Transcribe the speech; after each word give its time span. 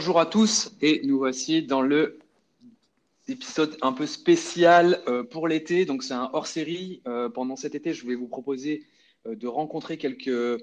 bonjour 0.00 0.18
à 0.18 0.24
tous 0.24 0.72
et 0.80 1.02
nous 1.04 1.18
voici 1.18 1.62
dans 1.62 1.82
le 1.82 2.18
épisode 3.28 3.76
un 3.82 3.92
peu 3.92 4.06
spécial 4.06 5.02
euh, 5.08 5.24
pour 5.24 5.46
l'été. 5.46 5.84
Donc 5.84 6.02
c'est 6.02 6.14
un 6.14 6.30
hors-série. 6.32 7.02
Euh, 7.06 7.28
pendant 7.28 7.54
cet 7.54 7.74
été, 7.74 7.92
je 7.92 8.06
vais 8.06 8.14
vous 8.14 8.26
proposer 8.26 8.86
euh, 9.26 9.36
de 9.36 9.46
rencontrer 9.46 9.98
quelques 9.98 10.58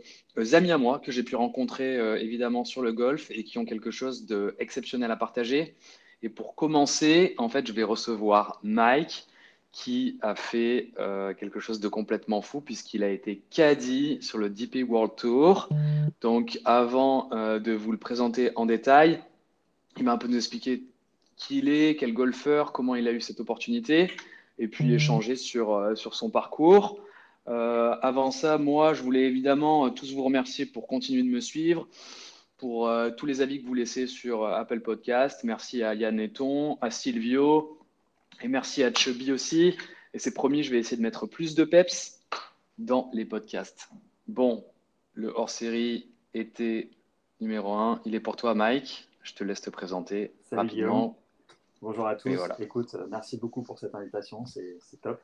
amis 0.54 0.72
à 0.72 0.80
moi 0.80 0.98
que 0.98 1.12
j'ai 1.12 1.22
pu 1.22 1.36
rencontrer 1.36 2.20
évidemment 2.20 2.66
sur 2.66 2.82
le 2.82 2.92
golf 2.92 3.30
et 3.30 3.44
qui 3.44 3.60
ont 3.60 3.66
quelque 3.66 3.92
chose 3.92 4.26
d'exceptionnel 4.26 5.12
à 5.12 5.16
partager. 5.16 5.76
Et 6.24 6.30
pour 6.30 6.56
commencer, 6.56 7.36
en 7.38 7.48
fait, 7.48 7.68
je 7.68 7.74
vais 7.74 7.84
recevoir 7.84 8.60
Mike 8.64 9.28
qui 9.72 10.18
a 10.22 10.34
fait 10.34 10.94
quelque 11.40 11.60
chose 11.60 11.80
de 11.80 11.88
complètement 11.88 12.42
fou 12.42 12.60
puisqu'il 12.62 13.04
a 13.04 13.10
été 13.10 13.44
caddie 13.52 14.18
sur 14.22 14.40
le 14.40 14.50
DP 14.50 14.78
World 14.88 15.12
Tour. 15.16 15.70
Donc 16.22 16.60
avant 16.66 17.30
de 17.30 17.72
vous 17.74 17.92
le 17.92 18.00
présenter 18.00 18.50
en 18.56 18.66
détail, 18.66 19.22
il 19.98 20.04
m'a 20.04 20.14
un 20.14 20.18
peu 20.18 20.28
nous 20.28 20.38
expliqué 20.38 20.84
qui 21.36 21.60
il 21.60 21.70
est, 21.70 21.96
quel 21.96 22.14
golfeur, 22.14 22.72
comment 22.72 22.96
il 22.96 23.08
a 23.08 23.12
eu 23.12 23.22
cette 23.22 23.40
opportunité, 23.40 24.12
et 24.60 24.68
puis 24.68 24.94
échanger 24.94 25.36
sur, 25.36 25.74
euh, 25.74 25.96
sur 25.96 26.16
son 26.16 26.30
parcours. 26.30 27.00
Euh, 27.48 27.96
avant 28.02 28.32
ça, 28.32 28.58
moi, 28.58 28.94
je 28.94 29.04
voulais 29.04 29.26
évidemment 29.26 29.86
euh, 29.86 29.90
tous 29.90 30.14
vous 30.14 30.24
remercier 30.24 30.66
pour 30.66 30.88
continuer 30.88 31.24
de 31.24 31.30
me 31.30 31.40
suivre, 31.40 31.88
pour 32.58 32.92
tous 33.18 33.28
les 33.28 33.42
avis 33.42 33.62
que 33.62 33.68
vous 33.68 33.76
laissez 33.76 34.08
sur 34.08 34.48
Apple 34.48 34.80
Podcast. 34.80 35.44
Merci 35.44 35.84
à 35.84 35.94
Yann 35.94 36.20
Eton, 36.20 36.80
à 36.82 36.90
Silvio, 36.90 37.78
et 38.42 38.48
merci 38.48 38.84
à 38.84 38.92
Chubby 38.92 39.32
aussi. 39.32 39.76
Et 40.16 40.20
c'est 40.20 40.34
promis, 40.34 40.64
je 40.64 40.72
vais 40.72 40.80
essayer 40.80 40.98
de 40.98 41.04
mettre 41.04 41.28
plus 41.28 41.54
de 41.54 41.64
peps 41.64 42.20
dans 42.80 43.12
les 43.14 43.26
podcasts. 43.26 43.90
Bon, 44.28 44.66
le 45.14 45.32
hors-série 45.36 46.10
était 46.34 46.90
numéro 47.42 47.74
1, 47.74 48.02
il 48.06 48.16
est 48.16 48.20
pour 48.20 48.36
toi, 48.36 48.56
Mike. 48.56 49.07
Je 49.28 49.34
te 49.34 49.44
laisse 49.44 49.60
te 49.60 49.70
présenter 49.70 50.34
rapidement. 50.54 51.18
Bonjour 51.82 52.08
à 52.08 52.16
tous. 52.16 52.40
Écoute, 52.60 52.96
euh, 52.96 53.08
merci 53.10 53.38
beaucoup 53.38 53.62
pour 53.62 53.78
cette 53.78 53.94
invitation, 53.94 54.46
c'est 54.46 54.80
top. 55.02 55.22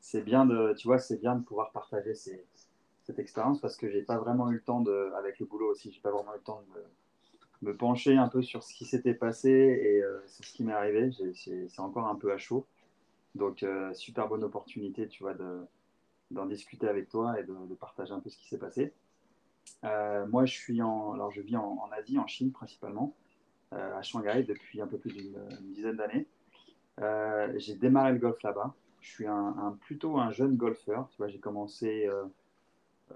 C'est 0.00 0.22
bien 0.22 0.46
de, 0.46 0.72
tu 0.72 0.88
vois, 0.88 0.98
c'est 0.98 1.18
bien 1.18 1.36
de 1.36 1.44
pouvoir 1.44 1.70
partager 1.70 2.14
cette 2.14 3.18
expérience 3.18 3.60
parce 3.60 3.76
que 3.76 3.90
j'ai 3.90 4.00
pas 4.00 4.16
vraiment 4.16 4.50
eu 4.50 4.54
le 4.54 4.62
temps 4.62 4.80
de, 4.80 5.12
avec 5.18 5.38
le 5.38 5.44
boulot 5.44 5.70
aussi, 5.70 5.92
j'ai 5.92 6.00
pas 6.00 6.10
vraiment 6.10 6.32
eu 6.32 6.38
le 6.38 6.42
temps 6.42 6.62
de 7.62 7.68
me, 7.68 7.76
pencher 7.76 8.16
un 8.16 8.28
peu 8.28 8.40
sur 8.40 8.62
ce 8.62 8.72
qui 8.72 8.86
s'était 8.86 9.12
passé 9.12 9.50
et 9.50 10.02
euh, 10.02 10.22
c'est 10.26 10.42
ce 10.42 10.52
qui 10.54 10.64
m'est 10.64 10.72
arrivé. 10.72 11.10
C'est 11.34 11.80
encore 11.80 12.06
un 12.06 12.16
peu 12.16 12.32
à 12.32 12.38
chaud. 12.38 12.64
Donc, 13.34 13.62
euh, 13.62 13.92
super 13.92 14.28
bonne 14.28 14.44
opportunité, 14.44 15.08
tu 15.08 15.22
vois, 15.22 15.34
d'en 16.30 16.46
discuter 16.46 16.88
avec 16.88 17.10
toi 17.10 17.38
et 17.38 17.44
de, 17.44 17.74
partager 17.74 18.12
un 18.12 18.20
peu 18.20 18.30
ce 18.30 18.38
qui 18.38 18.48
s'est 18.48 18.58
passé. 18.58 18.94
Moi, 19.82 20.44
je 20.44 20.52
suis 20.52 20.82
en, 20.82 21.12
alors 21.12 21.30
je 21.30 21.40
vis 21.40 21.56
en 21.56 21.88
Asie, 21.92 22.18
en 22.18 22.26
Chine 22.26 22.52
principalement. 22.52 23.14
Euh, 23.72 23.96
à 23.96 24.02
Shanghai 24.02 24.42
depuis 24.42 24.80
un 24.80 24.88
peu 24.88 24.98
plus 24.98 25.12
d'une 25.12 25.36
dizaine 25.72 25.96
d'années. 25.96 26.26
Euh, 27.00 27.52
j'ai 27.56 27.76
démarré 27.76 28.12
le 28.12 28.18
golf 28.18 28.42
là-bas. 28.42 28.74
Je 29.00 29.08
suis 29.08 29.26
un, 29.28 29.78
plutôt 29.82 30.18
un 30.18 30.32
jeune 30.32 30.56
golfeur. 30.56 31.08
Tu 31.10 31.18
vois, 31.18 31.28
j'ai 31.28 31.38
commencé 31.38 32.08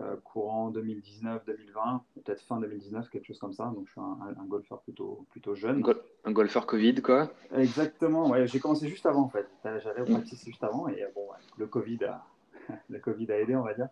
euh, 0.00 0.16
courant 0.22 0.70
2019-2020, 0.70 2.00
peut-être 2.14 2.40
fin 2.42 2.60
2019, 2.60 3.10
quelque 3.10 3.26
chose 3.26 3.40
comme 3.40 3.52
ça. 3.52 3.64
Donc, 3.74 3.86
je 3.86 3.92
suis 3.92 4.00
un, 4.00 4.44
golfeur 4.46 4.80
plutôt, 4.82 5.26
plutôt 5.30 5.56
jeune. 5.56 5.82
Un 6.24 6.32
golfeur 6.32 6.66
Covid, 6.66 7.02
quoi 7.02 7.32
Exactement, 7.56 8.30
ouais. 8.30 8.46
J'ai 8.46 8.60
commencé 8.60 8.88
juste 8.88 9.06
avant, 9.06 9.22
en 9.22 9.28
fait. 9.28 9.48
J'allais 9.64 10.02
au 10.02 10.04
practice 10.04 10.44
juste 10.44 10.62
avant. 10.62 10.86
Et 10.86 11.04
bon, 11.16 11.26
le, 11.58 11.66
COVID 11.66 12.04
a, 12.04 12.24
le 12.88 13.00
Covid 13.00 13.32
a 13.32 13.40
aidé, 13.40 13.56
on 13.56 13.62
va 13.64 13.74
dire. 13.74 13.88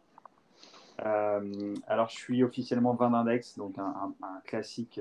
Alors, 0.98 2.08
je 2.08 2.16
suis 2.16 2.44
officiellement 2.44 2.94
20 2.94 3.14
index, 3.14 3.56
donc 3.56 3.78
un, 3.78 4.14
classique 4.44 5.00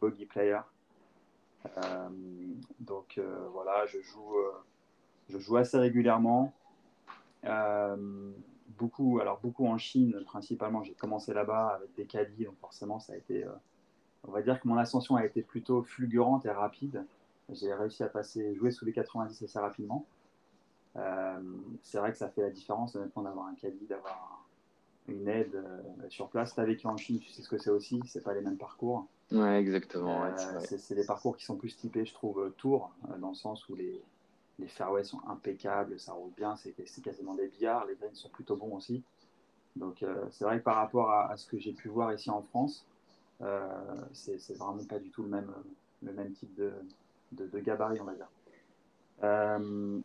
bogey 0.00 0.26
player. 0.26 0.60
Euh, 1.66 2.08
donc 2.80 3.18
euh, 3.18 3.48
voilà, 3.52 3.86
je 3.86 4.00
joue, 4.00 4.36
euh, 4.36 5.58
assez 5.58 5.78
régulièrement. 5.78 6.52
beaucoup, 8.78 9.20
alors 9.20 9.40
beaucoup 9.40 9.66
en 9.66 9.78
Chine 9.78 10.22
principalement. 10.24 10.82
J'ai 10.82 10.94
commencé 10.94 11.34
là-bas 11.34 11.74
avec 11.76 11.94
des 11.94 12.06
caddies, 12.06 12.44
donc 12.44 12.58
forcément 12.60 12.98
ça 12.98 13.12
a 13.12 13.16
été 13.16 13.44
on 14.26 14.32
va 14.32 14.42
dire 14.42 14.60
que 14.60 14.68
mon 14.68 14.76
ascension 14.76 15.16
a 15.16 15.24
été 15.24 15.42
plutôt 15.42 15.82
fulgurante 15.82 16.46
et 16.46 16.50
rapide. 16.50 17.04
J'ai 17.50 17.74
réussi 17.74 18.02
à 18.02 18.08
passer, 18.08 18.54
jouer 18.54 18.70
sous 18.70 18.84
les 18.84 18.92
90 18.92 19.42
assez 19.42 19.58
rapidement. 19.58 20.06
c'est 21.82 21.98
vrai 21.98 22.12
que 22.12 22.18
ça 22.18 22.28
fait 22.28 22.42
la 22.42 22.50
différence, 22.50 22.94
honnêtement, 22.96 23.22
d'avoir 23.22 23.46
un 23.46 23.54
caddie, 23.54 23.86
d'avoir 23.86 24.46
une 25.08 25.28
aide 25.28 25.62
sur 26.08 26.28
place. 26.28 26.54
Tu 26.54 26.60
as 26.60 26.64
vécu 26.64 26.86
en 26.86 26.96
Chine, 26.96 27.18
tu 27.18 27.30
sais 27.30 27.42
ce 27.42 27.48
que 27.48 27.58
c'est 27.58 27.70
aussi, 27.70 28.00
c'est 28.06 28.22
pas 28.22 28.34
les 28.34 28.42
mêmes 28.42 28.58
parcours. 28.58 29.06
Ouais, 29.32 29.60
exactement. 29.60 30.24
Euh, 30.24 30.60
c'est 30.60 30.94
des 30.94 31.04
parcours 31.04 31.36
qui 31.36 31.44
sont 31.44 31.56
plus 31.56 31.76
typés, 31.76 32.04
je 32.04 32.12
trouve, 32.12 32.40
euh, 32.40 32.50
tour, 32.56 32.90
euh, 33.08 33.16
dans 33.18 33.28
le 33.28 33.34
sens 33.34 33.68
où 33.68 33.76
les, 33.76 34.02
les 34.58 34.66
fairways 34.66 35.04
sont 35.04 35.20
impeccables, 35.28 36.00
ça 36.00 36.12
roule 36.12 36.32
bien, 36.36 36.56
c'est 36.56 36.74
quasiment 37.02 37.34
des 37.34 37.46
billards, 37.46 37.86
les 37.86 37.94
greens 37.94 38.14
sont 38.14 38.28
plutôt 38.28 38.56
bons 38.56 38.76
aussi. 38.76 39.02
Donc 39.76 40.04
c'est 40.32 40.44
vrai 40.44 40.58
que 40.58 40.64
par 40.64 40.74
rapport 40.74 41.12
à, 41.12 41.36
ce 41.36 41.46
que 41.46 41.56
j'ai 41.56 41.72
pu 41.72 41.88
voir 41.88 42.12
ici 42.12 42.28
en 42.28 42.42
France, 42.42 42.84
c'est 44.12 44.56
vraiment 44.58 44.84
pas 44.84 44.98
du 44.98 45.10
tout 45.10 45.22
le 45.22 45.28
même, 45.28 45.54
le 46.02 46.12
même 46.12 46.32
type 46.32 46.52
de, 46.56 46.72
de, 47.30 47.60
gabarit, 47.60 48.00
on 48.00 48.04
va 48.04 48.14
dire. 48.14 48.28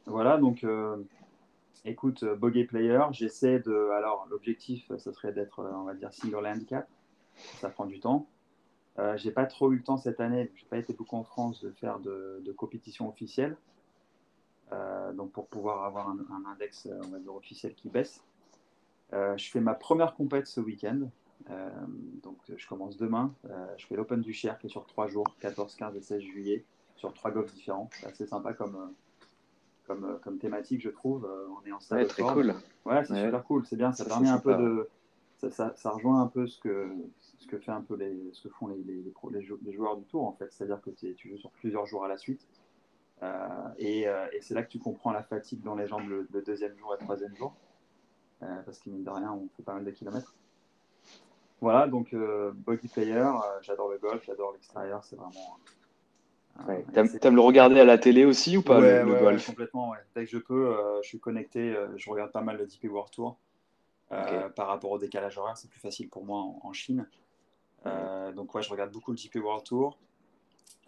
voilà, 0.05 0.37
donc 0.37 0.63
écoute, 1.83 2.23
bogey 2.23 2.65
player, 2.65 3.01
j'essaie 3.11 3.59
de. 3.59 3.89
Alors 3.91 4.27
l'objectif, 4.29 4.91
ce 4.97 5.11
serait 5.11 5.33
d'être, 5.33 5.63
on 5.63 5.83
va 5.83 5.93
dire, 5.93 6.13
single 6.13 6.45
handicap, 6.47 6.87
ça 7.59 7.69
prend 7.69 7.85
du 7.85 7.99
temps. 7.99 8.27
Euh, 8.97 9.17
j'ai 9.17 9.31
pas 9.31 9.45
trop 9.45 9.71
eu 9.71 9.77
le 9.77 9.83
temps 9.83 9.97
cette 9.97 10.19
année, 10.19 10.51
j'ai 10.55 10.65
pas 10.65 10.77
été 10.77 10.93
beaucoup 10.93 11.17
en 11.17 11.23
France 11.23 11.61
de 11.63 11.71
faire 11.71 11.99
de, 11.99 12.53
compétition 12.55 13.09
officielle. 13.09 13.57
Euh, 14.71 15.13
donc 15.13 15.31
pour 15.31 15.47
pouvoir 15.47 15.83
avoir 15.83 16.09
un, 16.09 16.17
index 16.51 16.87
on 17.03 17.09
va 17.09 17.19
dire, 17.19 17.35
officiel 17.35 17.75
qui 17.75 17.89
baisse. 17.89 18.23
Euh, 19.13 19.37
je 19.37 19.51
fais 19.51 19.59
ma 19.59 19.75
première 19.75 20.15
compète 20.15 20.47
ce 20.47 20.61
week-end. 20.61 21.09
donc 22.23 22.37
je 22.55 22.67
commence 22.67 22.97
demain. 22.97 23.33
je 23.77 23.85
fais 23.85 23.95
l'Open 23.95 24.21
du 24.21 24.33
Cher 24.33 24.57
qui 24.57 24.67
est 24.67 24.69
sur 24.69 24.85
3 24.85 25.07
jours, 25.07 25.27
14, 25.41 25.75
15 25.75 25.95
et 25.95 26.01
16 26.01 26.21
juillet, 26.21 26.65
sur 26.95 27.13
trois 27.13 27.31
golfs 27.31 27.53
différents. 27.53 27.89
C'est 27.91 28.07
assez 28.07 28.25
sympa 28.25 28.53
comme, 28.53 28.93
comme, 29.87 30.19
comme 30.23 30.37
thématique, 30.37 30.81
je 30.81 30.89
trouve. 30.89 31.29
on 31.49 31.65
est 31.67 31.71
en 31.71 31.79
stade. 31.79 31.99
Ouais, 31.99 32.05
très 32.05 32.23
cool. 32.23 32.55
Ouais, 32.85 33.03
c'est 33.05 33.23
super 33.23 33.43
cool. 33.43 33.65
C'est 33.65 33.75
bien. 33.75 33.91
Ça, 33.91 34.05
permet 34.05 34.29
un 34.29 34.39
peu 34.39 34.55
de. 34.55 34.89
Ça, 35.37 35.73
ça, 35.75 35.91
rejoint 35.91 36.21
un 36.21 36.27
peu 36.27 36.47
ce 36.47 36.59
que, 36.59 36.89
ce 37.21 37.45
que, 37.45 37.59
fait 37.59 37.71
un 37.71 37.81
peu 37.81 37.95
les, 37.95 38.29
ce 38.31 38.47
que 38.47 38.53
font 38.53 38.67
les, 38.67 38.77
les, 38.83 39.03
les, 39.31 39.71
joueurs 39.73 39.97
du 39.97 40.05
tour, 40.05 40.25
en 40.25 40.31
fait. 40.31 40.51
C'est-à-dire 40.51 40.81
que 40.81 40.89
tu 40.89 41.29
joues 41.29 41.37
sur 41.37 41.51
plusieurs 41.51 41.85
jours 41.85 42.03
à 42.03 42.07
la 42.07 42.17
suite. 42.17 42.47
Euh, 43.23 43.69
et, 43.77 44.07
euh, 44.07 44.27
et 44.33 44.41
c'est 44.41 44.53
là 44.53 44.63
que 44.63 44.69
tu 44.69 44.79
comprends 44.79 45.11
la 45.11 45.23
fatigue 45.23 45.61
dans 45.61 45.75
les 45.75 45.87
jambes 45.87 46.07
le, 46.09 46.27
deuxième 46.41 46.77
jour 46.77 46.93
et 46.93 46.97
le 46.99 47.03
troisième 47.03 47.35
jour. 47.35 47.55
Euh, 48.43 48.61
parce 48.63 48.79
qu'il 48.79 48.91
mine 48.91 49.03
de 49.03 49.09
rien, 49.09 49.31
on 49.31 49.47
fait 49.55 49.63
pas 49.63 49.73
mal 49.73 49.85
de 49.85 49.91
kilomètres. 49.91 50.35
Voilà, 51.61 51.87
donc 51.87 52.13
bogey 52.13 52.89
player, 52.89 53.25
j'adore 53.61 53.89
le 53.89 53.97
golf, 53.97 54.23
j'adore 54.25 54.51
l'extérieur, 54.51 55.03
c'est 55.03 55.15
vraiment. 55.15 55.57
Ouais. 56.67 56.85
T'aimes 56.93 57.35
le 57.35 57.41
regarder 57.41 57.79
à 57.79 57.85
la 57.85 57.97
télé 57.97 58.25
aussi 58.25 58.57
ou 58.57 58.61
pas 58.61 58.79
le, 58.79 59.03
golf 59.19 59.45
Complètement, 59.45 59.89
ouais. 59.89 59.97
Dès 60.15 60.25
que 60.25 60.31
je 60.31 60.37
peux, 60.37 60.73
je 61.03 61.07
suis 61.07 61.19
connecté, 61.19 61.75
je 61.95 62.09
regarde 62.09 62.31
pas 62.31 62.41
mal 62.41 62.57
le 62.57 62.65
DP 62.65 62.89
World 62.91 63.11
Tour. 63.11 63.37
Par 64.09 64.67
rapport 64.67 64.91
au 64.91 64.97
décalage 64.97 65.37
horaire, 65.37 65.57
c'est 65.57 65.69
plus 65.69 65.79
facile 65.79 66.09
pour 66.09 66.25
moi 66.25 66.39
en 66.61 66.73
Chine. 66.73 67.07
Euh, 67.85 68.31
donc 68.31 68.53
ouais, 68.55 68.63
je 68.63 68.69
regarde 68.69 68.91
beaucoup 68.91 69.11
le 69.11 69.17
GP 69.17 69.35
World 69.35 69.63
Tour. 69.63 69.97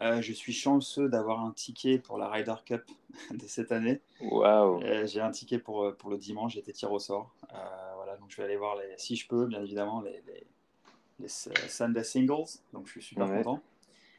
Euh, 0.02 0.22
je 0.22 0.32
suis 0.32 0.54
chanceux 0.54 1.10
d'avoir 1.10 1.44
un 1.44 1.52
ticket 1.52 1.98
pour 1.98 2.20
la 2.20 2.30
Ryder 2.30 2.56
Cup 2.66 2.84
de 3.32 3.48
cette 3.48 3.72
année. 3.72 4.02
Wow. 4.22 4.82
J'ai 5.06 5.22
un 5.22 5.32
ticket 5.32 5.60
pour, 5.60 5.96
pour 5.98 6.10
le 6.10 6.18
dimanche, 6.18 6.54
j'ai 6.54 6.60
été 6.60 6.72
tiré 6.74 6.92
au 6.92 7.00
sort. 7.00 7.34
Euh, 7.54 7.58
voilà, 7.96 8.16
donc 8.18 8.30
je 8.30 8.38
vais 8.38 8.44
aller 8.44 8.58
voir, 8.58 8.76
les, 8.76 8.94
si 8.98 9.16
je 9.16 9.28
peux, 9.28 9.46
bien 9.48 9.62
évidemment, 9.62 10.02
les, 10.02 10.24
les, 10.28 11.28
Sunday 11.28 12.04
Singles. 12.04 12.60
Donc 12.74 12.86
je 12.86 12.92
suis 12.92 13.02
super 13.02 13.28
content. 13.28 13.62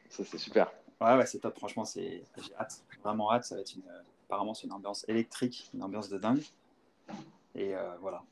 Ça, 0.09 0.25
c'est 0.25 0.39
super. 0.39 0.73
Ouais, 1.01 1.17
ouais 1.17 1.27
c'est 1.27 1.39
top. 1.39 1.57
Franchement, 1.59 1.85
j'ai 1.85 2.25
hâte. 2.59 2.83
Vraiment 3.03 3.33
hâte. 3.33 3.45
Ça 3.45 3.55
va 3.55 3.61
être 3.61 3.75
une, 3.75 3.83
apparemment, 4.27 4.55
c'est 4.55 4.67
une 4.67 4.73
ambiance 4.73 5.05
électrique, 5.09 5.71
une 5.75 5.83
ambiance 5.83 6.09
de 6.09 6.19
dingue. 6.19 6.43
Et 7.55 7.73
voilà. 8.01 8.23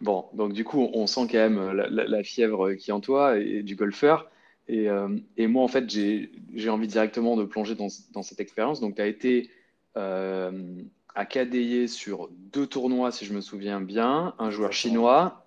Bon, 0.00 0.26
donc 0.34 0.52
du 0.52 0.64
coup, 0.64 0.90
on 0.92 1.06
sent 1.06 1.26
quand 1.30 1.38
même 1.38 1.72
la, 1.72 2.22
fièvre 2.22 2.74
qui 2.74 2.90
est 2.90 2.92
en 2.92 3.00
toi 3.00 3.38
et, 3.38 3.62
du 3.62 3.76
golfeur. 3.76 4.30
Et, 4.68 4.88
euh, 4.90 5.16
et, 5.36 5.46
moi, 5.46 5.62
en 5.62 5.68
fait, 5.68 5.88
j'ai 5.88 6.68
envie 6.68 6.88
directement 6.88 7.36
de 7.36 7.44
plonger 7.44 7.74
dans, 7.74 7.88
dans 8.12 8.22
cette 8.22 8.40
expérience. 8.40 8.80
Donc, 8.80 8.96
tu 8.96 9.02
as 9.02 9.06
été 9.06 9.50
euh, 9.96 10.82
sur 11.86 12.28
deux 12.30 12.66
tournois, 12.66 13.12
si 13.12 13.24
je 13.24 13.32
me 13.32 13.40
souviens 13.40 13.80
bien. 13.80 14.34
Un 14.38 14.50
joueur 14.50 14.72
chinois, 14.72 15.46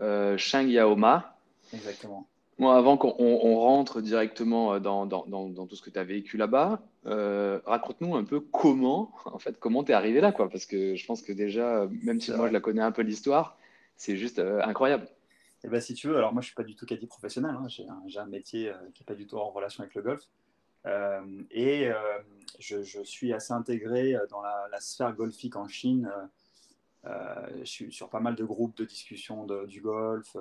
euh, 0.00 0.36
Shang 0.36 0.68
Yaoma. 0.68 1.36
Exactement. 1.72 2.28
Moi, 2.60 2.76
avant 2.76 2.98
qu'on 2.98 3.14
on 3.18 3.58
rentre 3.58 4.02
directement 4.02 4.78
dans, 4.80 5.06
dans, 5.06 5.24
dans, 5.26 5.66
tout 5.66 5.76
ce 5.76 5.80
que 5.80 5.88
tu 5.88 5.98
as 5.98 6.04
vécu 6.04 6.36
là-bas, 6.36 6.82
euh, 7.06 7.58
raconte-nous 7.64 8.14
un 8.14 8.24
peu 8.24 8.40
comment, 8.40 9.14
en 9.24 9.38
fait, 9.38 9.58
comment 9.58 9.82
tu 9.82 9.92
es 9.92 9.94
arrivé 9.94 10.20
là, 10.20 10.30
quoi. 10.30 10.50
Parce 10.50 10.66
que 10.66 10.94
je 10.94 11.06
pense 11.06 11.22
que 11.22 11.32
déjà, 11.32 11.88
même 12.02 12.20
si 12.20 12.32
moi 12.32 12.48
je 12.48 12.52
la 12.52 12.60
connais 12.60 12.82
un 12.82 12.92
peu 12.92 13.00
l'histoire, 13.00 13.56
c'est 13.96 14.18
juste 14.18 14.40
euh, 14.40 14.60
incroyable. 14.62 15.04
Et 15.04 15.66
eh 15.66 15.68
ben, 15.68 15.80
si 15.80 15.94
tu 15.94 16.08
veux, 16.08 16.18
alors 16.18 16.34
moi 16.34 16.42
je 16.42 16.48
suis 16.48 16.54
pas 16.54 16.62
du 16.62 16.74
tout 16.74 16.84
caddie 16.84 17.06
professionnel, 17.06 17.56
hein. 17.58 17.66
j'ai 17.68 17.86
un, 17.88 18.22
un, 18.22 18.26
métier 18.26 18.68
euh, 18.68 18.74
qui 18.92 19.02
n'est 19.02 19.06
pas 19.06 19.14
du 19.14 19.26
tout 19.26 19.38
en 19.38 19.48
relation 19.48 19.82
avec 19.82 19.94
le 19.94 20.02
golf. 20.02 20.28
et 21.50 21.90
je, 22.58 23.02
suis 23.04 23.32
assez 23.32 23.54
intégré 23.54 24.18
dans 24.28 24.42
la, 24.42 24.80
sphère 24.80 25.14
golfique 25.14 25.56
en 25.56 25.66
Chine. 25.66 26.10
je 27.04 27.64
suis 27.64 27.90
sur 27.90 28.10
pas 28.10 28.20
mal 28.20 28.34
de 28.34 28.44
groupes 28.44 28.76
de 28.76 28.84
discussion 28.84 29.46
du 29.66 29.80
golf, 29.80 30.36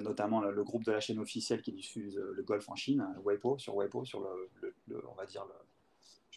notamment 0.00 0.40
le, 0.40 0.64
groupe 0.64 0.84
de 0.84 0.92
la 0.92 1.00
chaîne 1.00 1.18
officielle 1.18 1.62
qui 1.62 1.72
diffuse 1.72 2.16
le 2.16 2.42
golf 2.42 2.68
en 2.68 2.76
Chine, 2.76 3.06
Weibo, 3.24 3.58
sur 3.58 3.76
Weibo, 3.76 4.04
sur 4.04 4.20
le, 4.20 5.02
on 5.08 5.14
va 5.14 5.26
dire 5.26 5.44
le, 5.44 5.54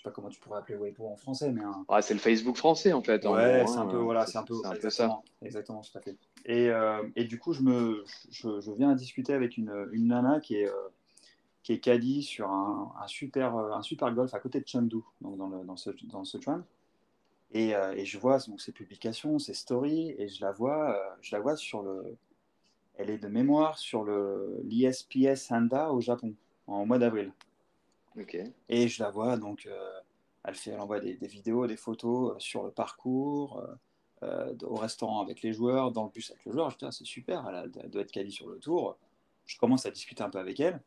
sais 0.04 0.10
pas 0.10 0.14
comment 0.14 0.30
tu 0.30 0.40
pourrais 0.40 0.60
appeler 0.60 0.78
Weibo 0.78 1.08
en 1.08 1.16
français, 1.16 1.52
mais 1.52 1.62
ah, 1.88 2.02
c'est 2.02 2.14
le 2.14 2.20
Facebook 2.20 2.58
français 2.58 2.94
en 2.94 3.02
fait. 3.02 3.26
ouais, 3.26 3.66
c'est 3.68 3.78
un 3.78 3.86
peu 3.86 3.98
voilà, 3.98 4.26
c'est 4.26 4.38
un 4.38 4.44
peu, 4.44 4.56
ça. 4.90 5.22
Exactement, 5.42 5.82
tout 5.82 5.98
à 5.98 6.02
fait. 6.02 6.18
Et, 6.46 6.70
euh, 6.70 7.04
et 7.16 7.24
du 7.24 7.40
coup, 7.40 7.54
je 7.54 7.62
me, 7.62 8.04
je, 8.30 8.60
je, 8.60 8.72
viens 8.72 8.90
à 8.90 8.96
discuter 8.96 9.34
avec 9.34 9.58
une, 9.58 9.88
une 9.94 10.08
nana 10.08 10.40
qui 10.42 10.56
est 10.56 10.68
euh, 10.68 10.90
qui 11.64 11.72
est 11.72 11.80
caddie 11.80 12.24
sur 12.24 12.50
un, 12.50 12.94
un, 13.02 13.08
super 13.08 13.56
un 13.56 13.82
super 13.82 14.14
golf 14.14 14.34
à 14.34 14.40
côté 14.40 14.60
de 14.60 14.68
Chengdu, 14.68 14.98
donc 15.22 15.38
dans 15.38 15.48
le 15.48 15.64
dans 15.64 15.78
ce 15.78 15.92
dans 16.12 16.26
ce. 16.26 16.38
Et, 17.56 17.76
euh, 17.76 17.94
et, 17.96 18.04
je 18.04 18.18
vois 18.18 18.40
donc 18.48 18.60
ses 18.62 18.72
publications, 18.72 19.38
ses 19.38 19.54
stories, 19.54 20.16
et 20.18 20.28
je 20.28 20.42
la 20.42 20.52
vois, 20.52 21.00
je 21.22 21.36
la 21.36 21.40
vois 21.40 21.56
sur 21.56 21.84
le, 21.84 22.18
elle 22.96 23.10
est 23.10 23.18
de 23.18 23.28
mémoire 23.28 23.78
sur 23.78 24.04
le 24.04 24.62
l'ISPS 24.64 25.52
Handa 25.52 25.92
au 25.92 26.02
Japon 26.02 26.36
en 26.68 26.86
mois 26.86 27.00
d'avril. 27.00 27.32
Et 28.70 28.88
je 28.88 29.02
la 29.02 29.10
vois, 29.10 29.38
donc, 29.38 29.66
euh, 29.66 30.00
elle, 30.44 30.56
fait, 30.56 30.72
elle 30.72 30.80
envoie 30.80 31.00
des, 31.00 31.16
vidéos, 31.28 31.68
des 31.68 31.78
photos 31.78 32.36
euh, 32.36 32.40
sur 32.40 32.64
le 32.64 32.72
parcours, 32.72 33.66
euh, 34.22 34.54
au 34.62 34.76
restaurant 34.76 35.22
avec 35.22 35.42
les 35.42 35.54
joueurs, 35.54 35.92
dans 35.92 36.06
le 36.06 36.10
bus 36.10 36.32
avec 36.32 36.46
les 36.46 36.52
joueurs. 36.52 36.70
Je 36.70 36.78
dis, 36.78 36.86
ah, 36.86 36.92
c'est 36.92 37.06
super, 37.06 37.48
elle, 37.50 37.90
doit 37.90 38.04
être 38.04 38.12
quali 38.12 38.32
sur 38.32 38.48
le 38.48 38.60
tour. 38.60 38.98
Je 39.46 39.58
commence 39.58 39.86
à 39.86 39.92
discuter 39.92 40.24
un 40.24 40.30
peu 40.30 40.40
avec 40.40 40.60
elle. 40.60 40.82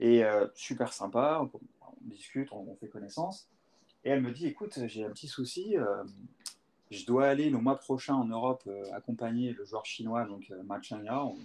Et 0.00 0.22
super 0.54 0.94
sympa, 0.94 1.46
on, 1.52 1.60
discute, 2.00 2.50
on, 2.52 2.74
fait 2.76 2.88
connaissance. 2.88 3.48
Et 4.02 4.08
elle 4.08 4.22
me 4.22 4.32
dit, 4.32 4.46
écoute, 4.46 4.78
j'ai 4.86 5.04
un 5.04 5.10
petit 5.10 5.28
souci 5.28 5.76
je 6.90 7.06
dois 7.06 7.28
aller 7.28 7.50
le 7.50 7.58
mois 7.58 7.76
prochain 7.76 8.14
en 8.14 8.24
Europe 8.24 8.68
accompagner 8.92 9.52
le 9.52 9.64
joueur 9.64 9.86
chinois, 9.86 10.24
donc 10.24 10.50
euh, 10.50 10.62
Ma 10.64 10.80
on, 11.22 11.36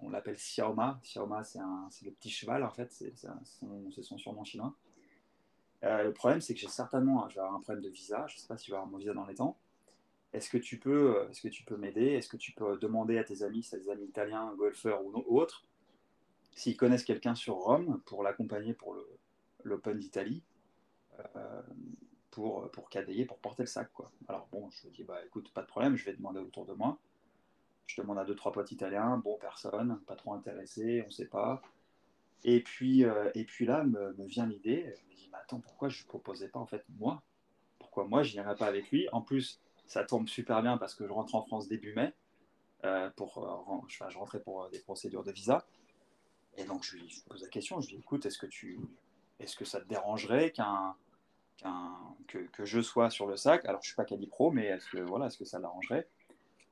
on 0.00 0.10
l'appelle 0.10 0.36
Xiaoma. 0.36 0.98
Xiaoma, 1.02 1.44
c'est 1.44 1.60
le 2.04 2.12
petit 2.12 2.30
cheval, 2.30 2.64
en 2.64 2.70
fait, 2.70 2.90
c'est 2.90 3.14
son, 3.14 4.18
surnom 4.18 4.44
chinois. 4.44 4.74
Euh, 5.82 6.04
le 6.04 6.12
problème, 6.12 6.40
c'est 6.40 6.54
que 6.54 6.60
j'ai 6.60 6.68
certainement 6.68 7.28
je 7.28 7.34
vais 7.34 7.40
avoir 7.40 7.56
un 7.56 7.60
problème 7.60 7.84
de 7.84 7.90
visa. 7.90 8.26
Je 8.28 8.36
ne 8.36 8.40
sais 8.40 8.48
pas 8.48 8.56
si 8.56 8.66
je 8.66 8.70
vais 8.70 8.76
avoir 8.76 8.90
mon 8.90 8.96
visa 8.96 9.12
dans 9.12 9.26
les 9.26 9.34
temps. 9.34 9.58
Est-ce 10.32 10.48
que 10.48 10.58
tu 10.58 10.78
peux, 10.78 11.16
euh, 11.16 11.28
est-ce 11.28 11.42
que 11.42 11.48
tu 11.48 11.64
peux 11.64 11.76
m'aider? 11.76 12.06
Est-ce 12.06 12.28
que 12.28 12.38
tu 12.38 12.52
peux 12.52 12.78
demander 12.78 13.18
à 13.18 13.24
tes 13.24 13.42
amis, 13.42 13.60
tes 13.70 13.90
amis 13.90 14.06
italiens, 14.06 14.54
golfeurs 14.56 15.04
ou, 15.04 15.38
autres, 15.38 15.64
s'ils 16.54 16.76
connaissent 16.76 17.04
quelqu'un 17.04 17.34
sur 17.34 17.56
Rome 17.56 18.00
pour 18.06 18.22
l'accompagner 18.22 18.72
pour 18.72 18.96
l'Open 19.62 19.98
d'Italie? 19.98 20.42
Euh, 21.36 21.62
pour, 22.34 22.68
pour 22.72 22.90
cadayer, 22.90 23.24
pour 23.24 23.38
porter 23.38 23.62
le 23.62 23.68
sac. 23.68 23.92
Quoi. 23.92 24.10
Alors 24.28 24.48
bon, 24.50 24.68
je 24.70 24.88
dis, 24.88 25.04
bah 25.04 25.24
écoute, 25.24 25.52
pas 25.52 25.62
de 25.62 25.68
problème, 25.68 25.94
je 25.94 26.04
vais 26.04 26.14
demander 26.14 26.40
autour 26.40 26.66
de 26.66 26.72
moi. 26.72 26.98
Je 27.86 28.00
demande 28.00 28.18
à 28.18 28.24
deux, 28.24 28.34
trois 28.34 28.50
potes 28.50 28.72
italiens, 28.72 29.18
bon, 29.18 29.38
personne, 29.40 30.00
pas 30.06 30.16
trop 30.16 30.34
intéressé, 30.34 31.02
on 31.04 31.06
ne 31.06 31.12
sait 31.12 31.28
pas. 31.28 31.62
Et 32.42 32.60
puis, 32.60 33.04
euh, 33.04 33.30
et 33.34 33.44
puis 33.44 33.66
là, 33.66 33.84
me, 33.84 34.14
me 34.14 34.26
vient 34.26 34.46
l'idée, 34.46 34.94
je 34.96 35.04
me 35.08 35.14
dis, 35.14 35.28
mais 35.30 35.38
attends, 35.38 35.60
pourquoi 35.60 35.88
je 35.88 36.02
ne 36.02 36.08
proposais 36.08 36.48
pas 36.48 36.58
en 36.58 36.66
fait 36.66 36.84
moi? 36.98 37.22
Pourquoi 37.78 38.04
moi, 38.06 38.24
je 38.24 38.32
n'irais 38.32 38.56
pas 38.56 38.66
avec 38.66 38.90
lui? 38.90 39.08
En 39.12 39.20
plus, 39.20 39.60
ça 39.86 40.04
tombe 40.04 40.28
super 40.28 40.60
bien 40.62 40.76
parce 40.76 40.96
que 40.96 41.06
je 41.06 41.12
rentre 41.12 41.36
en 41.36 41.42
France 41.42 41.68
début 41.68 41.94
mai. 41.94 42.12
Euh, 42.84 43.10
pour, 43.10 43.38
euh, 43.38 43.86
je, 43.88 43.96
je, 44.10 44.18
rentrais 44.18 44.40
pour 44.40 44.68
des 44.70 44.80
procédures 44.80 45.22
de 45.22 45.32
visa. 45.32 45.64
Et 46.56 46.64
donc, 46.64 46.82
je 46.84 46.96
lui, 46.96 47.22
pose 47.28 47.42
la 47.42 47.48
question, 47.48 47.80
je 47.80 47.86
lui 47.86 47.96
dis, 47.96 48.00
écoute, 48.00 48.26
est-ce 48.26 48.38
que, 48.38 48.46
tu, 48.46 48.78
est-ce 49.38 49.56
que 49.56 49.64
ça 49.64 49.80
te 49.80 49.86
dérangerait 49.88 50.50
qu'un, 50.50 50.94
que, 52.28 52.38
que, 52.38 52.64
je 52.64 52.80
sois 52.80 53.10
sur 53.10 53.26
le 53.26 53.36
sac 53.36 53.64
Alors, 53.64 53.80
je 53.82 53.86
ne 53.86 53.88
suis 53.88 53.96
pas 53.96 54.04
Caddy 54.04 54.26
Pro, 54.26 54.50
mais 54.50 54.66
est-ce 54.66 54.88
que, 54.90 54.98
voilà, 54.98 55.26
est-ce 55.26 55.38
que 55.38 55.44
ça 55.44 55.58
l'arrangerait? 55.58 56.08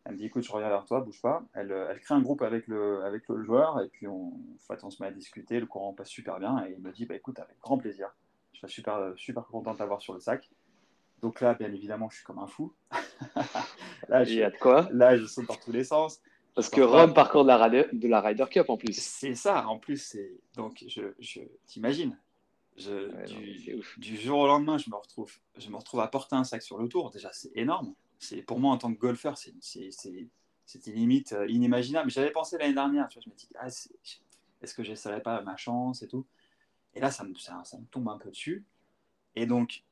Elle 0.04 0.12
me 0.12 0.18
dit 0.18 0.26
écoute, 0.26 0.42
je 0.42 0.50
reviens 0.50 0.68
vers 0.68 0.84
toi, 0.84 1.00
bouge 1.00 1.22
pas. 1.22 1.44
Elle, 1.54 1.70
euh, 1.70 1.88
elle 1.90 2.00
crée 2.00 2.14
un 2.14 2.20
groupe 2.20 2.42
avec 2.42 2.66
le, 2.66 3.04
avec 3.04 3.28
le 3.28 3.42
joueur 3.44 3.80
et 3.80 3.88
puis 3.88 4.08
on, 4.08 4.32
fait, 4.66 4.82
on 4.82 4.90
se 4.90 5.00
met 5.00 5.08
à 5.08 5.12
discuter. 5.12 5.60
Le 5.60 5.66
courant 5.66 5.92
passe 5.92 6.08
super 6.08 6.40
bien 6.40 6.64
et 6.66 6.72
il 6.72 6.82
me 6.82 6.90
dit 6.90 7.06
bah, 7.06 7.14
écoute, 7.14 7.38
avec 7.38 7.56
grand 7.60 7.78
plaisir. 7.78 8.12
Je 8.52 8.66
suis 8.66 8.76
super, 8.76 9.12
super 9.16 9.46
content 9.46 9.72
de 9.72 9.78
t'avoir 9.78 10.02
sur 10.02 10.14
le 10.14 10.20
sac. 10.20 10.50
Donc 11.20 11.40
là, 11.40 11.54
bien 11.54 11.72
évidemment, 11.72 12.10
je 12.10 12.16
suis 12.16 12.24
comme 12.24 12.40
un 12.40 12.48
fou. 12.48 12.74
là, 14.08 14.24
il 14.24 14.34
y 14.34 14.42
a 14.42 14.50
de 14.50 14.56
quoi? 14.56 14.88
Là, 14.90 15.16
je 15.16 15.26
saute 15.26 15.46
dans 15.46 15.54
tous 15.54 15.70
les 15.70 15.84
sens. 15.84 16.20
Parce 16.54 16.68
que 16.68 16.80
Rome 16.80 17.14
parcourt 17.14 17.44
de 17.44 17.48
la, 17.48 17.68
de 17.68 18.08
la 18.08 18.20
Ryder 18.20 18.46
Cup 18.50 18.68
en 18.68 18.76
plus. 18.76 19.00
C'est 19.00 19.36
ça, 19.36 19.66
en 19.68 19.78
plus. 19.78 20.16
Donc, 20.56 20.84
je, 20.86 21.14
je 21.20 21.40
t'imagine. 21.66 22.18
Du, 22.76 23.82
du, 23.98 24.16
jour 24.16 24.40
au 24.40 24.46
lendemain, 24.46 24.78
je 24.78 24.88
me, 24.90 24.96
retrouve, 24.96 25.32
je 25.58 25.68
me 25.68 25.76
retrouve 25.76 26.00
à 26.00 26.08
porter 26.08 26.36
un 26.36 26.44
sac 26.44 26.62
sur 26.62 26.78
le 26.78 26.88
tour. 26.88 27.10
Déjà, 27.10 27.30
c'est 27.32 27.52
énorme 27.54 27.94
c'est 28.22 28.42
pour 28.42 28.60
moi 28.60 28.72
en 28.72 28.78
tant 28.78 28.94
que 28.94 28.98
golfeur, 28.98 29.36
c'était 29.36 30.92
limite 30.92 31.32
euh, 31.32 31.48
inimaginable. 31.48 32.10
J'avais 32.10 32.30
pensé 32.30 32.56
l'année 32.56 32.74
dernière, 32.74 33.08
tu 33.08 33.18
vois, 33.18 33.24
je 33.26 33.30
me 33.30 33.34
dis, 33.34 33.48
ah, 33.58 33.66
est-ce 33.66 34.74
que 34.74 34.84
j'essaierai 34.84 35.20
pas 35.20 35.42
ma 35.42 35.56
chance 35.56 36.02
et 36.02 36.08
tout? 36.08 36.24
Et 36.94 37.00
là, 37.00 37.10
ça 37.10 37.24
me, 37.24 37.34
ça, 37.34 37.62
me, 37.78 37.86
tombe 37.86 38.08
un 38.08 38.18
peu 38.18 38.30
dessus. 38.30 38.64
Et 39.34 39.46
donc, 39.46 39.82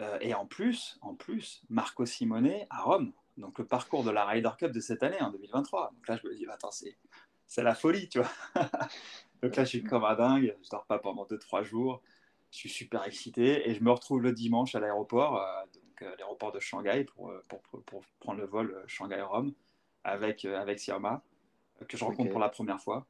euh, 0.00 0.18
et 0.20 0.34
en 0.34 0.46
plus, 0.46 0.98
en 1.00 1.14
plus, 1.14 1.62
Marco 1.68 2.04
Simone 2.06 2.50
à 2.70 2.82
Rome, 2.82 3.12
donc 3.36 3.58
le 3.58 3.66
parcours 3.66 4.02
de 4.02 4.10
la 4.10 4.24
Ryder 4.24 4.50
Cup 4.58 4.72
de 4.72 4.80
cette 4.80 5.02
année, 5.02 5.20
en 5.20 5.30
2023. 5.30 5.92
Donc 5.94 6.08
là, 6.08 6.18
je 6.20 6.26
me 6.26 6.34
dis, 6.34 6.44
attends, 6.46 6.72
c'est 6.72 7.62
la 7.62 7.74
folie, 7.74 8.08
tu 8.08 8.18
vois. 8.18 8.30
donc 9.42 9.54
là, 9.54 9.64
je 9.64 9.68
suis 9.68 9.84
comme 9.84 10.04
un 10.04 10.16
dingue, 10.16 10.56
je 10.60 10.70
dors 10.70 10.86
pas 10.86 10.98
pendant 10.98 11.24
2-3 11.24 11.62
jours. 11.62 12.02
Je 12.50 12.58
suis 12.58 12.68
super 12.68 13.04
excité 13.04 13.68
et 13.68 13.74
je 13.74 13.82
me 13.82 13.90
retrouve 13.90 14.22
le 14.22 14.32
dimanche 14.32 14.74
à 14.74 14.80
l'aéroport. 14.80 15.40
Euh, 15.40 15.64
euh, 16.02 16.14
l'aéroport 16.16 16.52
de 16.52 16.60
Shanghai 16.60 17.04
pour, 17.04 17.30
euh, 17.30 17.42
pour, 17.48 17.60
pour, 17.84 18.04
prendre 18.20 18.38
le 18.38 18.46
vol 18.46 18.82
Shanghai-Rome 18.86 19.52
avec, 20.04 20.44
avec 20.44 20.78
Siama, 20.78 21.22
que 21.88 21.96
je 21.96 22.04
rencontre 22.04 22.30
pour 22.30 22.40
la 22.40 22.48
première 22.48 22.80
fois. 22.80 23.06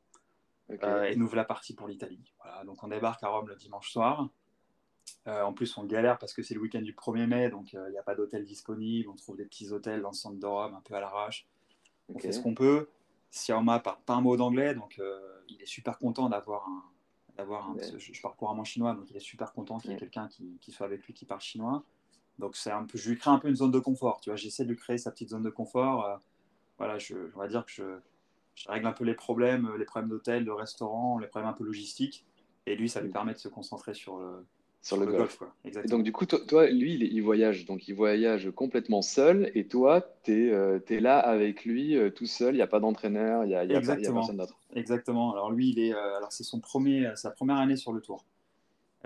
et 0.70 1.16
nous 1.16 1.26
voilà 1.26 1.44
partis 1.44 1.74
pour 1.74 1.88
l'Italie. 1.88 2.32
Voilà, 2.42 2.64
donc 2.64 2.82
on 2.82 2.88
débarque 2.88 3.22
à 3.22 3.28
Rome 3.28 3.48
le 3.48 3.56
dimanche 3.56 3.90
soir. 3.90 4.28
en 5.26 5.52
plus, 5.52 5.76
on 5.76 5.84
galère 5.84 6.18
parce 6.18 6.32
que 6.32 6.42
c'est 6.42 6.54
le 6.54 6.60
week-end 6.60 6.82
du 6.82 6.94
1er 6.94 7.26
mai, 7.26 7.50
donc 7.50 7.72
il 7.72 7.90
n'y 7.90 7.98
a 7.98 8.02
pas 8.02 8.14
d'hôtel 8.14 8.44
disponible. 8.44 9.08
On 9.10 9.16
trouve 9.16 9.36
des 9.36 9.44
petits 9.44 9.72
hôtels 9.72 10.00
dans 10.00 10.10
le 10.10 10.14
centre 10.14 10.38
de 10.38 10.46
Rome, 10.46 10.74
un 10.74 10.80
peu 10.80 10.94
à 10.94 11.00
l'arrache. 11.00 11.46
On 12.08 12.18
fait 12.18 12.32
ce 12.32 12.40
qu'on 12.40 12.54
peut. 12.54 12.88
Siama 13.30 13.80
parle 13.80 13.98
pas 14.06 14.14
un 14.14 14.20
mot 14.20 14.36
d'anglais, 14.36 14.74
donc 14.74 15.00
il 15.48 15.60
est 15.60 15.66
super 15.66 15.98
content 15.98 16.28
d'avoir 16.28 16.68
un. 16.68 16.84
D'avoir 17.36 17.70
un 17.70 17.76
je, 17.98 18.22
parle 18.22 18.34
couramment 18.36 18.64
chinois, 18.64 18.94
donc 18.94 19.10
il 19.10 19.16
est 19.16 19.20
super 19.20 19.52
content 19.52 19.78
qu'il 19.78 19.90
y 19.90 19.94
ait 19.94 19.98
quelqu'un 19.98 20.26
qui, 20.26 20.58
qui, 20.60 20.72
soit 20.72 20.86
avec 20.86 21.04
lui 21.06 21.12
qui 21.12 21.26
parle 21.26 21.40
chinois. 21.40 21.84
Donc 22.38 22.56
c'est 22.56 22.70
un 22.70 22.84
peu, 22.84 22.96
je 22.96 23.10
lui 23.10 23.18
crée 23.18 23.30
un 23.30 23.38
peu 23.38 23.48
une 23.48 23.56
zone 23.56 23.70
de 23.70 23.78
confort. 23.78 24.20
Tu 24.20 24.30
vois, 24.30 24.36
j'essaie 24.36 24.64
de 24.64 24.70
lui 24.70 24.76
créer 24.76 24.96
sa 24.96 25.10
petite 25.10 25.30
zone 25.30 25.42
de 25.42 25.50
confort. 25.50 26.06
Euh, 26.06 26.16
voilà, 26.78 26.98
je, 26.98 27.14
on 27.34 27.38
va 27.38 27.48
dire 27.48 27.64
que 27.66 27.72
je, 27.72 27.98
je, 28.54 28.68
règle 28.68 28.86
un 28.86 28.92
peu 28.92 29.04
les 29.04 29.14
problèmes, 29.14 29.74
les 29.76 29.84
problèmes 29.84 30.08
d'hôtel, 30.08 30.44
de 30.44 30.50
restaurant, 30.50 31.18
les 31.18 31.26
problèmes 31.26 31.50
un 31.50 31.54
peu 31.54 31.64
logistiques. 31.64 32.24
Et 32.64 32.74
lui, 32.74 32.88
ça 32.88 33.00
lui 33.00 33.10
permet 33.10 33.34
de 33.34 33.38
se 33.38 33.48
concentrer 33.48 33.92
sur 33.92 34.18
le, 34.18 34.44
sur 34.86 34.96
le, 34.96 35.06
golf. 35.06 35.36
quoi. 35.36 35.52
donc 35.86 36.04
du 36.04 36.12
coup, 36.12 36.26
toi, 36.26 36.70
lui, 36.70 36.94
il, 36.94 37.20
voyage, 37.20 37.66
donc 37.66 37.88
il 37.88 37.94
voyage 37.94 38.50
complètement 38.52 39.02
seul, 39.02 39.50
et 39.54 39.66
toi, 39.66 40.06
tu 40.22 40.48
es, 40.48 40.52
euh, 40.52 40.78
là 40.88 41.18
avec 41.18 41.64
lui 41.64 41.96
euh, 41.96 42.10
tout 42.10 42.26
seul. 42.26 42.54
Il 42.54 42.58
n'y 42.58 42.62
a 42.62 42.66
pas 42.66 42.80
d'entraîneur, 42.80 43.44
il 43.44 43.48
n'y 43.48 43.54
a, 43.54 43.64
y 43.64 43.74
a, 43.74 43.80
personne 43.80 44.36
d'autre. 44.36 44.58
Exactement. 44.74 45.32
Alors 45.32 45.50
lui, 45.50 45.70
il 45.70 45.80
est, 45.80 45.92
alors 45.92 46.32
c'est 46.32 46.44
son 46.44 46.60
premier, 46.60 47.10
sa 47.16 47.30
première 47.30 47.56
année 47.56 47.76
sur 47.76 47.92
le 47.92 48.00
tour. 48.00 48.24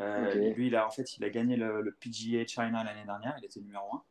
Euh, 0.01 0.53
lui, 0.55 0.69
il 0.69 0.77
a, 0.77 0.87
en 0.87 0.91
fait, 0.91 1.17
il 1.17 1.25
a 1.25 1.31
gagné 1.31 1.57
le, 1.57 1.95
PGA 2.01 2.47
China 2.47 2.85
l'année 2.85 3.05
dernière, 3.05 3.35
il 3.39 3.45
était 3.45 3.61
numéro 3.61 3.95
1. 3.95 4.03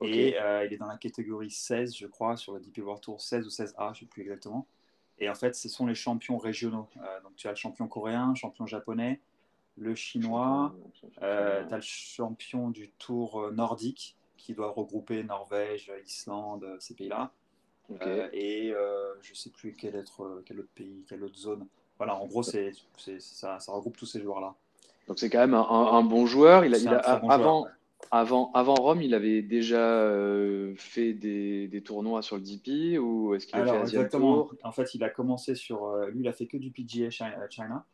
Et 0.00 0.38
euh, 0.38 0.64
il 0.64 0.72
est 0.72 0.76
dans 0.76 0.86
la 0.86 0.96
catégorie 0.96 1.50
16, 1.50 1.96
je 1.96 2.06
crois, 2.06 2.36
sur 2.36 2.54
le 2.54 2.60
DP 2.60 2.78
World 2.78 3.02
Tour 3.02 3.20
16 3.20 3.46
ou 3.46 3.50
16A, 3.50 3.86
je 3.86 3.88
ne 3.88 3.94
sais 3.94 4.06
plus 4.06 4.22
exactement. 4.22 4.66
Et 5.18 5.28
en 5.28 5.34
fait, 5.34 5.54
ce 5.56 5.68
sont 5.68 5.86
les 5.86 5.96
champions 5.96 6.38
régionaux. 6.38 6.88
Euh, 6.98 7.20
donc, 7.22 7.34
tu 7.36 7.48
as 7.48 7.50
le 7.50 7.56
champion 7.56 7.88
coréen, 7.88 8.28
le 8.30 8.34
champion 8.36 8.66
japonais, 8.66 9.20
le 9.78 9.94
chinois, 9.94 10.74
tu 11.18 11.24
as 11.24 11.68
le 11.70 11.80
champion 11.80 12.70
du 12.70 12.90
tour 12.98 13.50
nordique, 13.52 14.16
qui 14.36 14.54
doit 14.54 14.70
regrouper 14.70 15.22
Norvège, 15.24 15.92
Islande, 16.06 16.66
ces 16.80 16.94
pays-là. 16.94 17.32
et 18.32 18.72
je 19.22 19.30
ne 19.30 19.34
sais 19.34 19.50
plus 19.50 19.74
quel, 19.74 19.96
être, 19.96 20.42
quel 20.46 20.60
autre 20.60 20.72
pays, 20.74 21.04
quelle 21.08 21.24
autre 21.24 21.38
zone. 21.38 21.66
Voilà, 21.98 22.14
en 22.16 22.26
gros, 22.26 22.42
c'est, 22.42 22.72
ça, 23.18 23.58
ça 23.58 23.72
regroupe 23.72 23.96
tous 23.96 24.06
ces 24.06 24.20
joueurs-là. 24.20 24.54
Donc 25.08 25.18
c'est 25.18 25.30
quand 25.30 25.40
même 25.40 25.54
un, 25.54 26.02
bon 26.02 26.26
joueur. 26.26 26.64
Il, 26.64 26.74
a, 26.88 26.98
avant, 26.98 27.66
avant, 28.10 28.52
avant 28.52 28.74
Rome, 28.74 29.02
il 29.02 29.14
avait 29.14 29.42
déjà 29.42 29.80
euh, 29.80 30.74
fait 30.76 31.14
des, 31.14 31.82
tournois 31.84 32.22
sur 32.22 32.36
le 32.36 32.42
DP 32.42 32.98
ou 33.00 33.34
est-ce 33.34 33.46
qu'il 33.46 33.58
a 33.58 33.66
fait 33.66 33.80
exactement. 33.80 34.48
En 34.62 34.72
fait, 34.72 34.94
il 34.94 35.02
a 35.02 35.08
commencé 35.08 35.54
sur. 35.54 35.86
Euh, 35.86 36.10
lui, 36.10 36.20
il 36.20 36.28
a 36.28 36.32
fait 36.32 36.46
que 36.46 36.56
du 36.56 36.70
PGA 36.70 37.10
China. 37.10 37.84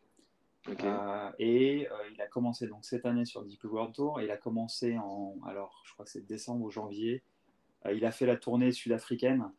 Euh, 0.68 1.30
et 1.38 1.88
il 2.12 2.20
a 2.22 2.26
commencé 2.26 2.66
donc 2.66 2.84
cette 2.84 3.04
année 3.04 3.24
sur 3.24 3.42
le 3.42 3.48
DP 3.48 3.64
World 3.64 3.94
Tour. 3.94 4.20
il 4.20 4.30
a 4.30 4.36
commencé 4.36 4.96
en. 4.98 5.36
Alors, 5.46 5.82
je 5.86 5.92
crois 5.92 6.04
que 6.04 6.10
c'est 6.10 6.26
décembre 6.26 6.64
ou 6.64 6.70
janvier. 6.70 7.22
il 7.92 8.04
a 8.04 8.10
fait 8.10 8.26
la 8.26 8.36
tournée 8.36 8.72
sud-africaine. 8.72 9.50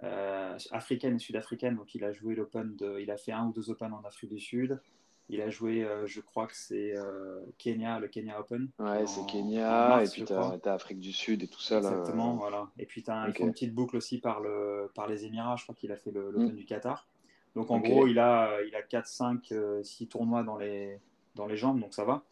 africaine 0.00 1.16
et 1.16 1.18
sud-africaine. 1.18 1.76
Donc, 1.76 1.94
il 1.94 2.04
a 2.04 2.12
joué 2.12 2.34
l'Open 2.34 2.76
de. 2.76 2.98
Il 3.00 3.10
a 3.10 3.16
fait 3.16 3.32
un 3.32 3.46
ou 3.46 3.52
deux 3.52 3.70
Open 3.70 3.92
en 3.92 4.02
Afrique 4.04 4.30
du 4.30 4.40
Sud. 4.40 4.80
Il 5.28 5.40
a 5.40 5.48
joué, 5.48 5.82
euh, 5.82 6.06
je 6.06 6.20
crois 6.20 6.46
que 6.46 6.54
c'est 6.54 6.94
euh, 6.94 7.40
Kenya, 7.56 7.98
le 7.98 8.08
Kenya 8.08 8.38
Open. 8.38 8.68
Ouais, 8.78 9.06
c'est 9.06 9.24
Kenya, 9.26 10.02
et 10.02 10.08
puis 10.08 10.24
tu 10.24 10.32
as, 10.32 10.58
Afrique 10.66 11.00
du 11.00 11.12
Sud 11.12 11.42
et 11.42 11.48
tout 11.48 11.60
ça. 11.60 11.78
Exactement, 11.78 12.34
voilà. 12.34 12.68
Et 12.78 12.84
puis 12.84 13.02
tu 13.02 13.10
as 13.10 13.14
une 13.14 13.52
petite 13.52 13.74
boucle 13.74 13.96
aussi 13.96 14.18
par, 14.18 14.40
le, 14.40 14.90
par 14.94 15.06
les 15.06 15.24
Émirats, 15.24 15.56
je 15.56 15.62
crois 15.62 15.74
qu'il 15.74 15.90
a 15.90 15.96
fait 15.96 16.10
l'Open 16.10 16.52
mm. 16.52 16.54
du 16.54 16.66
Qatar. 16.66 17.06
Donc 17.54 17.70
en 17.70 17.80
gros, 17.80 18.06
il 18.06 18.18
a, 18.18 18.60
il 18.66 18.74
a 18.74 18.82
4, 18.82 19.06
5, 19.06 19.54
6 19.82 20.08
tournois 20.08 20.42
dans 20.42 20.56
les, 20.56 20.98
dans 21.34 21.46
les 21.46 21.56
jambes, 21.56 21.80
donc 21.80 21.94
ça 21.94 22.04
va. 22.04 22.22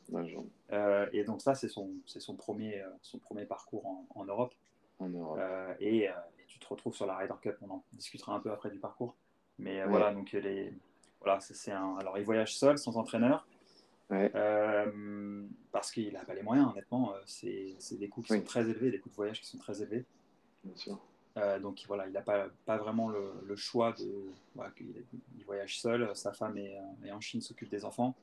Euh, 0.72 1.06
et 1.12 1.24
donc 1.24 1.42
ça, 1.42 1.54
c'est 1.54 1.68
son, 1.68 1.90
son, 2.06 2.36
premier, 2.36 2.82
son 3.02 3.18
premier 3.18 3.44
parcours 3.44 3.86
en, 3.86 4.06
en 4.14 4.24
Europe. 4.24 4.54
En 4.98 5.08
Europe. 5.08 5.38
Et, 5.80 6.04
et, 6.04 6.10
tu 6.46 6.58
te 6.58 6.66
retrouves 6.66 6.94
sur 6.94 7.06
la 7.06 7.16
Ryder 7.16 7.34
Cup, 7.40 7.56
on 7.62 7.70
en 7.70 7.84
discutera 7.92 8.34
un 8.34 8.40
peu 8.40 8.50
après 8.50 8.70
du 8.70 8.78
parcours. 8.78 9.14
Mais 9.58 9.84
voilà, 9.84 10.12
donc 10.12 10.32
les, 10.32 10.72
voilà, 11.20 11.38
c'est 11.40 11.72
un... 11.72 11.96
Alors, 11.98 12.18
il 12.18 12.24
voyage 12.24 12.56
seul, 12.56 12.78
sans 12.78 12.96
entraîneur. 12.96 13.46
Euh, 14.12 15.46
parce 15.70 15.92
qu'il 15.92 16.12
n'a 16.12 16.24
pas 16.24 16.34
les 16.34 16.42
moyens, 16.42 16.68
honnêtement. 16.70 17.14
Euh, 17.14 17.20
c'est 17.26 17.98
des 17.98 18.08
coûts 18.08 18.22
qui 18.22 18.34
sont 18.34 18.42
très 18.42 18.68
élevés, 18.68 18.90
des 18.90 18.98
coûts 18.98 19.10
de 19.10 19.14
voyage 19.14 19.40
qui 19.40 19.46
sont 19.46 19.58
très 19.58 19.82
élevés. 19.82 20.04
Bien 20.64 20.76
sûr. 20.76 20.98
Euh, 21.36 21.58
donc 21.58 21.82
voilà, 21.86 22.06
il 22.06 22.12
n'a 22.12 22.22
pas, 22.22 22.46
pas 22.66 22.76
vraiment 22.76 23.08
le, 23.08 23.32
le 23.46 23.56
choix 23.56 23.92
de. 23.92 24.10
il, 24.80 25.44
voyage 25.44 25.80
seul, 25.80 26.10
sa 26.14 26.32
femme 26.32 26.56
est, 26.58 26.78
en 27.12 27.20
Chine, 27.20 27.40
s'occupe 27.40 27.70
des 27.70 27.84
enfants. 27.84 28.14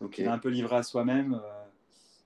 Donc 0.00 0.18
il 0.18 0.24
est 0.24 0.28
un 0.28 0.38
peu 0.38 0.48
livré 0.48 0.76
à 0.76 0.82
soi-même, 0.82 1.40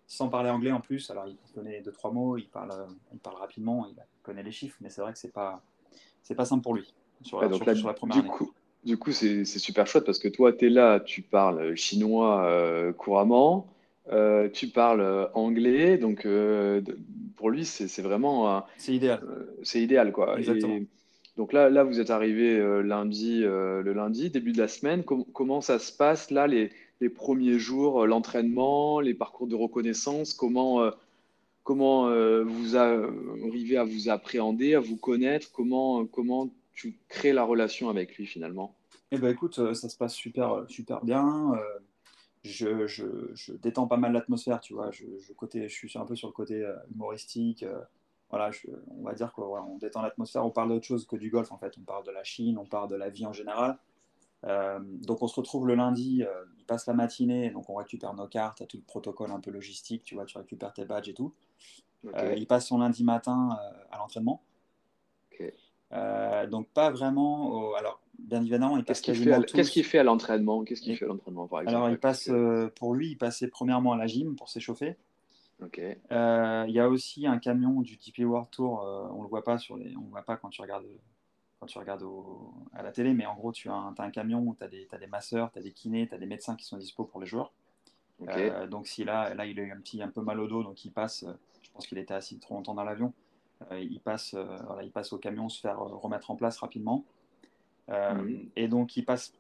sans 0.07 0.29
parler 0.29 0.51
anglais 0.51 0.73
en 0.73 0.81
plus. 0.81 1.11
Alors 1.11 1.27
il 1.27 1.37
connaît 1.55 1.81
deux, 1.83 1.93
trois 1.93 2.11
mots, 2.11 2.37
il 2.37 2.49
parle, 2.49 2.87
il 3.13 3.19
parle 3.19 3.37
rapidement, 3.37 3.87
il 3.87 3.95
connaît 4.23 4.43
les 4.43 4.53
chiffres, 4.53 4.77
mais 4.81 4.91
c'est 4.91 5.03
vrai 5.03 5.13
que 5.13 5.19
c'est 5.19 5.33
pas, 5.33 5.63
pas 6.37 6.45
simple 6.45 6.63
pour 6.63 6.75
lui. 6.75 6.93
Sur, 7.23 7.47
donc 7.49 7.63
sur, 7.77 7.87
la 7.87 7.95
première 7.95 8.23
du 8.23 8.29
Coup, 8.29 8.53
du 8.85 8.97
coup, 8.97 9.13
c'est 9.13 9.45
super 9.45 9.87
chouette 9.87 10.05
parce 10.05 10.19
que 10.19 10.29
toi, 10.29 10.53
tu 10.53 10.67
es 10.67 10.71
là, 10.71 11.01
tu 11.01 11.21
parles 11.23 11.75
chinois 11.77 12.45
euh, 12.45 12.93
couramment, 12.93 13.67
euh, 14.09 14.49
tu 14.49 14.69
parles 14.69 15.01
euh, 15.01 15.27
anglais, 15.35 15.99
donc 15.99 16.27
pour 17.37 17.51
lui, 17.51 17.65
c'est 17.65 18.03
vraiment. 18.03 18.65
c'est 18.77 18.95
idéal. 18.95 19.23
c'est 19.63 19.83
idéal, 19.83 20.13
quoi. 20.13 20.37
donc 21.37 21.53
là, 21.53 21.71
là, 21.71 21.85
vous 21.85 22.01
êtes 22.01 22.11
arrivé 22.11 22.59
lundi, 22.83 23.41
le 23.41 23.93
lundi, 23.93 24.31
début 24.31 24.53
de 24.53 24.59
la 24.59 24.69
semaine. 24.69 25.05
comment 25.05 25.61
ça 25.61 25.79
se 25.79 25.93
passe 25.93 26.31
là, 26.31 26.47
les, 26.47 26.71
les 27.01 27.09
premiers 27.09 27.59
jours, 27.59 28.07
l'entraînement, 28.07 29.01
les 29.01 29.15
parcours 29.15 29.47
de 29.47 29.55
reconnaissance? 29.55 30.35
Comment, 30.35 30.91
comment 31.63 32.11
vous 32.43 32.77
arrivez 32.77 33.77
à 33.77 33.85
vous 33.85 34.09
appréhender, 34.09 34.75
à 34.75 34.81
vous 34.81 34.97
connaître? 34.97 35.51
Comment, 35.53 36.05
comment 36.07 36.51
tu 36.75 36.97
crées 37.09 37.33
la 37.33 37.45
relation 37.45 37.89
avec 37.91 38.17
lui 38.17 38.27
finalement? 38.27 38.75
Eh 39.13 39.19
ben 39.19 39.29
écoute, 39.31 39.59
euh, 39.59 39.75
ça 39.75 39.89
se 39.89 39.97
passe 39.97 40.15
super, 40.15 40.53
euh, 40.53 40.65
super 40.69 41.05
bien. 41.05 41.53
Euh, 42.47 42.49
je, 42.49 42.87
je, 42.87 43.05
je, 43.35 43.53
détends 43.53 43.87
pas 43.87 43.97
mal 43.97 44.13
l'atmosphère, 44.13 44.61
tu 44.61 44.75
vois. 44.75 44.91
Je, 44.91 45.05
je, 45.19 45.33
côté, 45.33 45.69
je 45.69 45.75
suis 45.75 45.99
un 45.99 46.05
peu 46.05 46.17
sur 46.17 46.29
le 46.29 46.33
côté 46.33 46.67
humoristique. 46.93 47.65
Voilà, 48.31 48.51
on 48.97 49.03
va 49.03 49.13
dire 49.13 49.33
quoi, 49.33 49.65
on 49.65 49.79
détend 49.79 50.03
l'atmosphère. 50.03 50.45
On 50.47 50.51
parle 50.51 50.69
d'autre 50.69 50.87
chose 50.87 51.07
que 51.07 51.17
du 51.17 51.31
golf 51.31 51.51
en 51.53 51.59
fait. 51.59 51.75
On 51.79 51.83
parle 51.83 52.05
de 52.07 52.13
la 52.13 52.23
Chine, 52.23 52.59
on 52.59 52.65
parle 52.65 52.89
de 52.89 52.97
la 52.97 53.09
vie 53.09 53.27
en 53.27 53.33
général. 53.33 53.77
donc 54.45 55.23
on 55.23 55.27
se 55.27 55.35
retrouve 55.35 55.67
le 55.67 55.75
lundi, 55.75 56.25
il 56.59 56.65
passe 56.65 56.87
la 56.87 56.95
matinée, 56.95 57.51
donc 57.51 57.69
on 57.69 57.75
récupère 57.75 58.15
nos 58.15 58.29
cartes, 58.29 58.67
tout 58.69 58.77
le 58.77 58.85
protocole 58.85 59.33
un 59.33 59.41
peu 59.41 59.51
logistique, 59.51 60.05
tu 60.05 60.15
vois, 60.15 60.27
tu 60.27 60.39
récupères 60.39 60.73
tes 60.73 60.85
badges 60.85 61.09
et 61.09 61.15
tout. 61.15 61.35
il 62.37 62.47
passe 62.47 62.69
son 62.69 62.79
lundi 62.79 63.03
matin 63.03 63.59
à 63.91 63.99
l'entraînement. 63.99 64.43
Euh, 65.93 66.47
donc 66.47 66.69
pas 66.69 66.91
vraiment. 66.91 67.75
Alors 67.75 68.01
bien 68.31 68.41
évidemment, 68.41 68.77
il 68.77 68.85
passe 68.85 69.01
Qu'est-ce 69.01 69.71
qu'il 69.71 69.85
fait 69.85 69.99
à 69.99 70.03
l'entraînement 70.03 70.65
Qu'est-ce 70.65 70.81
qu'il 70.81 70.97
fait 70.97 71.05
à 71.05 71.09
l'entraînement 71.09 71.47
par 71.47 71.61
exemple 71.61 71.77
Alors 71.77 71.91
il 71.91 71.99
passe 71.99 72.29
euh, 72.29 72.69
pour 72.77 72.95
lui, 72.95 73.11
il 73.11 73.17
passait 73.17 73.49
premièrement 73.49 73.93
à 73.93 73.97
la 73.97 74.07
gym 74.07 74.37
pour 74.37 74.49
s'échauffer. 74.49 74.97
Ok. 75.63 75.79
Euh, 75.79 76.65
il 76.69 76.75
y 76.75 76.81
a 76.81 76.89
aussi 76.89 77.27
un 77.27 77.39
camion 77.39 77.83
du 77.83 77.97
DP 77.97 78.21
World 78.21 78.49
Tour. 78.51 78.83
on 79.15 79.23
le 79.23 79.29
voit 79.29 79.45
pas 79.45 79.59
sur 79.59 79.77
les, 79.77 79.95
on 79.97 80.09
voit 80.09 80.23
pas 80.23 80.37
quand 80.37 80.49
tu 80.49 80.63
regardes 80.63 80.87
quand 81.59 81.67
tu 81.67 81.79
regardes 81.79 82.07
à 82.73 82.83
la 82.83 82.91
télé, 82.91 83.13
mais 83.13 83.27
en 83.27 83.35
gros 83.35 83.53
tu 83.53 83.69
as 83.69 83.75
un, 83.75 83.95
as 83.99 84.03
un 84.03 84.11
camion 84.11 84.41
où 84.41 84.57
tu 84.59 84.65
as 84.65 84.69
des, 84.69 84.89
as 84.93 84.97
des 84.97 85.07
masseurs, 85.07 85.53
tu 85.53 85.59
as 85.59 85.63
des 85.63 85.73
kinés, 85.73 86.09
tu 86.09 86.15
as 86.15 86.19
des 86.19 86.25
médecins 86.25 86.57
qui 86.57 86.65
sont 86.65 86.79
dispo 86.79 87.05
pour 87.05 87.21
les 87.21 87.27
joueurs. 87.27 87.53
donc 88.71 88.87
si 88.87 89.05
là, 89.05 89.35
là 89.35 89.45
il 89.45 89.61
a 89.61 89.63
eu 89.63 89.73
un 89.73 89.81
petit 89.81 90.03
un 90.03 90.09
peu 90.09 90.23
mal 90.23 90.41
au 90.41 90.47
dos, 90.47 90.63
donc 90.63 90.83
il 90.87 90.91
passe. 90.91 91.27
je 91.61 91.71
pense 91.73 91.87
qu'il 91.87 91.99
était 91.99 92.15
assis 92.15 92.39
trop 92.39 92.55
longtemps 92.55 92.75
dans 92.75 92.85
l'avion. 92.85 93.13
Euh, 93.71 93.79
il, 93.79 94.01
passe, 94.01 94.35
euh, 94.35 94.57
voilà, 94.67 94.83
il 94.83 94.91
passe 94.91 95.13
au 95.13 95.19
camion 95.19 95.49
se 95.49 95.61
faire 95.61 95.81
euh, 95.81 95.97
remettre 95.97 96.31
en 96.31 96.37
place 96.37 96.59
rapidement. 96.59 97.05
Mhm. 97.91 98.51
Et 98.57 98.69
donc, 98.69 98.97
il 98.97 99.05
passe 99.05 99.33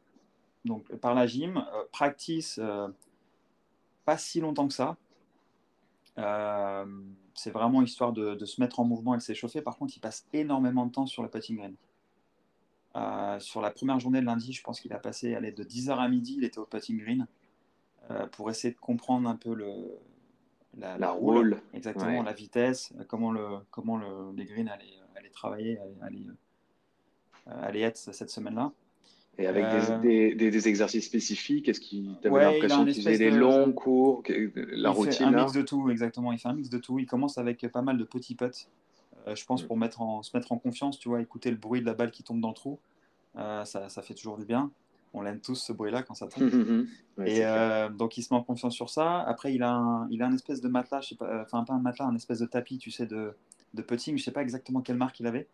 donc, 0.64 0.92
par 0.97 1.14
la 1.14 1.26
gym, 1.26 1.64
practice 1.92 2.61
pas 4.04 4.19
si 4.19 4.40
longtemps 4.40 4.66
que 4.69 4.75
ça. 4.75 4.97
c'est 7.35 7.50
vraiment 7.50 7.80
histoire 7.83 8.12
de, 8.12 8.45
se 8.45 8.61
mettre 8.61 8.80
en 8.80 8.85
mouvement 8.85 9.14
et 9.14 9.19
de 9.19 9.23
s'échauffer. 9.23 9.62
Par 9.62 9.76
contre, 9.76 9.97
il 9.97 10.00
passe 10.00 10.26
énormément 10.33 10.87
de 10.87 10.92
temps 10.92 11.07
sur 11.07 11.23
le 11.23 11.30
putting 11.30 11.57
green. 11.59 11.76
sur 13.40 13.61
la 13.61 13.71
première 13.71 14.00
journée 14.00 14.21
de 14.21 14.26
lundi, 14.26 14.52
je 14.52 14.62
pense 14.62 14.80
qu'il 14.80 14.92
a 14.92 14.99
passé 14.99 15.35
allez, 15.35 15.52
de 15.52 15.62
10h 15.62 15.92
à 15.92 16.09
midi, 16.09 16.35
il 16.37 16.45
était 16.45 16.59
au 16.59 16.66
putting 16.66 16.99
green 16.99 17.26
pour 18.33 18.50
essayer 18.50 18.75
de 18.75 18.80
comprendre 18.80 19.28
un 19.28 19.37
peu 19.37 19.54
le, 19.54 20.00
la, 20.76 20.99
la, 20.99 21.11
roule, 21.11 21.61
exactement, 21.75 22.23
la 22.23 22.33
vitesse, 22.33 22.92
comment, 23.09 23.33
le, 23.33 23.59
comment 23.71 23.97
le, 23.97 24.33
les 24.37 24.45
greens 24.45 24.69
allaient, 24.69 24.99
allaient 25.16 25.30
travailler, 25.30 25.78
allaient, 25.78 25.97
allaient, 26.02 26.26
être 27.75 27.97
cette 27.97 28.30
semaine-là. 28.30 28.73
Et 29.38 29.47
avec 29.47 29.64
euh, 29.64 29.99
des, 30.00 30.35
des, 30.35 30.50
des, 30.50 30.68
exercices 30.68 31.06
spécifiques, 31.06 31.68
est-ce 31.68 31.80
qu'il 31.80 32.16
avait 32.25 32.44
l'impression 32.44 32.85
qu'il 32.85 32.94
faisait 32.94 33.16
des 33.16 33.30
longs 33.30 33.73
cours, 33.73 34.23
la 34.28 34.35
il 34.37 34.87
routine 34.88 35.12
fait 35.12 35.25
un 35.25 35.30
mix 35.30 35.52
de 35.52 35.62
tout, 35.62 35.88
exactement. 35.88 36.32
Il 36.32 36.38
fait 36.38 36.49
un 36.49 36.52
mix 36.52 36.68
de 36.68 36.78
tout. 36.78 36.99
Il 36.99 37.06
commence 37.06 37.38
avec 37.38 37.66
pas 37.68 37.80
mal 37.80 37.97
de 37.97 38.04
petits 38.04 38.35
putts, 38.35 38.68
euh, 39.26 39.35
je 39.35 39.44
pense, 39.47 39.64
mm. 39.64 39.66
pour 39.66 39.76
mettre 39.78 40.02
en, 40.02 40.23
se 40.23 40.37
mettre 40.37 40.52
en 40.52 40.59
confiance, 40.59 40.99
tu 40.99 41.09
vois, 41.09 41.23
écouter 41.23 41.50
le 41.50 41.56
bruit 41.56 41.80
de 41.80 41.87
la 41.87 41.94
balle 41.94 42.11
qui 42.11 42.23
tombe 42.23 42.40
dans 42.40 42.49
le 42.49 42.54
trou. 42.54 42.78
Euh, 43.37 43.64
ça, 43.64 43.88
ça, 43.88 44.02
fait 44.02 44.14
toujours 44.14 44.37
du 44.37 44.44
bien 44.44 44.70
on 45.12 45.23
l'aime 45.23 45.40
tous 45.40 45.56
ce 45.56 45.73
bruit-là 45.73 46.02
quand 46.02 46.14
ça 46.14 46.28
tombe. 46.28 46.50
et 47.25 47.44
euh, 47.44 47.88
donc 47.88 48.16
il 48.16 48.23
se 48.23 48.32
met 48.32 48.38
en 48.38 48.44
confiance 48.44 48.75
sur 48.75 48.90
ça. 48.90 49.20
Après, 49.23 49.52
il 49.52 49.62
a 49.62 49.73
un, 49.73 50.09
il 50.11 50.23
a 50.23 50.26
un 50.26 50.32
espèce 50.32 50.61
de 50.61 50.68
matelas, 50.68 51.00
je 51.00 51.09
sais 51.09 51.14
pas, 51.16 51.42
enfin 51.42 51.64
pas 51.64 51.75
un 51.75 51.80
matelas, 51.80 52.06
un 52.06 52.14
espèce 52.14 52.38
de 52.38 52.47
tapis, 52.47 52.78
tu 52.78 52.90
sais, 52.90 53.06
de, 53.06 53.35
de 53.75 53.82
putting. 53.82 54.16
Je 54.16 54.23
sais 54.23 54.30
pas 54.30 54.42
exactement 54.42 54.80
quelle 54.80 54.97
marque 54.97 55.18
il 55.20 55.26
avait. 55.26 55.49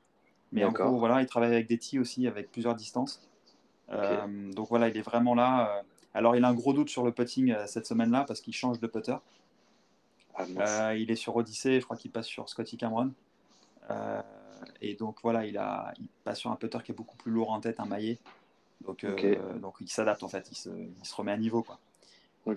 Mais 0.52 0.64
en 0.64 0.72
gros, 0.72 0.98
voilà, 0.98 1.20
il 1.20 1.26
travaille 1.26 1.52
avec 1.52 1.66
des 1.66 1.78
tis 1.78 1.98
aussi, 1.98 2.26
avec 2.26 2.50
plusieurs 2.50 2.74
distances. 2.74 3.20
Euh, 3.90 4.52
donc 4.52 4.68
voilà, 4.68 4.88
il 4.88 4.96
est 4.96 5.02
vraiment 5.02 5.34
là. 5.34 5.76
Euh. 5.78 5.82
Alors 6.14 6.34
il 6.34 6.44
a 6.44 6.48
un 6.48 6.54
gros 6.54 6.72
doute 6.72 6.88
sur 6.88 7.04
le 7.04 7.12
putting 7.12 7.54
cette 7.66 7.86
semaine-là 7.86 8.24
parce 8.26 8.40
qu'il 8.40 8.54
change 8.54 8.80
de 8.80 8.86
putter. 8.86 9.16
Ah, 10.58 10.94
il 10.94 11.10
est 11.10 11.16
sur 11.16 11.36
Odyssey, 11.36 11.80
je 11.80 11.84
crois 11.84 11.96
qu'il 11.96 12.10
passe 12.10 12.26
sur 12.26 12.48
Scotty 12.48 12.76
Cameron. 12.76 13.12
et 14.80 14.94
donc 14.94 15.18
voilà, 15.22 15.46
il, 15.46 15.58
a, 15.58 15.92
il 15.98 16.08
passe 16.24 16.40
sur 16.40 16.50
un 16.50 16.56
putter 16.56 16.78
qui 16.84 16.92
est 16.92 16.94
beaucoup 16.94 17.16
plus 17.16 17.32
lourd 17.32 17.50
en 17.50 17.60
tête, 17.60 17.80
un 17.80 17.86
maillet. 17.86 18.18
Donc, 18.84 19.04
euh, 19.04 19.58
donc 19.58 19.76
il 19.80 19.88
s'adapte 19.88 20.22
en 20.22 20.28
fait, 20.28 20.48
il 20.50 20.56
se, 20.56 20.68
il 20.68 21.06
se, 21.06 21.14
remet 21.14 21.32
à 21.32 21.36
niveau. 21.36 21.62
Quoi. 21.62 21.78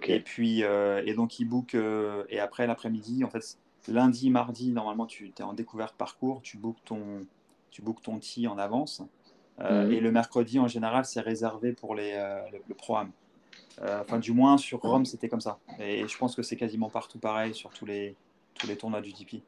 Et 0.04 0.20
puis, 0.20 0.64
euh, 0.64 1.02
et 1.06 1.14
donc 1.14 1.40
il 1.40 1.46
book, 1.46 1.76
euh, 1.76 2.24
et 2.30 2.40
après 2.40 2.68
l'après-midi, 2.68 3.24
en 3.24 3.30
fait, 3.30 3.58
lundi, 3.88 4.30
mardi, 4.30 4.72
normalement 4.72 5.06
tu 5.06 5.32
es 5.38 5.42
en 5.42 5.54
découverte 5.54 5.96
parcours, 5.96 6.42
tu 6.42 6.58
bookes 6.58 6.84
ton, 6.86 7.26
tu 7.72 7.82
bookes 7.82 8.02
ton 8.02 8.20
tee 8.20 8.48
en 8.48 8.58
avance. 8.58 9.02
Mhm. 9.60 9.92
Et 9.92 10.00
le 10.00 10.12
mercredi, 10.12 10.58
en 10.60 10.68
général, 10.68 11.04
c'est 11.06 11.20
réservé 11.20 11.74
pour 11.74 11.94
les, 11.94 12.14
le, 12.68 12.74
programme. 12.76 13.12
Enfin, 13.82 14.18
du 14.18 14.32
moins 14.32 14.58
sur 14.58 14.80
Rome, 14.80 15.06
c'était 15.06 15.28
comme 15.28 15.42
ça. 15.42 15.60
Et 15.80 16.08
je 16.08 16.18
pense 16.18 16.34
que 16.36 16.42
c'est 16.42 16.56
quasiment 16.56 16.90
partout 16.90 17.20
pareil 17.20 17.54
sur 17.54 17.72
tous 17.72 17.86
les, 17.86 18.16
tous 18.54 18.68
les 18.68 18.78
tournois 18.78 19.02
du 19.02 19.12
DP. 19.12 19.42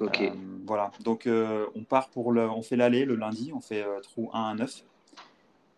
Ok. 0.00 0.32
voilà. 0.66 0.90
Donc, 1.04 1.28
on 1.28 1.84
part 1.84 2.08
pour 2.08 2.32
le, 2.32 2.48
on 2.48 2.62
fait 2.62 2.76
l'aller 2.76 3.04
le 3.04 3.14
lundi, 3.14 3.52
on 3.54 3.60
fait 3.60 3.84
trou 4.02 4.30
1 4.32 4.42
à 4.42 4.54
9. 4.54 4.84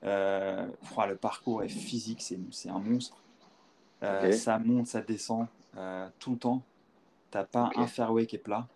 Euh, 0.05 0.67
le 1.09 1.17
parcours 1.17 1.63
est 1.63 1.69
physique, 1.69 2.23
c'est 2.23 2.69
un 2.69 2.79
monstre. 2.79 3.17
Euh, 4.03 4.31
ça 4.33 4.59
monte, 4.59 4.87
ça 4.87 5.01
descend 5.01 5.47
euh, 5.77 6.09
tout 6.19 6.33
le 6.33 6.39
temps. 6.39 6.63
T'as 7.31 7.45
pas 7.45 7.71
un 7.77 7.87
fairway 7.87 8.27
qui 8.27 8.37
est 8.37 8.41
plat. 8.41 8.67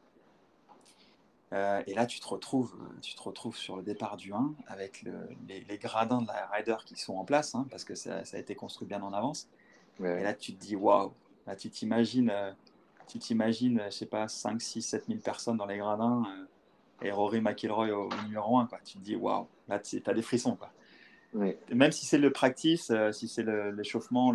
Et 1.53 1.95
là, 1.95 2.07
tu 2.07 2.19
te, 2.19 2.27
retrouves, 2.27 2.75
tu 3.03 3.15
te 3.15 3.23
retrouves 3.23 3.57
sur 3.57 3.77
le 3.77 3.83
départ 3.83 4.17
du 4.17 4.33
1 4.33 4.55
avec 4.69 5.05
les, 5.49 5.79
gradins 5.79 6.23
de 6.23 6.27
la 6.27 6.47
rider 6.47 6.77
qui 6.87 6.97
sont 6.97 7.15
en 7.15 7.25
place, 7.25 7.55
hein, 7.55 7.67
parce 7.71 7.85
que 7.85 7.95
ça, 7.95 8.23
a 8.33 8.39
été 8.39 8.55
construit 8.55 8.89
bien 8.89 9.03
en 9.03 9.13
avance. 9.13 9.49
Et 10.01 10.23
là, 10.23 10.33
tu 10.33 10.55
te 10.55 10.61
dis, 10.61 10.77
waouh, 10.77 11.13
là, 11.47 11.55
tu 11.55 11.69
t'imagines, 11.69 12.33
tu 13.07 13.19
t'imagines, 13.19 13.83
je 13.87 13.91
sais 13.91 14.07
pas, 14.07 14.29
5, 14.29 14.63
6, 14.63 14.83
7 14.83 15.07
000 15.09 15.19
personnes 15.21 15.59
dans 15.59 15.67
les 15.67 15.77
gradins 15.77 16.25
et 17.03 17.11
Rory 17.11 17.41
McIlroy 17.41 17.91
au, 17.91 18.09
numéro 18.25 18.59
1. 18.59 18.67
Quoi. 18.67 18.79
Tu 18.85 18.99
te 18.99 19.03
dis, 19.03 19.17
waouh, 19.17 19.47
là, 19.69 19.79
tu 19.79 20.03
as 20.05 20.15
des 20.15 20.23
frissons. 20.23 20.57
Quoi. 20.57 20.71
Même 21.73 21.93
si 21.93 22.07
c'est 22.07 22.19
le 22.19 22.31
practice, 22.31 22.91
euh, 22.91 23.13
si 23.13 23.29
c'est 23.29 23.45
l'échauffement, 23.73 24.33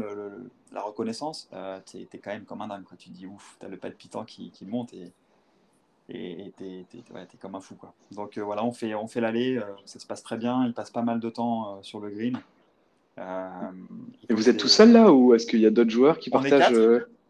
la 0.71 0.81
reconnaissance, 0.81 1.49
euh, 1.53 1.79
tu 1.85 1.97
es, 1.97 2.17
quand 2.17 2.31
même 2.31 2.45
comme 2.45 2.61
un 2.61 2.67
dingue. 2.67 2.83
Quoi. 2.83 2.97
Tu 2.97 3.09
te 3.09 3.13
dis, 3.13 3.25
ouf, 3.25 3.57
tu 3.59 3.65
as 3.65 3.69
le 3.69 3.77
palpitant 3.77 4.25
qui, 4.25 4.51
qui 4.51 4.65
monte 4.65 4.93
et 4.93 5.11
et 6.09 6.53
tu 6.57 6.63
es, 6.63 6.79
es, 6.79 7.37
comme 7.39 7.55
un 7.55 7.59
fou. 7.59 7.75
Quoi. 7.75 7.93
Donc 8.11 8.37
euh, 8.37 8.43
voilà, 8.43 8.63
on 8.63 8.71
fait, 8.71 8.95
on 8.95 9.07
fait 9.07 9.21
l'aller, 9.21 9.59
ça 9.85 9.99
se 9.99 10.05
passe 10.05 10.23
très 10.23 10.37
bien, 10.37 10.65
il 10.65 10.73
passe 10.73 10.89
pas 10.89 11.01
mal 11.01 11.19
de 11.19 11.29
temps 11.29 11.81
sur 11.83 11.99
le 11.99 12.09
green. 12.09 12.39
Et 13.17 14.33
vous 14.33 14.49
êtes 14.49 14.57
tout 14.57 14.67
seul 14.67 14.91
là 14.91 15.11
ou 15.11 15.33
est-ce 15.33 15.47
qu'il 15.47 15.59
y 15.59 15.65
a 15.65 15.71
d'autres 15.71 15.89
joueurs 15.89 16.19
qui 16.19 16.29
partagent 16.29 16.73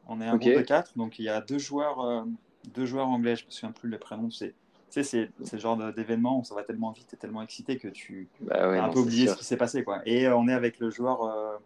On 0.08 0.22
est 0.22 0.28
un 0.28 0.38
groupe 0.38 0.56
de 0.56 0.62
quatre, 0.62 0.98
donc 0.98 1.18
il 1.20 1.26
y 1.26 1.30
a 1.30 1.42
deux 1.42 1.58
joueurs, 1.58 2.26
deux 2.74 2.86
joueurs 2.86 3.08
anglais, 3.08 3.36
je 3.36 3.46
me 3.46 3.52
souviens 3.52 3.72
plus 3.72 3.90
les 3.90 3.98
prénoms, 3.98 4.32
c'est 4.32 4.54
tu 4.90 5.04
sais, 5.04 5.30
c'est 5.44 5.54
le 5.54 5.60
genre 5.60 5.94
d'événement 5.94 6.40
où 6.40 6.46
ça 6.46 6.56
va 6.56 6.64
tellement 6.64 6.92
vite 6.92 7.14
et 7.14 7.18
tellement 7.18 7.42
excité 7.42 7.78
que 7.78 7.90
tu 7.90 8.30
bah 8.40 8.56
as 8.56 8.84
un 8.86 8.90
peu 8.90 9.00
oublié 9.00 9.28
ce 9.28 9.36
qui 9.36 9.44
s'est 9.44 9.58
passé. 9.58 9.84
Quoi. 9.84 10.02
Et 10.06 10.30
on 10.30 10.48
est 10.48 10.54
avec 10.54 10.80
le 10.80 10.90
joueur, 10.90 11.60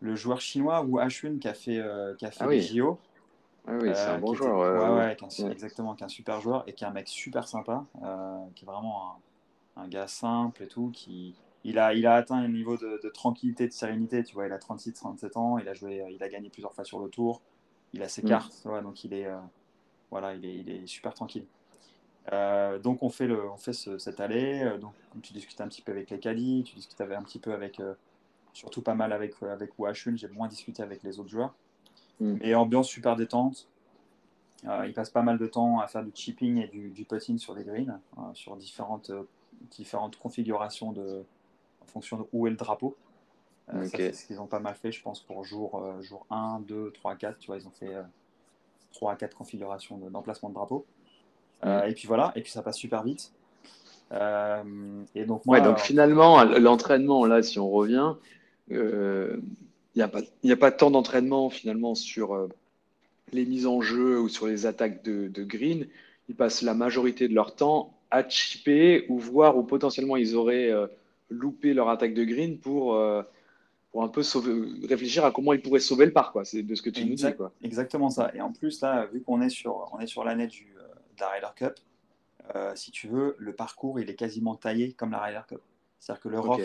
le 0.00 0.16
joueur 0.16 0.40
chinois 0.40 0.82
ou 0.82 0.98
Ashun 0.98 1.38
qui 1.40 1.46
a 1.46 1.54
fait, 1.54 1.80
qui 2.18 2.26
a 2.26 2.30
fait 2.30 2.44
ah 2.44 2.48
les 2.48 2.60
JO. 2.60 2.98
Ah 3.68 3.74
oui, 3.82 3.90
c'est 3.94 4.06
un 4.06 4.14
euh, 4.14 4.18
bon 4.18 4.34
joueur. 4.34 4.58
ouais, 4.58 5.14
ouais, 5.14 5.50
exactement, 5.50 5.94
qui 5.94 6.02
est 6.02 6.06
un 6.06 6.08
super 6.08 6.40
joueur 6.40 6.64
et 6.66 6.72
qui 6.72 6.84
est 6.84 6.86
un 6.86 6.92
mec 6.92 7.06
super 7.06 7.46
sympa, 7.46 7.84
euh, 8.02 8.38
qui 8.54 8.64
est 8.64 8.66
vraiment 8.66 9.18
un, 9.76 9.82
un, 9.82 9.88
gars 9.88 10.06
simple 10.06 10.62
et 10.62 10.68
tout, 10.68 10.90
qui 10.90 11.34
il 11.64 11.78
a, 11.78 11.92
il 11.92 12.06
a 12.06 12.14
atteint 12.14 12.36
un 12.36 12.48
niveau 12.48 12.78
de, 12.78 12.98
de, 13.02 13.08
tranquillité, 13.10 13.66
de 13.66 13.72
sérénité, 13.72 14.24
tu 14.24 14.34
vois, 14.34 14.46
il 14.46 14.52
a 14.52 14.58
36-37 14.58 15.36
ans, 15.36 15.58
il 15.58 15.68
a 15.68 15.74
joué, 15.74 16.02
il 16.10 16.22
a 16.22 16.28
gagné 16.30 16.48
plusieurs 16.48 16.72
fois 16.72 16.84
sur 16.84 16.98
le 16.98 17.10
tour, 17.10 17.42
il 17.92 18.02
a 18.02 18.08
ses 18.08 18.22
mm. 18.22 18.28
cartes, 18.28 18.62
ouais, 18.64 18.80
donc 18.80 19.04
il 19.04 19.12
est, 19.12 19.26
euh, 19.26 19.36
voilà, 20.10 20.34
il 20.34 20.46
est, 20.46 20.54
il 20.54 20.70
est, 20.70 20.86
super 20.86 21.12
tranquille. 21.12 21.44
donc 22.82 23.02
on 23.02 23.10
fait, 23.10 23.26
le, 23.26 23.50
on 23.50 23.58
fait 23.58 23.74
ce, 23.74 23.98
cette 23.98 24.20
allée, 24.20 24.78
donc 24.80 24.94
tu 25.20 25.34
discutes 25.34 25.60
un 25.60 25.68
petit 25.68 25.82
peu 25.82 25.92
avec 25.92 26.08
les 26.08 26.18
Kali, 26.18 26.62
tu 26.64 26.74
discutes 26.74 27.02
un 27.02 27.22
petit 27.22 27.38
peu 27.38 27.52
avec, 27.52 27.82
surtout 28.54 28.80
pas 28.80 28.94
mal 28.94 29.12
avec, 29.12 29.34
avec 29.42 29.78
Washun, 29.78 30.16
j'ai 30.16 30.28
moins 30.28 30.48
discuté 30.48 30.82
avec 30.82 31.02
les 31.02 31.20
autres 31.20 31.28
joueurs. 31.28 31.54
Mm. 32.20 32.36
Et 32.42 32.54
ambiance 32.54 32.88
super 32.88 33.16
détente. 33.16 33.68
Euh, 34.66 34.86
il 34.86 34.92
passe 34.92 35.10
pas 35.10 35.22
mal 35.22 35.38
de 35.38 35.46
temps 35.46 35.78
à 35.80 35.86
faire 35.86 36.02
du 36.02 36.10
chipping 36.12 36.58
et 36.62 36.66
du, 36.66 36.90
du 36.90 37.04
putting 37.04 37.38
sur 37.38 37.54
les 37.54 37.62
greens, 37.62 38.00
euh, 38.18 38.22
sur 38.34 38.56
différentes, 38.56 39.10
euh, 39.10 39.22
différentes 39.70 40.16
configurations 40.16 40.90
de, 40.92 41.22
en 41.80 41.86
fonction 41.86 42.18
de 42.18 42.24
où 42.32 42.46
est 42.46 42.50
le 42.50 42.56
drapeau. 42.56 42.96
C'est 43.84 44.14
ce 44.14 44.26
qu'ils 44.26 44.40
ont 44.40 44.46
pas 44.46 44.60
mal 44.60 44.74
fait, 44.74 44.90
je 44.90 45.02
pense, 45.02 45.20
pour 45.20 45.44
jour, 45.44 45.84
jour 46.00 46.24
1, 46.30 46.62
2, 46.66 46.90
3, 46.92 47.16
4. 47.16 47.38
Tu 47.38 47.48
vois, 47.48 47.58
ils 47.58 47.66
ont 47.66 47.72
fait 47.78 47.94
3 48.92 49.12
à 49.12 49.16
4 49.16 49.36
configurations 49.36 49.98
d'emplacement 49.98 50.48
de, 50.48 50.54
drapeau. 50.54 50.86
Mm. 51.62 51.82
et 51.86 51.92
puis 51.92 52.06
voilà, 52.08 52.32
et 52.34 52.40
puis 52.40 52.50
ça 52.50 52.62
passe 52.62 52.78
super 52.78 53.02
vite. 53.02 53.30
et 54.10 55.24
donc, 55.26 55.44
moi, 55.44 55.58
ouais, 55.58 55.62
donc 55.62 55.80
finalement, 55.80 56.42
l'entraînement, 56.44 57.26
là, 57.26 57.42
si 57.42 57.58
on 57.58 57.68
revient, 57.68 58.14
n'y 59.98 60.04
a, 60.04 60.08
pas, 60.08 60.20
a 60.20 60.56
pas 60.56 60.72
tant 60.72 60.90
d'entraînement 60.90 61.50
finalement 61.50 61.94
sur 61.94 62.34
euh, 62.34 62.48
les 63.32 63.44
mises 63.44 63.66
en 63.66 63.80
jeu 63.80 64.20
ou 64.20 64.28
sur 64.28 64.46
les 64.46 64.66
attaques 64.66 65.02
de, 65.02 65.44
green. 65.44 65.86
Ils 66.28 66.34
passent 66.34 66.62
la 66.62 66.74
majorité 66.74 67.28
de 67.28 67.34
leur 67.34 67.54
temps 67.54 67.94
à 68.10 68.26
chipper 68.28 69.06
ou 69.08 69.18
voir 69.18 69.56
où 69.56 69.62
potentiellement 69.62 70.16
ils 70.16 70.34
auraient 70.34 70.70
euh, 70.70 70.86
loupé 71.30 71.74
leur 71.74 71.88
attaque 71.88 72.14
de 72.14 72.24
green 72.24 72.58
pour, 72.58 72.94
euh, 72.94 73.22
pour 73.90 74.02
un 74.02 74.08
peu 74.08 74.22
réfléchir 74.88 75.24
à 75.24 75.30
comment 75.30 75.52
ils 75.52 75.62
pourraient 75.62 75.80
sauver 75.80 76.06
le 76.06 76.12
par. 76.12 76.32
C'est 76.44 76.62
de 76.62 76.74
ce 76.74 76.82
que 76.82 76.90
tu 76.90 77.04
nous 77.04 77.14
dis. 77.14 77.34
Quoi. 77.36 77.52
Exactement 77.62 78.10
ça. 78.10 78.30
Et 78.34 78.40
en 78.40 78.52
plus, 78.52 78.80
là, 78.80 79.06
vu 79.06 79.22
qu'on 79.22 79.42
est 79.42 79.50
sur, 79.50 79.90
on 79.92 80.00
est 80.00 80.06
sur 80.06 80.24
l'année 80.24 80.46
du, 80.46 80.64
de 81.16 81.20
la 81.20 81.28
Ryder 81.28 81.48
Cup, 81.56 81.74
si 82.74 82.90
tu 82.90 83.08
veux, 83.08 83.36
le 83.38 83.52
parcours, 83.52 84.00
il 84.00 84.08
est 84.08 84.14
quasiment 84.14 84.54
taillé 84.54 84.92
comme 84.92 85.10
la 85.10 85.20
Ryder 85.20 85.42
Cup. 85.48 85.60
C'est-à-dire 85.98 86.22
que 86.22 86.28
le 86.28 86.40
rough, 86.40 86.60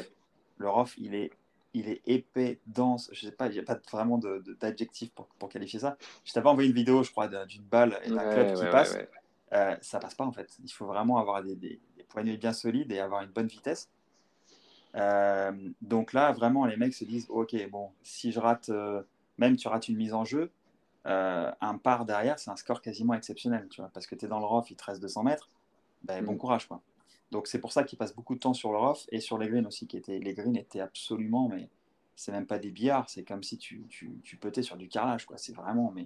le 0.57 0.69
rough, 0.69 0.97
il 0.97 1.15
est 1.15 1.31
il 1.73 1.89
est 1.89 2.01
épais, 2.05 2.59
dense. 2.67 3.09
Je 3.11 3.25
sais 3.25 3.31
pas, 3.31 3.47
il 3.47 3.53
n'y 3.53 3.59
a 3.59 3.63
pas 3.63 3.79
vraiment 3.91 4.19
d'adjectif 4.59 5.11
pour, 5.11 5.27
pour, 5.39 5.49
qualifier 5.49 5.79
ça. 5.79 5.97
Je 6.23 6.33
t'avais 6.33 6.47
envoyé 6.47 6.69
une 6.69 6.75
vidéo, 6.75 7.03
je 7.03 7.11
crois, 7.11 7.27
d'une 7.45 7.63
balle 7.63 7.99
et 8.03 8.09
d'un 8.09 8.33
club 8.33 8.53
qui 8.55 8.65
passe. 8.65 8.97
Euh, 9.53 9.75
ça 9.81 9.99
passe 9.99 10.15
pas 10.15 10.25
en 10.25 10.31
fait. 10.31 10.57
Il 10.63 10.71
faut 10.71 10.87
vraiment 10.87 11.17
avoir 11.17 11.43
des, 11.43 11.55
des, 11.55 11.79
poignées 12.09 12.37
bien 12.37 12.53
solides 12.53 12.91
et 12.91 12.99
avoir 12.99 13.21
une 13.21 13.29
bonne 13.29 13.47
vitesse. 13.47 13.89
Euh, 14.95 15.51
donc 15.81 16.13
là, 16.13 16.31
vraiment, 16.31 16.65
les 16.65 16.77
mecs 16.77 16.93
se 16.93 17.05
disent 17.05 17.27
Ok, 17.29 17.55
bon, 17.69 17.91
si 18.01 18.31
je 18.31 18.39
rate, 18.39 18.69
euh, 18.69 19.01
même 19.37 19.55
tu 19.55 19.67
rates 19.67 19.87
une 19.87 19.97
mise 19.97 20.13
en 20.13 20.25
jeu, 20.25 20.51
un 21.05 21.77
par 21.83 22.05
derrière, 22.05 22.39
c'est 22.39 22.49
un 22.49 22.55
score 22.55 22.81
quasiment 22.81 23.13
exceptionnel, 23.13 23.67
tu 23.69 23.81
vois, 23.81 23.89
parce 23.93 24.07
que 24.07 24.15
tu 24.15 24.25
es 24.25 24.27
dans 24.27 24.39
le 24.39 24.45
rough, 24.45 24.69
il 24.69 24.75
te 24.75 24.85
reste 24.85 25.01
200 25.01 25.23
mètres. 25.23 25.49
Ben, 26.03 26.23
Bon 26.23 26.33
mm. 26.33 26.37
courage, 26.37 26.67
quoi. 26.67 26.81
Donc 27.33 27.47
c'est 27.47 27.59
pour 27.59 27.73
ça 27.73 27.83
qu'il 27.83 27.97
passe 27.97 28.15
beaucoup 28.15 28.35
de 28.35 28.39
temps 28.39 28.53
sur 28.53 28.71
le 28.71 28.77
rough 28.77 29.07
et 29.09 29.19
sur 29.19 29.39
les 29.39 29.49
greens 29.49 29.65
aussi. 29.65 29.87
Qui 29.87 29.97
étaient, 29.97 30.19
les 30.19 30.33
greens 30.35 30.55
étaient 30.55 30.79
absolument, 30.79 31.49
mais 31.49 31.67
c'est 32.15 32.31
même 32.31 32.45
pas 32.45 32.59
des 32.59 32.69
billards, 32.69 33.09
c'est 33.09 33.23
comme 33.23 33.41
si 33.41 33.57
tu, 33.57 33.83
tu, 33.89 34.11
tu 34.23 34.37
petais 34.37 34.61
sur 34.61 34.77
du 34.77 34.87
carrelage. 34.87 35.25
Quoi. 35.25 35.37
C'est 35.37 35.55
vraiment, 35.55 35.91
mais 35.95 36.05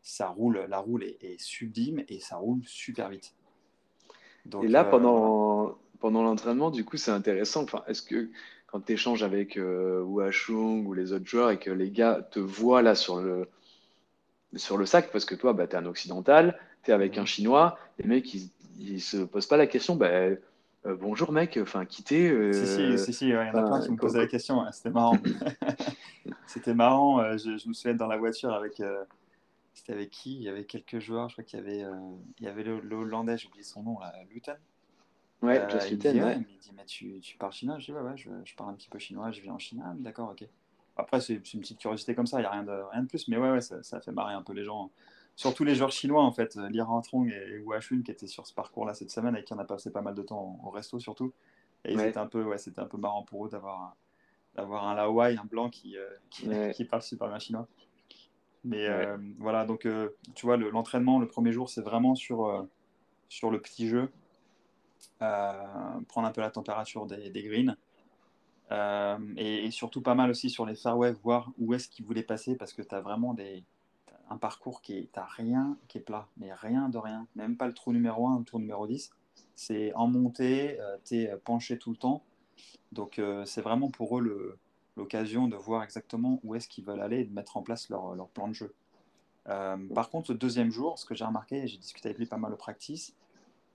ça 0.00 0.28
roule, 0.28 0.64
la 0.68 0.78
roule 0.78 1.02
est, 1.02 1.40
sublime 1.40 2.04
et 2.08 2.20
ça 2.20 2.36
roule 2.36 2.62
super 2.64 3.08
vite. 3.08 3.34
Donc, 4.46 4.62
et 4.62 4.68
là, 4.68 4.86
euh, 4.86 4.90
pendant, 4.90 5.78
pendant 5.98 6.22
l'entraînement, 6.22 6.70
du 6.70 6.84
coup, 6.84 6.96
c'est 6.96 7.10
intéressant. 7.10 7.64
Enfin, 7.64 7.82
Est-ce 7.88 8.02
que 8.02 8.30
quand 8.68 8.80
tu 8.80 8.92
échanges 8.92 9.24
avec 9.24 9.56
euh, 9.56 10.00
ou 10.02 10.92
les 10.94 11.12
autres 11.12 11.26
joueurs 11.26 11.50
et 11.50 11.58
que 11.58 11.72
les 11.72 11.90
gars 11.90 12.22
te 12.30 12.38
voient 12.38 12.80
là 12.80 12.94
sur 12.94 13.20
le, 13.20 13.48
sur 14.54 14.78
le 14.78 14.86
sac, 14.86 15.10
parce 15.10 15.24
que 15.24 15.34
toi, 15.34 15.52
bah, 15.52 15.66
tu 15.66 15.74
es 15.74 15.78
un 15.80 15.86
occidental, 15.86 16.60
tu 16.84 16.92
es 16.92 16.94
avec 16.94 17.16
mhm. 17.16 17.22
un 17.22 17.26
chinois, 17.26 17.78
les 17.98 18.06
mecs, 18.06 18.32
ils, 18.32 18.50
ils 18.78 19.00
se 19.00 19.18
posent 19.18 19.46
pas 19.46 19.56
la 19.56 19.66
question, 19.66 19.96
bah, 19.96 20.30
euh, 20.86 20.96
bonjour 20.96 21.30
mec, 21.32 21.58
enfin 21.60 21.84
quitter. 21.84 22.30
Euh, 22.30 22.52
si, 22.52 22.98
si, 22.98 23.12
si, 23.12 23.28
il 23.28 23.30
y 23.30 23.36
en 23.36 23.40
a 23.40 23.50
plein 23.50 23.80
qui 23.80 23.90
me 23.90 23.96
posaient 23.96 24.18
la 24.18 24.26
question, 24.26 24.64
c'était 24.72 24.90
marrant. 24.90 25.18
c'était 26.46 26.74
marrant, 26.74 27.20
euh, 27.20 27.36
je, 27.36 27.68
me 27.68 27.74
souviens 27.74 27.94
dans 27.94 28.06
la 28.06 28.16
voiture 28.16 28.52
avec. 28.52 28.82
c'était 29.74 29.92
avec 29.92 30.10
qui? 30.10 30.36
Il 30.36 30.42
y 30.42 30.48
avait 30.48 30.64
quelques 30.64 30.98
joueurs, 30.98 31.28
je 31.28 31.34
crois 31.34 31.44
qu'il 31.44 31.58
y 31.58 31.62
avait, 31.62 31.84
il 32.38 32.44
y 32.44 32.48
avait 32.48 32.62
le, 32.62 32.94
Hollandais, 32.94 33.36
j'ai 33.36 33.48
oublié 33.48 33.64
son 33.64 33.82
nom, 33.82 33.98
là, 33.98 34.12
Luton. 34.30 34.54
Ouais, 35.42 35.56
il, 35.56 35.96
me 35.96 35.96
dit, 35.96 36.08
il 36.08 36.22
me 36.22 36.60
dit, 36.60 36.72
mais 36.76 36.84
tu, 36.84 37.18
tu, 37.20 37.38
parles 37.38 37.52
chinois? 37.52 37.78
Je 37.78 37.86
dis, 37.86 37.92
ouais, 37.92 38.02
ouais, 38.02 38.16
je, 38.16 38.28
je, 38.44 38.54
parle 38.54 38.70
un 38.70 38.74
petit 38.74 38.90
peu 38.90 38.98
chinois, 38.98 39.30
je 39.30 39.40
viens 39.40 39.54
en 39.54 39.58
Chine. 39.58 39.82
Ah, 39.82 39.94
d'accord, 39.96 40.30
ok. 40.32 40.46
Après, 40.96 41.20
c'est 41.20 41.34
une 41.34 41.60
petite 41.60 41.78
curiosité 41.78 42.14
comme 42.14 42.26
ça, 42.26 42.38
il 42.38 42.42
n'y 42.42 42.46
a 42.46 42.50
rien 42.50 42.62
de, 42.62 42.78
rien 42.92 43.02
de 43.02 43.08
plus, 43.08 43.26
mais 43.28 43.38
ouais, 43.38 43.50
ouais 43.50 43.60
ça, 43.62 43.82
ça, 43.82 44.00
fait 44.00 44.12
marrer 44.12 44.34
un 44.34 44.42
peu 44.42 44.52
les 44.52 44.64
gens 44.64 44.90
surtout 45.40 45.64
les 45.64 45.74
joueurs 45.74 45.90
chinois, 45.90 46.22
en 46.22 46.32
fait, 46.32 46.56
Liran 46.56 47.00
Trong 47.00 47.26
et 47.26 47.60
Wu 47.60 47.74
Hashun, 47.74 48.02
qui 48.02 48.10
étaient 48.10 48.26
sur 48.26 48.46
ce 48.46 48.52
parcours-là 48.52 48.92
cette 48.92 49.10
semaine, 49.10 49.34
et 49.36 49.42
qui 49.42 49.54
en 49.54 49.58
a 49.58 49.64
passé 49.64 49.90
pas 49.90 50.02
mal 50.02 50.14
de 50.14 50.20
temps 50.20 50.60
au 50.62 50.68
resto, 50.68 51.00
surtout. 51.00 51.32
Et 51.86 51.96
ouais. 51.96 52.18
un 52.18 52.26
peu, 52.26 52.44
ouais, 52.44 52.58
c'était 52.58 52.80
un 52.80 52.86
peu 52.86 52.98
marrant 52.98 53.22
pour 53.22 53.46
eux 53.46 53.48
d'avoir 53.48 53.96
d'avoir 54.54 54.86
un 54.86 54.94
Laowai, 54.94 55.38
un 55.38 55.44
blanc 55.44 55.70
qui, 55.70 55.96
euh, 55.96 56.72
qui, 56.72 56.84
parle 56.84 57.00
super 57.00 57.28
bien 57.28 57.38
chinois. 57.38 57.66
Mais 58.64 58.86
euh, 58.86 59.16
voilà, 59.38 59.64
donc 59.64 59.86
euh, 59.86 60.10
tu 60.34 60.44
vois, 60.44 60.58
l'entraînement, 60.58 61.18
le, 61.18 61.26
premier 61.26 61.52
jour, 61.52 61.70
c'est 61.70 61.80
vraiment 61.80 62.14
sur, 62.14 62.66
sur 63.30 63.50
le 63.50 63.62
petit 63.62 63.88
jeu, 63.88 64.10
prendre 65.18 66.26
un 66.28 66.32
peu 66.32 66.42
la 66.42 66.50
température 66.50 67.06
des, 67.06 67.30
des 67.30 67.42
greens. 67.42 67.76
Et, 69.38 69.64
et, 69.64 69.70
surtout 69.70 70.02
pas 70.02 70.14
mal 70.14 70.28
aussi 70.28 70.50
sur 70.50 70.66
les 70.66 70.74
fairways, 70.74 71.14
voir 71.22 71.50
où 71.58 71.72
est-ce 71.72 71.88
qu'ils 71.88 72.04
voulaient 72.04 72.22
passer 72.22 72.56
parce 72.56 72.74
que 72.74 72.82
tu 72.82 72.94
as 72.94 73.00
vraiment 73.00 73.32
des, 73.32 73.64
un 74.30 74.38
parcours 74.38 74.80
qui 74.80 74.96
est, 74.96 75.10
rien 75.16 75.76
qui 75.88 75.98
est 75.98 76.00
plat, 76.00 76.28
mais 76.36 76.52
rien 76.54 76.88
de 76.88 76.98
rien, 76.98 77.26
même 77.34 77.56
pas 77.56 77.66
le 77.66 77.74
trou 77.74 77.92
numéro 77.92 78.28
1, 78.28 78.38
le 78.38 78.44
trou 78.44 78.60
numéro 78.60 78.86
10. 78.86 79.10
C'est 79.56 79.92
en 79.94 80.06
montée, 80.06 80.80
euh, 80.80 80.96
tu 81.04 81.16
es 81.16 81.36
penché 81.44 81.78
tout 81.78 81.90
le 81.90 81.96
temps. 81.96 82.22
Donc 82.92 83.18
euh, 83.18 83.44
c'est 83.44 83.60
vraiment 83.60 83.90
pour 83.90 84.18
eux 84.18 84.58
l'occasion 84.96 85.48
de 85.48 85.56
voir 85.56 85.82
exactement 85.82 86.40
où 86.44 86.54
est-ce 86.54 86.68
qu'ils 86.68 86.84
veulent 86.84 87.00
aller 87.00 87.20
et 87.20 87.24
de 87.24 87.32
mettre 87.32 87.56
en 87.56 87.62
place 87.62 87.88
leur, 87.90 88.14
leur 88.14 88.28
plan 88.28 88.48
de 88.48 88.54
jeu. 88.54 88.72
Euh, 89.48 89.76
par 89.94 90.10
contre, 90.10 90.30
le 90.32 90.38
deuxième 90.38 90.70
jour, 90.70 90.98
ce 90.98 91.04
que 91.04 91.14
j'ai 91.14 91.24
remarqué, 91.24 91.66
j'ai 91.66 91.78
discuté 91.78 92.08
avec 92.08 92.18
lui 92.18 92.26
pas 92.26 92.36
mal 92.36 92.52
au 92.52 92.56
practice, 92.56 93.14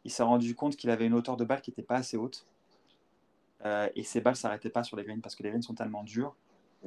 il 0.05 0.11
s'est 0.11 0.23
rendu 0.23 0.55
compte 0.55 0.77
qu'il 0.77 0.89
avait 0.89 1.05
une 1.05 1.15
hauteur 1.15 1.35
de 1.35 1.43
balle 1.43 1.61
qui 1.61 1.71
n'était 1.71 1.83
pas 1.83 1.95
assez 1.95 2.15
haute. 2.15 2.45
et 3.65 4.03
ses 4.03 4.21
balles 4.21 4.35
s'arrêtaient 4.35 4.69
pas 4.69 4.83
sur 4.83 4.95
les 4.95 5.03
greens 5.03 5.21
parce 5.21 5.35
que 5.35 5.43
les 5.43 5.49
greens 5.49 5.63
sont 5.63 5.73
tellement 5.73 6.03
durs 6.03 6.35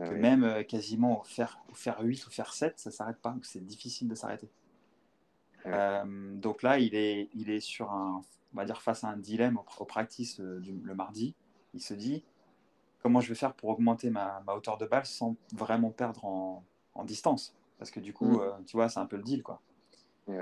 que 0.06 0.14
même 0.14 0.44
euh, 0.44 0.62
quasiment 0.62 1.20
au 1.20 1.22
faire, 1.24 1.60
au 1.70 1.74
faire 1.74 2.00
8 2.00 2.26
ou 2.26 2.30
faire 2.30 2.52
7, 2.52 2.78
ça 2.78 2.90
ne 2.90 2.94
s'arrête 2.94 3.18
pas. 3.18 3.36
C'est 3.42 3.64
difficile 3.64 4.08
de 4.08 4.14
s'arrêter. 4.14 4.48
Euh, 5.66 6.34
donc 6.36 6.62
là, 6.62 6.78
il 6.78 6.94
est, 6.94 7.28
il 7.34 7.50
est 7.50 7.60
sur 7.60 7.90
un, 7.90 8.22
on 8.54 8.56
va 8.56 8.64
dire 8.64 8.80
face 8.80 9.04
à 9.04 9.08
un 9.08 9.16
dilemme 9.16 9.58
au, 9.58 9.84
practice 9.84 10.40
euh, 10.40 10.62
le 10.82 10.94
mardi. 10.94 11.34
Il 11.74 11.80
se 11.80 11.94
dit 11.94 12.22
comment 13.02 13.20
je 13.20 13.28
vais 13.28 13.34
faire 13.34 13.54
pour 13.54 13.70
augmenter 13.70 14.10
ma, 14.10 14.42
ma 14.46 14.54
hauteur 14.54 14.78
de 14.78 14.86
balle 14.86 15.06
sans 15.06 15.36
vraiment 15.52 15.90
perdre 15.90 16.24
en, 16.24 16.64
en 16.94 17.04
distance? 17.04 17.54
Parce 17.78 17.90
que 17.90 18.00
du 18.00 18.12
coup, 18.12 18.38
mm. 18.38 18.64
tu 18.66 18.76
vois, 18.76 18.88
c'est 18.88 19.00
un 19.00 19.06
peu 19.06 19.16
le 19.16 19.22
deal. 19.22 19.42
Quoi. 19.42 19.60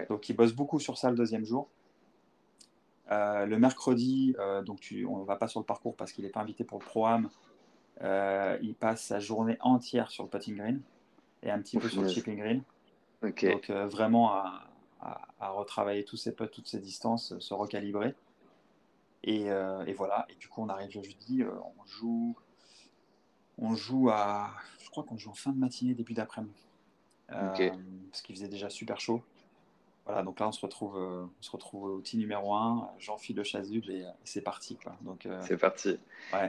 Donc 0.09 0.29
il 0.29 0.35
bosse 0.35 0.53
beaucoup 0.53 0.81
sur 0.81 0.99
ça 0.99 1.11
le 1.11 1.17
deuxième 1.17 1.45
jour. 1.45 1.69
le 3.11 3.57
mercredi, 3.57 4.35
donc 4.65 4.81
tu, 4.81 5.05
on 5.05 5.19
ne 5.19 5.25
va 5.25 5.37
pas 5.37 5.49
sur 5.49 5.61
le 5.61 5.67
parcours 5.67 5.97
parce 5.97 6.13
qu'il 6.13 6.25
n'est 6.25 6.31
pas 6.31 6.41
invité 6.41 6.65
pour 6.65 6.79
le 6.79 6.85
programme. 6.85 7.29
Euh, 8.03 8.59
il 8.63 8.75
passe 8.75 9.03
sa 9.03 9.21
journée 9.21 9.57
entière 9.61 10.11
sur 10.11 10.25
le 10.25 10.29
putting 10.29 10.57
green 10.57 10.81
et 11.43 11.51
un 11.51 11.61
petit 11.61 11.79
peu 11.79 11.89
sur 11.89 12.03
le 12.03 12.09
chipping 12.09 12.39
green. 12.39 12.63
Donc 13.23 13.45
euh, 13.45 13.87
vraiment 13.87 14.33
à, 14.33 14.63
retravailler 15.41 16.05
tous 16.05 16.17
ses 16.17 16.33
putts, 16.33 16.51
toutes 16.51 16.69
ses 16.69 16.81
distances, 16.81 17.39
se 17.39 17.55
recalibrer. 17.55 18.15
Et, 19.23 19.51
euh, 19.51 19.85
et, 19.87 19.93
voilà. 19.93 20.27
Et 20.29 20.35
du 20.35 20.49
coup, 20.49 20.63
on 20.63 20.69
arrive 20.69 20.95
le 20.95 21.03
jeudi, 21.03 21.43
on 21.45 21.87
joue, 21.87 22.37
on 23.59 23.75
joue 23.75 24.11
à, 24.11 24.51
je 24.83 24.91
crois 24.91 25.05
qu'on 25.05 25.17
joue 25.17 25.31
en 25.31 25.35
fin 25.35 25.53
de 25.53 25.59
matinée, 25.59 25.95
début 25.95 26.15
d'après-midi, 26.15 26.53
parce 27.29 28.23
qu'il 28.23 28.35
faisait 28.35 28.49
déjà 28.49 28.71
super 28.71 29.01
chaud. 29.01 29.23
Voilà, 30.07 30.23
donc 30.23 30.39
là, 30.39 30.47
on 30.47 30.53
se 30.53 30.61
retrouve, 30.61 30.97
euh, 30.97 31.25
on 31.25 31.43
se 31.43 31.51
retrouve 31.51 31.85
au 31.85 31.97
outil 31.97 32.17
numéro 32.17 32.55
1, 32.55 32.91
j'enfile 33.01 33.37
le 33.37 33.43
chasuble 33.43 33.91
et, 33.91 34.05
c'est 34.25 34.41
parti. 34.41 34.77
Quoi. 34.77 34.95
Donc, 35.03 35.27
euh, 35.27 35.41
c'est 35.43 35.57
parti. 35.57 35.99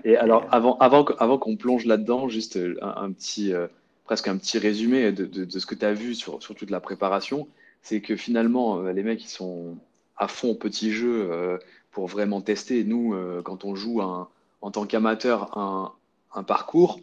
et 0.03 0.15
alors, 0.15 0.45
avant, 0.51 0.77
avant, 0.77 1.03
avant 1.17 1.39
qu'on 1.39 1.57
plonge 1.57 1.85
là-dedans, 1.85 2.29
juste 2.29 2.59
un, 2.81 3.11
petit, 3.11 3.53
euh, 3.53 3.67
presque 4.05 4.27
un 4.27 4.37
petit 4.37 4.59
résumé 4.59 5.11
de, 5.11 5.25
de, 5.25 5.59
ce 5.59 5.65
que 5.65 5.73
tu 5.73 5.85
as 5.85 5.93
vu 5.93 6.13
sur, 6.13 6.41
sur, 6.43 6.53
toute 6.53 6.69
la 6.69 6.79
préparation, 6.79 7.47
c'est 7.81 7.99
que 7.99 8.15
finalement, 8.15 8.79
les 8.83 9.01
mecs, 9.01 9.23
ils 9.23 9.29
sont 9.29 9.75
à 10.17 10.27
fond 10.27 10.51
au 10.51 10.55
petit 10.55 10.91
jeu 10.91 11.59
pour 11.91 12.05
vraiment 12.05 12.41
tester. 12.41 12.83
Nous, 12.83 13.15
quand 13.43 13.65
on 13.65 13.75
joue 13.75 14.01
un, 14.01 14.27
en 14.61 14.69
tant 14.69 14.85
qu'amateur 14.85 15.57
un, 15.57 15.93
un, 16.33 16.43
parcours, 16.43 16.99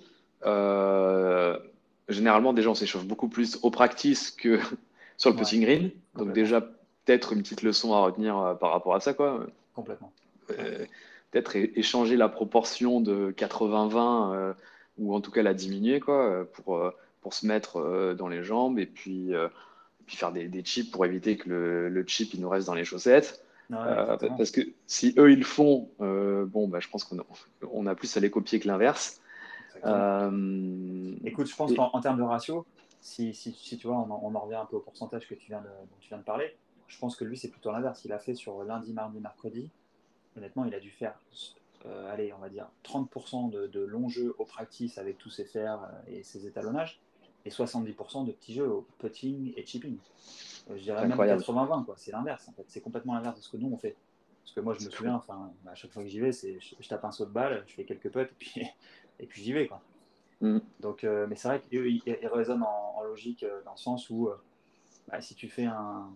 généralement, 2.09 2.53
déjà, 2.53 2.71
on 2.71 2.75
s'échauffe 2.75 3.07
beaucoup 3.07 3.29
plus 3.29 3.59
au 3.63 3.71
practice 3.71 4.31
que 4.31 4.61
sur 5.17 5.31
le 5.31 5.37
putting 5.37 5.63
green. 5.63 5.91
Donc 6.17 6.33
déjà, 6.33 6.61
peut-être 7.05 7.33
une 7.33 7.43
petite 7.43 7.63
leçon 7.63 7.93
à 7.95 8.01
retenir 8.01 8.39
euh, 8.39 8.55
par 8.55 8.71
rapport 8.73 8.95
à 8.95 9.01
ça. 9.01 9.15
Quoi. 9.15 9.47
Complètement. 9.75 10.13
Euh, 10.59 10.85
peut-être 11.31 11.57
échanger 11.57 12.17
la 12.17 12.29
proportion 12.29 13.01
de 13.01 13.33
80-20 13.33 14.35
euh, 14.35 14.53
ou 14.99 15.15
en 15.15 15.21
tout 15.21 15.31
cas 15.31 15.43
la 15.43 15.55
diminuer 15.55 15.99
quoi, 16.01 16.47
pour, 16.53 16.93
pour 17.21 17.35
se 17.35 17.47
mettre 17.47 18.15
dans 18.17 18.29
les 18.29 18.45
jambes 18.45 18.79
et 18.79 18.87
puis, 18.87 19.33
puis 20.07 20.17
faire 20.17 20.31
des, 20.31 20.47
des, 20.47 20.63
chips 20.63 20.93
pour 20.93 21.05
éviter 21.05 21.37
que 21.37 21.49
le, 21.49 21.89
le, 21.89 22.05
chip 22.07 22.35
il 22.35 22.41
nous 22.41 22.49
reste 22.49 22.69
dans 22.69 22.75
les 22.75 22.85
chaussettes. 22.85 23.43
parce 23.69 24.53
que 24.53 24.61
si 24.87 25.13
eux 25.19 25.33
ils 25.33 25.41
le 25.41 25.45
font, 25.45 25.89
bon, 25.99 26.69
bah, 26.69 26.79
je 26.79 26.89
pense 26.89 27.03
qu'on 27.03 27.19
a, 27.19 27.25
on 27.73 27.87
a 27.87 27.97
plus 27.97 28.17
à 28.17 28.21
les 28.21 28.31
copier 28.31 28.61
que 28.61 28.69
l'inverse. 28.69 29.21
Écoute, 29.79 31.47
je 31.49 31.57
pense 31.57 31.75
qu'en 31.75 32.01
termes 32.01 32.19
de 32.19 32.23
ratio, 32.23 32.65
si, 33.05 33.35
si, 33.35 33.53
si, 33.53 33.77
tu 33.77 33.87
vois, 33.87 33.99
on, 33.99 34.35
en 34.35 34.41
revient 34.41 34.57
un 34.57 34.65
peu 34.65 34.77
au 34.77 34.81
pourcentage 34.81 35.29
que 35.29 35.35
tu 35.35 35.49
viens 35.49 35.61
de, 35.61 35.69
dont 35.69 35.97
tu 36.01 36.09
viens 36.09 36.17
de 36.17 36.23
parler, 36.23 36.57
je 36.87 36.99
pense 36.99 37.17
que 37.17 37.25
lui, 37.25 37.37
c'est 37.37 37.51
plutôt 37.51 37.71
l'inverse. 37.71 38.03
Il 38.07 38.13
a 38.13 38.19
fait 38.19 38.35
sur 38.35 38.65
lundi, 38.65 38.95
mardi, 38.95 39.21
mercredi. 39.21 39.71
Honnêtement, 40.39 40.65
il 40.65 40.75
a 40.75 40.81
dû 40.81 40.91
faire, 40.91 41.15
euh, 41.85 42.11
allez, 42.11 42.33
on 42.33 42.39
va 42.39 42.49
dire 42.49 42.67
30% 42.83 43.51
de, 43.51 43.67
de 43.67 43.81
longs 43.81 44.09
jeux 44.09 44.35
au 44.39 44.47
practice 44.47 44.97
avec 44.97 45.19
tous 45.19 45.29
ses 45.29 45.45
fers 45.45 45.83
euh, 45.83 46.13
et 46.13 46.23
ses 46.23 46.47
étalonnages, 46.47 46.99
et 47.45 47.51
70% 47.51 48.25
de 48.25 48.33
petits 48.33 48.55
jeux 48.55 48.69
au 48.69 48.87
putting 48.99 49.53
et 49.55 49.67
chipping. 49.67 49.99
Euh, 50.71 50.79
je 50.79 50.85
dirais 50.85 51.07
même 51.07 51.19
80-20, 51.19 51.85
quoi. 51.85 51.97
C'est 51.99 52.11
l'inverse, 52.11 52.49
en 52.49 52.53
fait. 52.53 52.65
C'est 52.69 52.81
complètement 52.81 53.13
l'inverse 53.13 53.37
de 53.37 53.43
ce 53.43 53.51
que 53.51 53.59
nous, 53.59 53.71
on 53.71 53.77
fait. 53.77 53.97
Parce 54.45 54.55
que 54.55 54.61
moi, 54.61 54.75
je 54.79 54.83
me 54.83 54.91
souviens, 54.91 55.17
enfin, 55.17 55.53
à 55.67 55.75
chaque 55.75 55.93
fois 55.93 56.03
que 56.03 56.09
j'y 56.09 56.21
vais, 56.21 56.33
je, 56.33 56.75
je, 56.81 56.89
tape 56.89 57.05
un 57.05 57.13
saut 57.13 57.27
de 57.27 57.33
balle, 57.33 57.65
je 57.67 57.75
fais 57.75 57.85
quelques 57.85 58.11
putts, 58.11 58.31
et 58.31 58.35
puis, 58.39 58.67
et 59.21 59.27
puis 59.27 59.43
j'y 59.43 59.53
vais, 59.53 59.67
quoi. 59.67 59.83
Mm. 60.45 60.61
Donc, 60.81 61.05
euh, 61.05 61.27
mais 61.27 61.37
c'est 61.37 61.49
vrai 61.49 61.63
qu'il 61.63 62.03
il 62.07 62.29
résonne 62.29 62.63
en, 62.63 63.03
logique 63.03 63.45
euh, 63.45 63.63
dans 63.65 63.73
le 63.73 63.79
sens 63.79 64.11
où 64.11 64.29
euh, 64.29 64.37
bah, 65.09 65.21
si 65.21 65.35
tu 65.35 65.49
fais 65.49 65.65
un, 65.65 66.11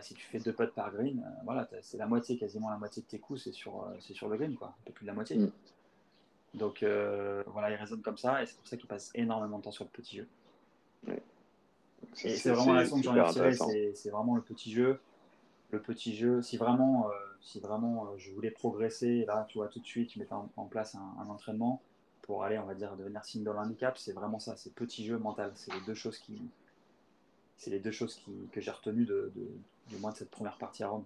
si 0.00 0.14
tu 0.14 0.24
fais 0.24 0.38
deux 0.38 0.52
potes 0.52 0.74
par 0.74 0.90
green, 0.92 1.22
voilà, 1.44 1.68
c'est 1.82 1.98
la 1.98 2.06
moitié, 2.06 2.38
quasiment 2.38 2.70
la 2.70 2.78
moitié 2.78 3.02
de 3.02 3.06
tes 3.06 3.18
coups, 3.18 3.42
c'est 3.44 3.52
sur, 3.52 3.86
c'est 3.98 4.14
sur 4.14 4.28
le 4.28 4.36
green, 4.36 4.54
quoi, 4.54 4.68
un 4.68 4.84
peu 4.84 4.92
plus 4.92 5.04
de 5.04 5.08
la 5.08 5.14
moitié. 5.14 5.36
Mm. 5.36 5.50
Donc 6.54 6.84
voilà, 7.46 7.70
il 7.70 7.76
résonne 7.76 8.02
comme 8.02 8.18
ça, 8.18 8.42
et 8.42 8.46
c'est 8.46 8.56
pour 8.56 8.66
ça 8.66 8.76
qu'il 8.76 8.88
passe 8.88 9.10
énormément 9.14 9.58
de 9.58 9.64
temps 9.64 9.70
sur 9.70 9.84
le 9.84 9.90
petit 9.90 10.18
jeu. 10.18 10.28
Et 12.24 12.36
c'est 12.36 12.50
vraiment 12.50 12.74
la 12.74 12.82
leçon 12.82 12.98
que 12.98 13.02
j'en 13.02 13.16
ai 13.16 13.20
retirée, 13.20 13.54
c'est 13.94 14.10
vraiment 14.10 14.36
le 14.36 14.42
petit 14.42 14.70
jeu. 14.70 15.00
Le 15.70 15.80
petit 15.80 16.14
jeu, 16.14 16.42
si 16.42 16.56
vraiment, 16.56 17.08
si 17.40 17.58
vraiment 17.58 18.16
je 18.18 18.32
voulais 18.32 18.50
progresser, 18.50 19.24
là, 19.26 19.46
tu 19.48 19.58
vois, 19.58 19.68
tout 19.68 19.80
de 19.80 19.86
suite, 19.86 20.12
je 20.12 20.18
mettais 20.18 20.34
en, 20.34 20.66
place 20.66 20.94
un, 20.94 21.22
un 21.22 21.28
entraînement 21.28 21.80
pour 22.22 22.44
aller, 22.44 22.58
on 22.58 22.66
va 22.66 22.74
dire, 22.74 22.96
devenir 22.96 23.24
single 23.24 23.56
handicap, 23.56 23.98
c'est 23.98 24.12
vraiment 24.12 24.38
ça, 24.38 24.56
c'est 24.56 24.74
petit 24.74 25.06
jeu 25.06 25.18
mental. 25.18 25.52
C'est 25.54 25.72
les 25.72 25.80
deux 25.86 25.94
choses 25.94 26.18
qui, 26.18 26.40
c'est 27.56 27.70
les 27.70 27.78
deux 27.78 27.90
choses 27.90 28.14
qui, 28.14 28.32
que 28.52 28.60
j'ai 28.60 28.70
retenues 28.70 29.04
de, 29.04 29.32
du 29.88 29.96
moins 29.96 30.12
de 30.12 30.16
cette 30.16 30.30
première 30.30 30.56
partie 30.56 30.82
à 30.82 30.88
Rome. 30.88 31.04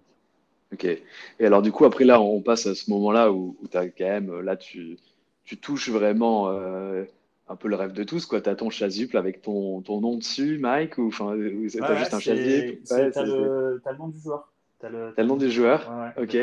Ok. 0.73 0.85
Et 0.85 1.01
alors 1.45 1.61
du 1.61 1.71
coup, 1.71 1.85
après 1.85 2.05
là, 2.05 2.19
on 2.19 2.41
passe 2.41 2.65
à 2.65 2.75
ce 2.75 2.89
moment-là 2.91 3.31
où, 3.31 3.55
tu 3.69 3.77
as 3.77 3.87
quand 3.89 4.05
même, 4.05 4.39
là, 4.41 4.57
tu, 4.57 4.97
tu 5.43 5.57
touches 5.57 5.89
vraiment 5.89 6.49
euh, 6.49 7.03
un 7.47 7.55
peu 7.55 7.67
le 7.67 7.75
rêve 7.75 7.93
de 7.93 8.03
tous, 8.03 8.25
quoi. 8.25 8.41
Tu 8.41 8.49
as 8.49 8.55
ton 8.55 8.69
chasuble 8.69 9.17
avec 9.17 9.41
ton, 9.41 9.81
ton 9.81 10.01
nom 10.01 10.17
dessus, 10.17 10.57
Mike, 10.57 10.97
ou 10.97 11.07
enfin, 11.07 11.37
c'est 11.69 11.79
pas 11.79 11.95
juste 11.95 12.13
un 12.13 12.19
chasuble? 12.19 12.79
tu 12.85 12.93
as, 12.93 13.23
le 13.23 13.97
nom 13.97 14.07
du 14.07 14.19
joueur. 14.19 14.51
Tu 14.79 14.85
as 14.85 14.89
le, 14.89 15.23
nom 15.23 15.37
du 15.37 15.49
joueur? 15.51 15.91
ok. 16.17 16.37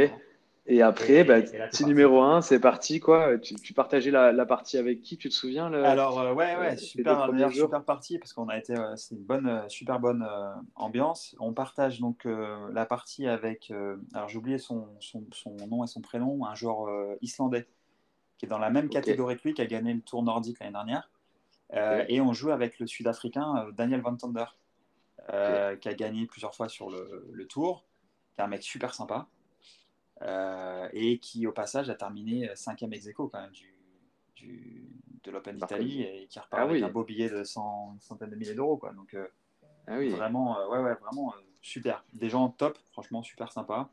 Et 0.67 0.81
après, 0.81 1.25
bah, 1.25 1.43
petit 1.43 1.85
numéro 1.85 2.23
1, 2.23 2.41
c'est 2.41 2.61
parti. 2.61 3.01
quoi. 3.01 3.37
Tu, 3.39 3.75
partageais 3.75 4.13
la, 4.13 4.47
partie 4.47 4.79
avec 4.79 5.03
qui 5.03 5.19
Tu 5.19 5.29
te 5.29 5.35
souviens 5.35 5.69
le, 5.69 5.85
Alors, 5.85 6.21
euh, 6.21 6.33
ouais, 6.33 6.57
ouais, 6.57 6.77
super, 6.77 7.29
super 7.53 7.85
partie 7.85 8.19
parce 8.19 8.33
qu'on 8.33 8.49
a 8.49 8.57
été. 8.57 8.77
Euh, 8.77 8.95
c'est 8.95 9.17
une 9.17 9.25
bonne, 9.25 9.49
euh, 9.49 9.69
super 9.69 9.99
bonne 9.99 10.27
ambiance. 10.77 11.35
On 11.41 11.53
partage 11.53 11.99
donc 11.99 12.27
la 12.27 12.87
partie 12.87 13.27
avec. 13.27 13.73
alors, 14.15 14.29
j'ai 14.29 14.39
oublié 14.39 14.59
son, 14.59 14.89
son, 15.01 15.25
son, 15.33 15.57
nom 15.69 15.83
et 15.83 15.89
son 15.89 16.01
prénom, 16.01 16.47
un 16.47 16.55
joueur 16.55 16.89
islandais 17.21 17.67
qui 18.39 18.47
est 18.47 18.49
dans 18.49 18.59
la 18.59 18.71
même 18.71 18.89
catégorie 18.89 19.37
que 19.37 19.43
lui, 19.45 19.55
qui 19.55 19.63
a 19.63 19.67
gagné 19.67 19.95
le 19.95 20.01
tour 20.01 20.23
nordique 20.23 20.59
l'année 20.61 20.73
dernière. 20.73 21.11
Et 22.09 22.21
on 22.21 22.33
joue 22.33 22.51
avec 22.51 22.79
le 22.79 22.87
Sud-Africain 22.87 23.67
Daniel 23.73 24.01
Van 24.01 24.17
Tonder, 24.17 24.45
qui 25.29 25.89
a 25.89 25.95
gagné 25.95 26.27
plusieurs 26.27 26.55
fois 26.55 26.69
sur 26.69 26.89
le, 26.89 27.29
le 27.33 27.47
tour, 27.49 27.85
qui 28.35 28.41
est 28.41 28.45
un 28.45 28.49
mec 28.49 28.63
super 28.63 28.95
sympa. 28.95 29.27
Euh, 30.25 30.89
et 30.93 31.19
qui 31.19 31.47
au 31.47 31.53
passage 31.53 31.91
a 31.91 31.95
terminé 31.95 32.49
cinquième 32.55 32.93
ex 32.93 33.09
aequo 33.09 33.29
quand 33.29 33.41
même 33.41 33.51
du, 33.51 33.75
du 34.37 34.89
de 35.25 35.31
l'Open 35.33 35.57
d'Italie 35.57 36.03
et 36.03 36.27
qui 36.29 36.39
repart 36.39 36.63
ah 36.63 36.71
avec 36.71 36.83
un 36.83 36.89
beau 36.89 37.03
billet 37.03 37.29
de 37.29 37.43
cent, 37.43 37.97
centaines 38.01 38.31
de 38.31 38.37
milliers 38.37 38.55
d'euros 38.55 38.77
quoi. 38.77 38.93
Donc 38.93 39.15
euh, 39.15 39.27
ah 39.89 39.99
oui. 39.99 40.11
vraiment, 40.11 40.59
euh, 40.61 40.69
ouais, 40.69 40.79
ouais, 40.79 40.95
vraiment 40.95 41.35
super. 41.61 42.05
Des 42.13 42.29
gens 42.29 42.49
top, 42.51 42.79
franchement 42.93 43.23
super 43.23 43.51
sympa. 43.51 43.91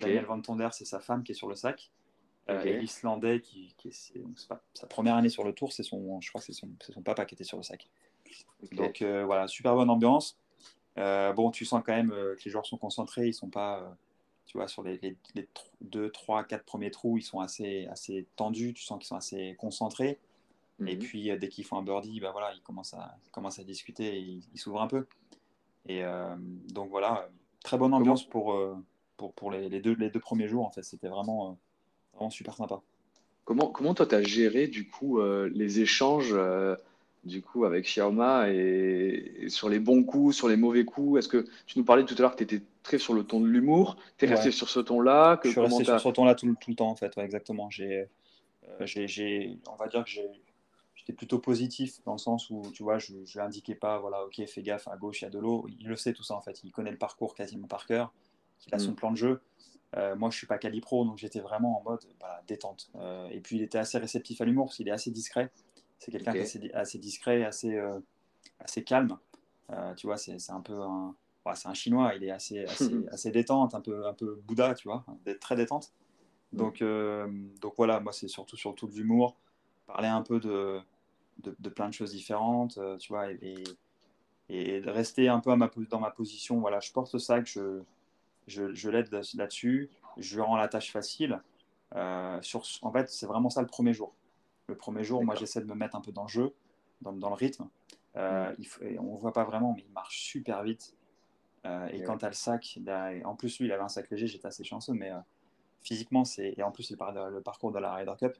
Daniel 0.00 0.24
Van 0.26 0.40
Tonder, 0.40 0.68
c'est 0.72 0.84
sa 0.84 1.00
femme 1.00 1.22
qui 1.22 1.32
est 1.32 1.34
sur 1.34 1.48
le 1.48 1.54
sac. 1.54 1.90
et 2.48 2.76
l'Islandais, 2.78 3.40
qui, 3.40 3.74
qui 3.78 3.88
est, 3.88 4.48
pas, 4.48 4.62
sa 4.74 4.86
première 4.86 5.14
année 5.14 5.28
sur 5.28 5.44
le 5.44 5.52
tour, 5.52 5.72
c'est 5.72 5.82
son, 5.82 6.20
je 6.20 6.28
crois 6.28 6.40
que 6.40 6.46
c'est 6.46 6.52
son, 6.52 6.70
son, 6.80 7.02
papa 7.02 7.24
qui 7.24 7.34
était 7.34 7.44
sur 7.44 7.56
le 7.56 7.62
sac. 7.62 7.88
Donc 8.72 9.02
voilà, 9.02 9.46
super 9.48 9.74
bonne 9.74 9.90
ambiance. 9.90 10.38
bon, 10.96 11.50
tu 11.50 11.64
sens 11.64 11.82
quand 11.84 11.94
même 11.94 12.10
que 12.10 12.44
les 12.44 12.50
joueurs 12.50 12.66
sont 12.66 12.78
concentrés, 12.78 13.28
ils 13.28 13.34
sont 13.34 13.50
pas 13.50 13.96
tu 14.46 14.58
vois, 14.58 14.68
sur 14.68 14.82
les, 14.82 14.98
les, 15.34 15.48
2, 15.80 16.10
3, 16.10 16.44
4 16.44 16.64
premiers 16.64 16.90
trous, 16.90 17.18
ils 17.18 17.22
sont 17.22 17.40
assez, 17.40 17.86
assez 17.86 18.26
tendus, 18.36 18.74
tu 18.74 18.82
sens 18.82 18.98
qu'ils 18.98 19.06
sont 19.06 19.16
assez 19.16 19.54
concentrés. 19.58 20.18
Et 20.86 20.96
mhm. 20.96 20.98
puis, 20.98 21.30
euh, 21.30 21.36
dès 21.36 21.48
qu'ils 21.48 21.64
font 21.64 21.78
un 21.78 21.82
birdie, 21.82 22.20
bah, 22.20 22.30
voilà, 22.32 22.52
ils 22.54 22.62
commencent 22.62 22.94
à, 22.94 23.16
commencent 23.30 23.58
à 23.58 23.64
discuter 23.64 24.16
et 24.16 24.40
ils, 24.52 24.58
s'ouvrent 24.58 24.82
un 24.82 24.88
peu. 24.88 25.06
Et 25.86 26.04
euh, 26.04 26.34
donc, 26.72 26.90
voilà, 26.90 27.28
très 27.62 27.78
bonne 27.78 27.94
ambiance 27.94 28.28
pour, 28.28 28.54
euh, 28.54 28.76
pour, 29.16 29.32
pour 29.34 29.50
les, 29.50 29.68
les, 29.68 29.80
deux, 29.80 29.94
les 29.94 30.10
deux 30.10 30.20
premiers 30.20 30.48
jours. 30.48 30.66
En 30.66 30.70
fait, 30.70 30.82
c'était 30.82 31.08
vraiment, 31.08 31.56
vraiment 32.12 32.30
super 32.30 32.54
sympa. 32.54 32.82
Comment, 33.44 33.68
comment 33.68 33.94
toi, 33.94 34.06
tu 34.06 34.14
as 34.14 34.22
géré, 34.22 34.66
du 34.68 34.88
coup, 34.88 35.20
les 35.20 35.80
échanges 35.80 36.34
du 37.24 37.42
coup, 37.42 37.64
avec 37.64 37.84
Xiaoma 37.84 38.50
et, 38.50 39.46
sur 39.48 39.68
les 39.68 39.78
bons 39.78 40.04
coups, 40.04 40.36
sur 40.36 40.48
les 40.48 40.56
mauvais 40.56 40.84
coups 40.84 41.18
Est-ce 41.18 41.28
que 41.28 41.46
tu 41.66 41.78
nous 41.78 41.84
parlais 41.84 42.04
tout 42.04 42.14
à 42.18 42.20
l'heure 42.20 42.36
que 42.36 42.44
tu 42.44 42.54
étais 42.54 42.64
très 42.82 42.98
sur 42.98 43.14
le 43.14 43.24
ton 43.24 43.40
de 43.40 43.46
l'humour? 43.46 43.96
Tu 44.18 44.26
es 44.26 44.28
resté 44.28 44.50
sur 44.50 44.68
ce 44.68 44.80
ton-là? 44.80 45.40
Je 45.44 45.50
suis 45.50 45.60
resté 45.60 45.84
sur 45.84 46.00
ce 46.00 46.08
ton-là 46.08 46.34
tout, 46.34 46.46
le 46.46 46.74
temps, 46.74 46.88
en 46.88 46.96
fait, 46.96 47.16
exactement. 47.18 47.70
J'ai, 47.70 48.08
euh, 48.68 48.86
j'ai, 48.86 49.58
on 49.70 49.76
va 49.76 49.88
dire 49.88 50.04
que 50.04 50.10
j'étais 50.94 51.12
plutôt 51.12 51.38
positif 51.38 52.02
dans 52.04 52.12
le 52.12 52.18
sens 52.18 52.50
où, 52.50 52.62
tu 52.72 52.82
vois, 52.82 52.98
je 52.98 53.14
ne 53.14 53.40
indiquais 53.42 53.74
pas, 53.74 53.98
voilà, 53.98 54.24
ok, 54.24 54.44
fais 54.46 54.62
gaffe, 54.62 54.88
à 54.88 54.96
gauche, 54.96 55.22
il 55.22 55.24
y 55.24 55.28
a 55.28 55.30
de 55.30 55.38
l'eau. 55.38 55.66
Il 55.80 55.88
le 55.88 55.96
sait 55.96 56.12
tout 56.12 56.22
ça, 56.22 56.34
en 56.34 56.42
fait. 56.42 56.62
Il 56.64 56.72
connaît 56.72 56.92
le 56.92 56.98
parcours 56.98 57.34
quasiment 57.34 57.66
par 57.66 57.86
cœur. 57.86 58.12
Il 58.66 58.74
a 58.74 58.78
son 58.78 58.92
mm. 58.92 58.96
plan 58.96 59.10
de 59.10 59.16
jeu. 59.16 59.40
Euh, 59.96 60.16
moi, 60.16 60.30
je 60.30 60.36
suis 60.36 60.46
pas 60.46 60.58
calipro, 60.58 61.04
donc 61.04 61.18
j'étais 61.18 61.40
vraiment 61.40 61.80
en 61.80 61.82
mode 61.82 62.00
détente. 62.46 62.90
Euh, 62.96 63.28
et 63.28 63.40
puis, 63.40 63.56
il 63.56 63.62
était 63.62 63.78
assez 63.78 63.98
réceptif 63.98 64.40
à 64.40 64.44
l'humour 64.44 64.66
parce 64.66 64.76
qu'il 64.76 64.88
est 64.88 64.92
assez 64.92 65.10
discret. 65.10 65.50
C'est 66.04 66.10
quelqu'un 66.10 66.32
qui 66.32 66.38
est 66.38 66.74
assez, 66.74 66.98
discret, 66.98 67.44
assez, 67.44 67.76
euh, 67.76 67.98
assez 68.60 68.84
calme. 68.84 69.16
Euh, 69.70 69.94
tu 69.94 70.06
vois, 70.06 70.18
c'est 70.18 70.50
un 70.50 70.60
peu 70.60 70.78
un. 70.82 71.14
c'est 71.54 71.68
un 71.68 71.72
chinois, 71.72 72.14
il 72.14 72.24
est 72.24 72.30
assez, 72.30 72.66
assez, 73.10 73.30
détente, 73.30 73.74
un 73.74 73.80
peu, 73.80 74.06
un 74.06 74.12
peu 74.12 74.38
Bouddha, 74.46 74.74
tu 74.74 74.88
vois, 74.88 75.06
très 75.40 75.56
détente. 75.56 75.94
Mm. 76.52 76.56
Donc, 76.58 76.82
euh, 76.82 77.26
donc 77.62 77.72
voilà, 77.78 78.00
moi, 78.00 78.12
c'est 78.12 78.28
surtout 78.28 78.56
sur 78.56 78.74
tout 78.74 78.86
l'humour, 78.88 79.34
parler 79.86 80.08
un 80.08 80.20
peu 80.20 80.40
de, 80.40 80.78
de, 81.42 81.68
plein 81.70 81.88
de 81.88 81.94
choses 81.94 82.10
différentes, 82.10 82.78
tu 82.98 83.08
vois, 83.10 83.32
et, 83.32 83.64
et, 84.50 84.80
rester 84.80 85.28
un 85.28 85.40
peu 85.40 85.52
à 85.52 85.56
ma, 85.56 85.70
dans 85.88 86.00
ma 86.00 86.10
position. 86.10 86.60
Voilà, 86.60 86.80
je 86.80 86.92
porte 86.92 87.16
ça, 87.16 87.40
que 87.40 87.48
je, 87.48 87.80
je, 88.46 88.74
je 88.74 88.90
l'aide 88.90 89.08
là-dessus, 89.10 89.88
je 90.18 90.34
lui 90.34 90.42
rends 90.42 90.56
la 90.56 90.68
tâche 90.68 90.92
facile. 90.92 91.40
sur, 92.42 92.62
en 92.82 92.92
fait, 92.92 93.08
c'est 93.08 93.26
vraiment 93.26 93.48
ça 93.48 93.62
le 93.62 93.68
premier 93.68 93.94
jour. 93.94 94.12
Le 94.68 94.76
premier 94.76 95.04
jour, 95.04 95.22
moi, 95.24 95.34
j'essaie 95.34 95.60
de 95.60 95.66
me 95.66 95.74
mettre 95.74 95.96
un 95.96 96.00
peu 96.00 96.12
dans 96.12 96.22
le 96.22 96.28
jeu, 96.28 96.54
dans, 97.02 97.12
dans 97.12 97.28
le 97.28 97.34
rythme. 97.34 97.68
Euh, 98.16 98.52
mm. 98.52 98.98
on 98.98 99.14
ne 99.14 99.18
voit 99.18 99.32
pas 99.32 99.44
vraiment, 99.44 99.74
mais 99.76 99.84
il 99.86 99.92
marche 99.92 100.20
super 100.20 100.62
vite. 100.62 100.96
Euh, 101.66 101.86
et 101.88 102.02
quand 102.02 102.18
tu 102.18 102.24
as 102.24 102.28
le 102.28 102.34
sac, 102.34 102.78
en 103.24 103.34
plus, 103.34 103.58
lui, 103.58 103.66
il 103.66 103.72
avait 103.72 103.82
un 103.82 103.88
sac 103.88 104.10
léger, 104.10 104.26
j'étais 104.26 104.46
assez 104.46 104.64
chanceux, 104.64 104.92
mais 104.92 105.10
euh, 105.10 105.18
physiquement, 105.82 106.24
c'est. 106.24 106.54
Et 106.56 106.62
en 106.62 106.70
plus, 106.70 106.82
c'est 106.82 106.96
le 106.98 107.40
parcours 107.40 107.72
de 107.72 107.78
la 107.78 107.94
Ryder 107.94 108.14
Cup. 108.18 108.36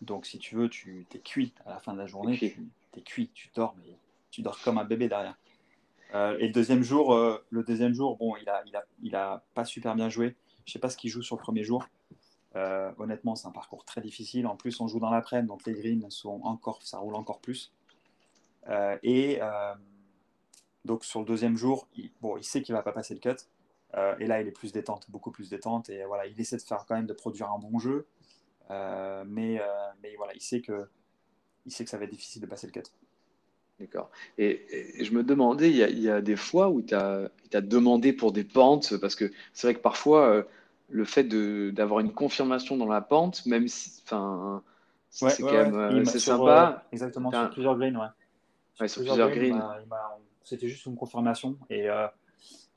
Donc, 0.00 0.26
si 0.26 0.38
tu 0.38 0.56
veux, 0.56 0.68
tu 0.68 1.06
es 1.12 1.18
cuit 1.18 1.54
à 1.64 1.70
la 1.70 1.78
fin 1.78 1.92
de 1.92 1.98
la 1.98 2.06
journée. 2.06 2.36
Tu 2.38 2.56
es 2.96 3.02
cuit, 3.02 3.30
tu 3.34 3.50
dors, 3.54 3.74
mais 3.78 3.96
tu 4.30 4.42
dors 4.42 4.60
comme 4.62 4.78
un 4.78 4.84
bébé 4.84 5.08
derrière. 5.08 5.36
Euh, 6.14 6.36
et 6.38 6.48
le 6.48 6.52
deuxième 6.52 6.82
jour, 6.82 7.16
le 7.50 7.62
deuxième 7.62 7.94
jour, 7.94 8.16
bon, 8.16 8.36
il 8.36 8.48
a, 8.48 8.62
il 8.66 8.76
a, 8.76 8.84
il 9.02 9.16
a 9.16 9.44
pas 9.54 9.64
super 9.64 9.94
bien 9.94 10.08
joué. 10.08 10.36
Je 10.64 10.72
sais 10.72 10.78
pas 10.78 10.90
ce 10.90 10.96
qu'il 10.96 11.10
joue 11.10 11.22
sur 11.22 11.36
le 11.36 11.40
premier 11.42 11.64
jour. 11.64 11.86
Honnêtement, 12.54 13.34
c'est 13.34 13.48
un 13.48 13.52
parcours 13.52 13.84
très 13.84 14.00
difficile. 14.00 14.46
En 14.46 14.56
plus, 14.56 14.80
on 14.80 14.88
joue 14.88 15.00
dans 15.00 15.10
l'après-midi, 15.10 15.48
donc 15.48 15.64
les 15.66 15.74
greens 15.74 16.10
sont 16.10 16.40
encore, 16.44 16.82
ça 16.82 16.98
roule 16.98 17.14
encore 17.14 17.40
plus. 17.40 17.72
et 19.02 19.40
donc 20.84 21.04
sur 21.04 21.20
le 21.20 21.26
deuxième 21.26 21.56
jour, 21.56 21.88
il, 21.96 22.10
bon, 22.20 22.36
il 22.36 22.44
sait 22.44 22.62
qu'il 22.62 22.74
va 22.74 22.82
pas 22.82 22.92
passer 22.92 23.14
le 23.14 23.20
cut. 23.20 23.40
Euh, 23.94 24.14
et 24.18 24.26
là, 24.26 24.40
il 24.40 24.48
est 24.48 24.52
plus 24.52 24.72
détente, 24.72 25.06
beaucoup 25.10 25.30
plus 25.30 25.50
détente. 25.50 25.90
Et 25.90 26.04
voilà, 26.04 26.26
il 26.26 26.40
essaie 26.40 26.56
de 26.56 26.62
faire 26.62 26.84
quand 26.88 26.94
même 26.94 27.06
de 27.06 27.12
produire 27.12 27.50
un 27.50 27.58
bon 27.58 27.78
jeu. 27.78 28.06
Euh, 28.70 29.24
mais, 29.26 29.60
euh, 29.60 29.64
mais 30.02 30.14
voilà, 30.16 30.34
il 30.34 30.40
sait, 30.40 30.60
que, 30.60 30.88
il 31.66 31.72
sait 31.72 31.84
que 31.84 31.90
ça 31.90 31.98
va 31.98 32.04
être 32.04 32.10
difficile 32.10 32.40
de 32.40 32.46
passer 32.46 32.66
le 32.66 32.72
cut. 32.72 32.88
D'accord. 33.78 34.10
Et, 34.38 35.04
je 35.04 35.12
me 35.12 35.22
demandais, 35.22 35.70
il 35.70 35.76
y 35.76 35.82
a, 35.82 35.88
il 35.88 36.00
y 36.00 36.08
a 36.08 36.20
des 36.20 36.36
fois 36.36 36.70
où 36.70 36.82
tu 36.82 36.94
as, 36.94 37.30
as, 37.52 37.60
demandé 37.60 38.12
pour 38.12 38.32
des 38.32 38.44
pentes, 38.44 38.96
parce 38.98 39.14
que 39.14 39.30
c'est 39.52 39.66
vrai 39.66 39.74
que 39.74 39.80
parfois, 39.80 40.46
le 40.92 41.04
fait 41.04 41.24
d'avoir 41.24 42.00
une 42.00 42.12
confirmation 42.12 42.76
dans 42.76 42.86
la 42.86 43.00
pente, 43.00 43.44
même 43.46 43.66
si. 43.68 44.02
Enfin, 44.04 44.62
c'est 45.08 45.42
quand 45.42 45.52
même 45.52 46.04
c'est 46.04 46.18
sympa. 46.18 46.84
exactement, 46.92 47.30
sur 47.30 47.50
plusieurs 47.50 47.76
greens, 47.76 47.96
ouais. 47.96 48.88
sur, 48.88 49.02
plusieurs, 49.02 49.30
greens. 49.30 49.62
C'était 50.44 50.68
juste 50.68 50.86
une 50.86 50.96
confirmation. 50.96 51.56
Et 51.70 51.88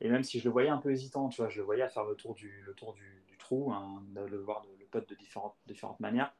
et 0.01 0.09
même 0.09 0.23
si 0.23 0.39
je 0.39 0.45
le 0.45 0.51
voyais 0.51 0.69
un 0.69 0.77
peu 0.77 0.91
hésitant, 0.91 1.29
tu 1.29 1.41
vois, 1.41 1.49
je 1.49 1.59
le 1.59 1.63
voyais 1.63 1.83
à 1.83 1.89
faire 1.89 2.03
le 2.03 2.15
tour 2.15 2.33
du, 2.33 2.61
le 2.65 2.73
tour 2.73 2.93
du, 2.93 3.23
du 3.27 3.37
trou, 3.37 3.71
hein, 3.71 4.03
de 4.09 4.21
le 4.21 4.37
voir 4.37 4.65
le 4.79 4.85
putt 4.85 5.07
de 5.09 5.15
différentes, 5.15 5.55
différentes 5.67 5.99
manières. 5.99 6.33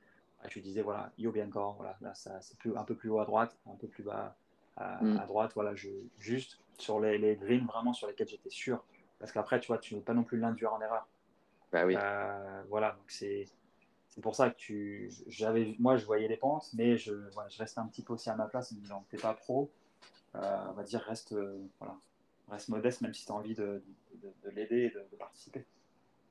je 0.48 0.56
lui 0.56 0.62
disais, 0.62 0.82
voilà, 0.82 1.12
yo 1.18 1.32
bien 1.32 1.48
encore, 1.48 1.76
voilà, 1.76 1.98
là, 2.02 2.14
c'est 2.14 2.58
plus, 2.58 2.76
un 2.76 2.84
peu 2.84 2.96
plus 2.96 3.10
haut 3.10 3.20
à 3.20 3.26
droite, 3.26 3.58
un 3.66 3.76
peu 3.76 3.88
plus 3.88 4.04
bas 4.04 4.36
à, 4.78 5.02
mm. 5.02 5.26
droite, 5.28 5.52
voilà, 5.56 5.74
je, 5.74 5.90
juste 6.20 6.60
sur 6.78 7.00
les, 7.00 7.18
les, 7.18 7.38
greens 7.38 7.66
vraiment 7.66 7.94
sur 7.94 8.08
lesquels 8.08 8.28
j'étais 8.28 8.50
sûr. 8.50 8.84
Parce 9.20 9.32
qu'après, 9.32 9.62
tu 9.62 9.68
vois, 9.68 9.78
tu 9.78 9.94
ne 9.94 10.00
veux 10.00 10.06
pas 10.06 10.14
non 10.14 10.24
plus 10.24 10.38
l'induire 10.38 10.74
en 10.74 10.82
erreur. 10.82 11.08
Bah 11.76 11.86
oui. 11.86 11.96
Euh, 11.98 12.62
voilà, 12.70 12.98
c'est. 13.08 13.46
Pour 14.22 14.34
ça 14.34 14.50
que 14.50 14.56
tu, 14.56 15.12
j'avais, 15.28 15.76
moi, 15.78 15.98
je 15.98 16.06
voyais 16.06 16.30
les 16.30 16.38
pentes, 16.38 16.70
mais 16.74 16.96
je, 16.96 17.12
voilà, 17.34 17.50
je 17.50 17.58
restais 17.58 17.82
un 17.82 17.88
petit 17.88 18.02
peu 18.02 18.14
aussi 18.14 18.30
à 18.30 18.36
ma 18.38 18.46
place 18.46 18.72
en 18.72 18.76
me 18.76 18.80
disant, 18.80 19.06
t'es 19.10 19.18
pas 19.18 19.34
pro, 19.34 19.70
euh, 20.36 20.40
on 20.70 20.72
va 20.72 20.84
dire, 20.84 21.02
reste, 21.02 21.34
euh, 21.34 21.58
voilà, 21.80 21.98
reste 22.48 22.70
modeste, 22.70 23.02
même 23.02 23.14
si 23.14 23.26
tu 23.26 23.32
as 23.34 23.36
envie 23.36 23.56
de, 23.56 23.84
l'aider 24.56 24.84
et 24.84 24.90
de, 24.90 25.18
participer. 25.20 25.66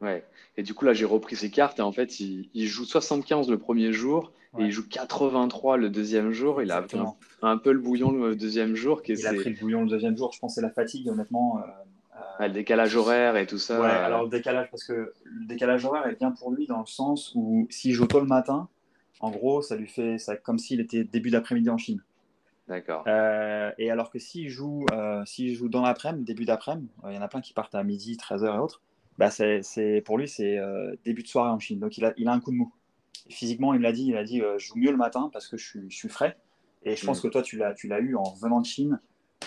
Ouais. 0.00 0.24
Et 0.56 0.62
du 0.62 0.72
coup, 0.72 0.86
là, 0.86 0.94
j'ai 0.94 1.04
repris 1.04 1.36
ses 1.36 1.50
cartes 1.50 1.78
et 1.78 1.82
en 1.82 1.92
fait, 1.92 2.20
il, 2.20 2.66
joue 2.66 2.86
75 2.86 3.50
le 3.50 3.58
premier 3.58 3.92
jour 3.92 4.32
et 4.58 4.62
il 4.62 4.70
joue 4.70 4.88
83 4.88 5.76
le 5.76 5.90
deuxième 5.90 6.30
jour. 6.30 6.62
Il 6.62 6.70
a 6.70 6.86
un, 7.42 7.58
peu 7.58 7.70
le 7.70 7.80
bouillon 7.80 8.12
le 8.12 8.34
deuxième 8.34 8.74
jour. 8.76 9.02
Qui 9.02 9.12
il 9.12 9.26
a 9.26 9.34
pris 9.34 9.50
le 9.50 9.60
bouillon 9.60 9.82
le 9.82 9.90
deuxième 9.90 10.16
jour. 10.16 10.32
Je 10.32 10.38
pense 10.38 10.54
c'est 10.54 10.62
la 10.62 10.70
fatigue, 10.70 11.10
honnêtement. 11.10 11.58
Euh, 11.58 11.66
le 12.40 12.48
décalage 12.48 12.96
horaire 12.96 13.36
et 13.36 13.46
tout 13.46 13.58
ça. 13.58 13.80
Ouais, 13.80 13.88
alors 13.88 14.24
le 14.24 14.28
décalage, 14.28 14.70
parce 14.70 14.84
que 14.84 15.12
le 15.24 15.46
décalage 15.46 15.84
horaire 15.84 16.06
est 16.06 16.16
bien 16.16 16.30
pour 16.30 16.52
lui 16.52 16.66
dans 16.66 16.80
le 16.80 16.86
sens 16.86 17.32
où 17.34 17.66
s'il 17.70 17.92
joue 17.92 18.06
tôt 18.06 18.20
le 18.20 18.26
matin, 18.26 18.68
en 19.20 19.30
gros, 19.30 19.62
ça 19.62 19.76
lui 19.76 19.88
fait 19.88 20.18
ça, 20.18 20.36
comme 20.36 20.58
s'il 20.58 20.80
était 20.80 21.04
début 21.04 21.30
d'après-midi 21.30 21.70
en 21.70 21.78
Chine. 21.78 22.02
D'accord. 22.68 23.04
Euh, 23.06 23.70
et 23.78 23.90
alors 23.90 24.10
que 24.10 24.18
s'il 24.18 24.48
joue, 24.48 24.86
euh, 24.92 25.24
joue 25.26 25.68
dans 25.68 25.82
l'après-midi, 25.82 26.24
début 26.24 26.44
d'après-midi, 26.44 26.88
euh, 27.04 27.10
il 27.10 27.14
y 27.14 27.18
en 27.18 27.22
a 27.22 27.28
plein 27.28 27.40
qui 27.40 27.52
partent 27.52 27.74
à 27.74 27.82
midi, 27.84 28.16
13h 28.16 28.54
et 28.54 28.58
autres, 28.58 28.82
bah 29.18 29.30
c'est, 29.30 30.02
pour 30.04 30.18
lui, 30.18 30.28
c'est 30.28 30.58
euh, 30.58 30.96
début 31.04 31.22
de 31.22 31.28
soirée 31.28 31.50
en 31.50 31.58
Chine. 31.58 31.78
Donc 31.78 31.98
il 31.98 32.04
a, 32.04 32.12
il 32.16 32.26
a 32.28 32.32
un 32.32 32.40
coup 32.40 32.50
de 32.50 32.56
mou. 32.56 32.72
physiquement, 33.28 33.74
il 33.74 33.78
me 33.78 33.84
l'a 33.84 33.92
dit, 33.92 34.06
il 34.06 34.16
a 34.16 34.24
dit 34.24 34.40
je 34.40 34.66
joue 34.66 34.76
mieux 34.76 34.90
le 34.90 34.96
matin 34.96 35.30
parce 35.32 35.46
que 35.46 35.56
je 35.56 35.64
suis, 35.64 35.90
je 35.90 35.96
suis 35.96 36.08
frais. 36.08 36.36
Et 36.82 36.96
je 36.96 37.06
pense 37.06 37.20
mm. 37.20 37.22
que 37.22 37.28
toi, 37.28 37.42
tu 37.42 37.56
l'as, 37.56 37.74
tu 37.74 37.86
l'as 37.86 38.00
eu 38.00 38.16
en 38.16 38.34
venant 38.34 38.60
de 38.60 38.66
Chine 38.66 39.00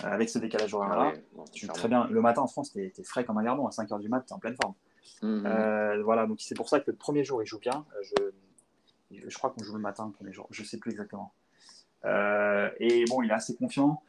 avec 0.04 0.30
ce 0.30 0.40
décalage 0.40 0.74
horaire-là. 0.74 1.14
Ah 1.38 1.74
très 1.74 1.88
bien. 1.88 2.08
Le 2.08 2.22
matin 2.22 2.42
en 2.42 2.48
France, 2.48 2.72
tu 2.72 2.82
es, 2.82 3.04
frais 3.04 3.26
comme 3.26 3.38
un 3.38 3.44
gardon. 3.44 3.68
À 3.68 3.72
5h 3.72 4.00
du 4.00 4.10
mat, 4.10 4.22
tu 4.22 4.30
es 4.30 4.34
en 4.34 4.40
pleine 4.40 4.56
forme. 4.62 4.74
Mm-hmm. 5.24 6.02
voilà, 6.02 6.28
donc 6.28 6.42
c'est 6.42 6.56
pour 6.56 6.70
ça 6.70 6.80
que 6.80 6.92
le 6.92 6.98
premier 6.98 7.24
jour, 7.24 7.42
il 7.42 7.46
joue 7.46 7.60
bien. 7.60 7.86
Je, 8.02 8.32
je 9.12 9.38
crois 9.38 9.52
qu'on 9.52 9.64
joue 9.64 9.76
le 9.76 9.82
matin 9.82 10.06
le 10.08 10.12
premier 10.12 10.34
jour. 10.34 10.48
Je 10.52 10.64
sais 10.64 10.78
plus 10.78 10.92
exactement. 10.92 11.32
Euh, 12.06 12.70
et 12.80 13.06
bon, 13.06 13.22
il 13.22 13.30
est 13.30 13.34
assez 13.34 13.56
confiant. 13.56 14.02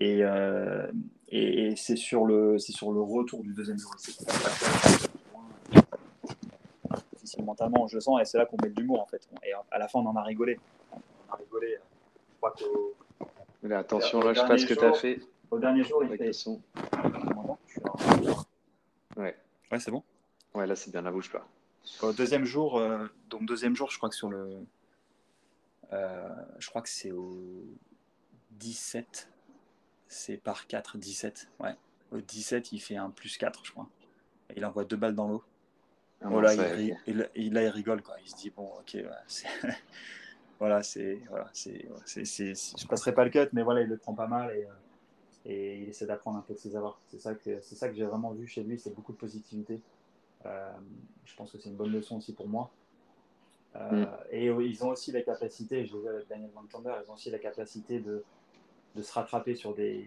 Et, 0.00 0.24
euh, 0.24 0.90
et, 1.28 1.74
c'est 1.76 1.96
sur, 1.96 2.24
le, 2.24 2.58
sur 2.58 2.92
le 2.92 3.00
retour 3.00 3.42
du 3.42 3.52
deuxième 3.52 3.78
jour. 3.78 3.94
Mentalement, 7.42 7.86
je 7.88 7.96
le 7.96 8.00
sens, 8.00 8.20
et 8.20 8.24
c'est 8.24 8.38
là 8.38 8.46
qu'on 8.46 8.56
met 8.62 8.68
de 8.68 8.80
l'humour 8.80 9.00
en 9.00 9.06
fait. 9.06 9.26
Et 9.44 9.52
à 9.70 9.78
la 9.78 9.88
fin, 9.88 10.00
on 10.00 10.06
en 10.06 10.16
a 10.16 10.22
rigolé. 10.22 10.60
On 10.92 11.32
a 11.32 11.36
rigolé. 11.36 11.78
Je 12.30 12.36
crois 12.36 12.52
que. 12.52 12.64
Mais 13.62 13.74
attention, 13.74 14.20
là, 14.20 14.32
je 14.32 14.40
sais 14.40 14.46
pas 14.46 14.58
ce 14.58 14.66
que 14.66 14.74
tu 14.74 14.84
as 14.84 14.92
fait. 14.92 15.20
Au 15.50 15.58
dernier 15.58 15.84
jour, 15.84 16.02
il 16.04 16.16
fait. 16.16 16.30
Ouais. 19.16 19.36
Ouais, 19.70 19.78
c'est 19.78 19.90
bon. 19.90 20.02
Ouais, 20.54 20.66
là, 20.66 20.74
c'est 20.76 20.90
bien, 20.90 21.02
la 21.02 21.10
bouche 21.10 21.30
pas. 21.30 21.46
Au 22.00 22.12
deuxième 22.12 22.44
jour, 22.44 22.78
euh, 22.78 23.06
donc 23.28 23.44
deuxième 23.44 23.74
jour, 23.74 23.90
je 23.90 23.96
crois 23.96 24.08
que 24.08 24.14
sur 24.14 24.28
le, 24.28 24.64
euh, 25.92 26.28
je 26.58 26.68
crois 26.68 26.82
que 26.82 26.88
c'est 26.88 27.12
au 27.12 27.64
17. 28.52 29.28
C'est 30.08 30.36
par 30.36 30.66
4, 30.66 30.98
17. 30.98 31.48
Ouais. 31.60 31.74
Au 32.12 32.20
17, 32.20 32.72
il 32.72 32.80
fait 32.80 32.96
un 32.96 33.10
plus 33.10 33.36
4, 33.36 33.64
je 33.64 33.72
crois. 33.72 33.88
Et 34.50 34.54
il 34.58 34.64
envoie 34.64 34.84
deux 34.84 34.96
balles 34.96 35.14
dans 35.14 35.28
l'eau. 35.28 35.44
Ah 36.20 36.28
oh 36.30 36.40
là, 36.40 36.54
il, 36.54 36.96
il, 37.06 37.30
il, 37.34 37.52
là, 37.52 37.62
il 37.62 37.68
rigole, 37.68 38.02
quoi. 38.02 38.14
Il 38.22 38.30
se 38.30 38.36
dit, 38.36 38.50
bon, 38.50 38.70
ok, 38.78 38.96
voilà, 40.62 40.80
c'est. 40.84 41.18
Voilà, 41.28 41.50
c'est, 41.52 41.88
je 42.14 42.86
passerai 42.86 43.12
pas 43.12 43.24
le 43.24 43.30
cut, 43.30 43.48
mais 43.52 43.64
voilà, 43.64 43.80
il 43.80 43.88
le 43.88 43.96
prend 43.96 44.14
pas 44.14 44.28
mal 44.28 44.54
et, 44.56 44.64
euh, 44.64 44.68
et 45.44 45.78
il 45.78 45.88
essaie 45.88 46.06
d'apprendre 46.06 46.38
un 46.38 46.42
peu 46.42 46.54
de 46.54 46.58
ses 46.60 46.76
avoirs. 46.76 47.00
C'est 47.08 47.18
ça 47.18 47.34
que, 47.34 47.60
c'est 47.62 47.74
ça 47.74 47.88
que 47.88 47.96
j'ai 47.96 48.04
vraiment 48.04 48.30
vu 48.30 48.46
chez 48.46 48.62
lui, 48.62 48.78
c'est 48.78 48.94
beaucoup 48.94 49.10
de 49.10 49.16
positivité. 49.16 49.80
Euh, 50.46 50.70
je 51.24 51.34
pense 51.34 51.50
que 51.50 51.58
c'est 51.58 51.68
une 51.68 51.74
bonne 51.74 51.90
leçon 51.90 52.18
aussi 52.18 52.32
pour 52.32 52.46
moi. 52.46 52.70
Euh, 53.74 54.04
mm. 54.04 54.08
Et 54.30 54.46
ils 54.46 54.84
ont 54.84 54.90
aussi 54.90 55.10
la 55.10 55.22
capacité, 55.22 55.84
je 55.84 55.96
l'ai 55.96 56.02
vu 56.02 56.08
avec 56.08 56.28
Daniel 56.28 56.50
Van 56.54 56.62
Tander, 56.70 56.94
ils 57.04 57.10
ont 57.10 57.14
aussi 57.14 57.32
la 57.32 57.40
capacité 57.40 57.98
de, 57.98 58.22
de 58.94 59.02
se 59.02 59.12
rattraper 59.12 59.56
sur 59.56 59.74
des, 59.74 60.06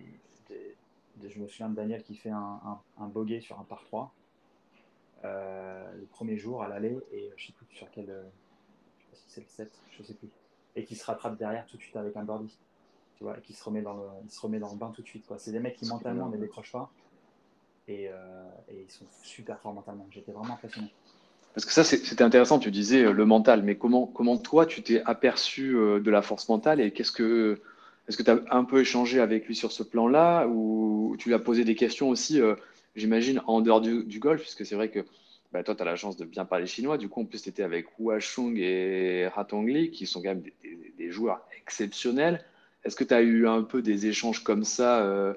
Je 1.21 1.37
me 1.37 1.49
souviens 1.49 1.67
de 1.67 1.75
Daniel 1.75 2.01
qui 2.01 2.15
fait 2.15 2.29
un, 2.29 2.79
un, 2.97 3.07
bogey 3.07 3.41
sur 3.41 3.59
un 3.59 3.65
par 3.65 3.83
3 3.83 4.09
euh, 5.25 5.91
le 5.99 6.05
premier 6.05 6.37
jour 6.37 6.63
à 6.63 6.69
l'aller, 6.69 6.97
et 7.11 7.33
je 7.35 7.47
sais 7.47 7.51
plus 7.51 7.65
sur 7.75 7.91
quel. 7.91 8.05
Je 8.05 9.03
sais 9.03 9.09
pas 9.11 9.17
si 9.17 9.23
c'est 9.27 9.41
le 9.41 9.47
7, 9.47 9.71
je 9.97 10.03
sais 10.03 10.13
plus. 10.13 10.29
Et 10.75 10.83
qui 10.83 10.95
se 10.95 11.05
rattrape 11.05 11.37
derrière 11.37 11.65
tout 11.65 11.77
de 11.77 11.81
suite 11.81 11.95
avec 11.95 12.15
un 12.17 12.23
birdie. 12.23 12.57
Tu 13.17 13.23
vois, 13.23 13.37
et 13.37 13.41
qui 13.41 13.53
se 13.53 13.63
remet 13.63 13.81
dans 13.81 13.93
le, 13.93 14.03
il 14.25 14.31
se 14.31 14.41
remet 14.41 14.59
dans 14.59 14.71
le 14.71 14.77
bain 14.77 14.91
tout 14.93 15.01
de 15.01 15.07
suite. 15.07 15.25
C'est 15.37 15.51
des 15.51 15.59
mecs 15.59 15.77
qui 15.77 15.87
mentalement 15.87 16.27
ne 16.27 16.37
décrochent 16.37 16.73
pas. 16.73 16.91
Et, 17.87 18.05
et, 18.05 18.11
ils 18.69 18.91
sont 18.91 19.05
super 19.23 19.59
forts 19.59 19.73
mentalement. 19.73 20.05
J'étais 20.11 20.31
vraiment 20.31 20.55
impressionné. 20.55 20.91
Parce 21.55 21.63
que 21.63 21.71
ça, 21.71 21.85
c'était 21.85 22.21
intéressant, 22.21 22.59
tu 22.59 22.69
disais 22.69 23.05
euh, 23.05 23.13
le 23.13 23.25
mental, 23.25 23.63
mais 23.63 23.75
comment, 23.75 24.05
comment 24.05 24.37
toi, 24.37 24.65
tu 24.65 24.83
t'es 24.83 25.01
aperçu 25.05 25.77
euh, 25.77 26.01
de 26.01 26.11
la 26.11 26.21
force 26.21 26.49
mentale 26.49 26.81
et 26.81 26.91
qu'est-ce 26.91 27.13
que, 27.13 27.61
est-ce 28.09 28.17
que 28.17 28.23
tu 28.23 28.29
as 28.29 28.41
un 28.51 28.65
peu 28.65 28.81
échangé 28.81 29.21
avec 29.21 29.47
lui 29.47 29.55
sur 29.55 29.71
ce 29.71 29.81
plan-là 29.81 30.47
ou 30.47 31.15
tu 31.17 31.29
lui 31.29 31.35
as 31.35 31.39
posé 31.39 31.63
des 31.63 31.75
questions 31.75 32.09
aussi, 32.09 32.41
euh, 32.41 32.55
j'imagine, 32.97 33.41
en 33.47 33.61
dehors 33.61 33.79
du, 33.79 34.19
golf, 34.19 34.41
puisque 34.41 34.65
c'est 34.65 34.75
vrai 34.75 34.89
que 34.89 35.05
bah, 35.51 35.63
toi, 35.63 35.75
tu 35.75 35.81
as 35.81 35.85
la 35.85 35.95
chance 35.95 36.17
de 36.17 36.25
bien 36.25 36.45
parler 36.45 36.67
chinois. 36.67 36.97
Du 36.97 37.09
coup, 37.09 37.21
en 37.21 37.25
plus, 37.25 37.41
tu 37.41 37.49
étais 37.49 37.63
avec 37.63 37.87
Hua 37.99 38.19
Chung 38.19 38.57
et 38.57 39.29
Hatongli, 39.35 39.91
qui 39.91 40.05
sont 40.05 40.21
quand 40.21 40.29
même 40.29 40.43
des, 40.97 41.11
joueurs 41.11 41.41
exceptionnels. 41.61 42.43
Est-ce 42.83 42.95
que 42.95 43.03
tu 43.03 43.13
as 43.13 43.21
eu 43.21 43.47
un 43.47 43.63
peu 43.63 43.81
des 43.81 44.07
échanges 44.07 44.43
comme 44.43 44.63
ça 44.63 45.35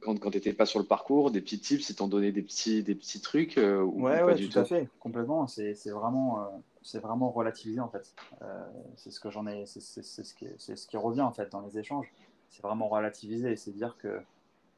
quand, 0.00 0.18
quand 0.18 0.30
tu 0.30 0.36
n'étais 0.36 0.52
pas 0.52 0.66
sur 0.66 0.78
le 0.78 0.84
parcours, 0.84 1.30
des 1.30 1.40
petits 1.40 1.58
tips, 1.58 1.90
ils 1.90 1.94
t'ont 1.94 2.08
donné 2.08 2.32
des 2.32 2.42
petits, 2.42 2.82
des 2.82 2.94
petits 2.94 3.20
trucs 3.20 3.58
euh, 3.58 3.82
Ouais, 3.82 4.22
ouais 4.22 4.36
tout, 4.36 4.58
à 4.58 4.64
fait, 4.64 4.88
complètement. 5.00 5.46
C'est 5.46 5.74
vraiment, 5.90 6.40
euh, 6.40 6.46
c'est 6.82 7.00
vraiment 7.00 7.30
relativisé 7.30 7.80
en 7.80 7.88
fait. 7.88 8.14
Euh, 8.42 8.64
c'est 8.96 9.10
ce 9.10 9.20
que 9.20 9.30
j'en 9.30 9.46
ai, 9.46 9.66
c'est 9.66 9.80
ce, 9.80 10.34
qui, 10.34 10.46
ce 10.58 10.86
qui 10.86 10.96
revient 10.96 11.22
en 11.22 11.32
fait 11.32 11.50
dans 11.50 11.60
les 11.60 11.78
échanges. 11.78 12.12
C'est 12.50 12.62
vraiment 12.62 12.88
relativisé, 12.88 13.56
c'est 13.56 13.72
dire 13.72 13.96
que 13.98 14.20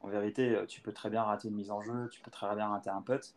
en 0.02 0.08
vérité, 0.08 0.64
tu 0.68 0.80
peux 0.80 0.92
très 0.92 1.10
bien 1.10 1.22
rater 1.22 1.48
une 1.48 1.54
mise 1.54 1.70
en 1.70 1.80
jeu, 1.80 2.08
tu 2.10 2.20
peux 2.20 2.30
très 2.30 2.54
bien 2.54 2.68
rater 2.68 2.90
un 2.90 3.02
putt. 3.02 3.34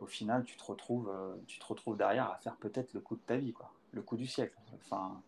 au 0.00 0.06
final, 0.06 0.44
tu 0.44 0.56
te 0.56 0.64
retrouves, 0.64 1.10
tu 1.46 1.58
te 1.58 1.66
retrouves 1.66 1.96
derrière 1.96 2.30
à 2.30 2.36
faire 2.36 2.56
peut-être 2.56 2.92
le 2.94 3.00
coup 3.00 3.16
de 3.16 3.22
ta 3.22 3.36
vie, 3.36 3.52
quoi, 3.52 3.72
le 3.92 4.02
coup 4.02 4.16
du 4.16 4.26
siècle. 4.26 4.56
Enfin, 4.74 5.20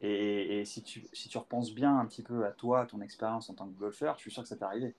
et, 0.00 0.64
si, 0.64 0.82
tu, 0.82 1.06
si 1.12 1.28
tu 1.28 1.38
repenses 1.38 1.72
bien 1.72 1.98
un 1.98 2.06
petit 2.06 2.22
peu 2.22 2.46
à 2.46 2.52
toi, 2.52 2.86
ton 2.86 3.00
expérience 3.00 3.50
en 3.50 3.54
tant 3.54 3.66
que 3.66 3.78
golfeur, 3.78 4.14
je 4.16 4.22
suis 4.22 4.30
sûr 4.30 4.42
que 4.42 4.48
ça 4.48 4.56
t'est 4.56 4.64
arrivé. 4.64 4.94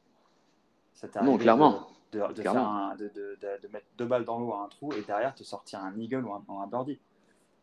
Ça 0.93 1.07
t'est 1.07 1.17
arrivé 1.17 1.31
non, 1.31 1.37
clairement. 1.37 1.87
De, 2.11 2.19
de, 2.19 3.67
mettre 3.71 3.85
deux 3.97 4.05
balles 4.05 4.25
dans 4.25 4.39
l'eau 4.39 4.53
à 4.53 4.63
un 4.63 4.67
trou 4.67 4.91
et 4.93 5.03
derrière 5.03 5.35
te 5.35 5.43
sortir 5.43 5.79
un 5.79 5.95
eagle 5.97 6.25
ou 6.25 6.33
un, 6.33 6.67
birdie. 6.67 6.99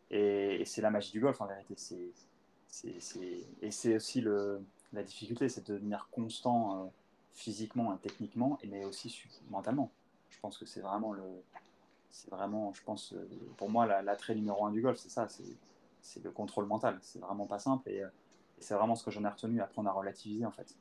Et, 0.09 0.63
c'est 0.65 0.81
la 0.81 0.89
magie 0.89 1.11
du 1.11 1.19
golf 1.19 1.39
en 1.41 1.45
vérité. 1.45 1.75
C'est, 1.75 2.11
et 3.61 3.71
c'est 3.71 3.95
aussi 3.95 4.21
le, 4.21 4.61
la 4.93 5.03
difficulté, 5.03 5.47
c'est 5.49 5.67
de 5.67 5.73
devenir 5.75 6.07
constant 6.11 6.85
euh, 6.85 6.87
physiquement 7.37 7.93
et 7.93 7.97
techniquement, 7.99 8.57
mais 8.67 8.83
aussi 8.83 9.23
mentalement. 9.51 9.91
Je 10.29 10.39
pense 10.39 10.57
que 10.57 10.65
c'est 10.65 10.81
vraiment 10.81 11.13
le, 11.13 11.23
c'est 12.09 12.31
vraiment, 12.31 12.73
je 12.73 12.81
pense, 12.83 13.13
euh, 13.13 13.29
pour 13.57 13.69
moi, 13.69 13.85
l'attrait 14.01 14.33
numéro 14.33 14.65
un 14.65 14.71
du 14.71 14.81
golf, 14.81 14.97
c'est 14.97 15.09
ça. 15.09 15.27
C'est 16.01 16.23
le 16.23 16.31
contrôle 16.31 16.65
mental. 16.65 16.97
C'est 17.01 17.19
vraiment 17.19 17.45
pas 17.45 17.59
simple 17.59 17.89
et, 17.89 18.01
euh, 18.01 18.09
c'est 18.59 18.73
vraiment 18.73 18.95
ce 18.95 19.03
que 19.03 19.11
j'en 19.11 19.23
ai 19.23 19.27
retenu, 19.27 19.61
apprendre 19.61 19.87
à 19.87 19.93
relativiser 19.93 20.43
en 20.43 20.51
fait. 20.51 20.75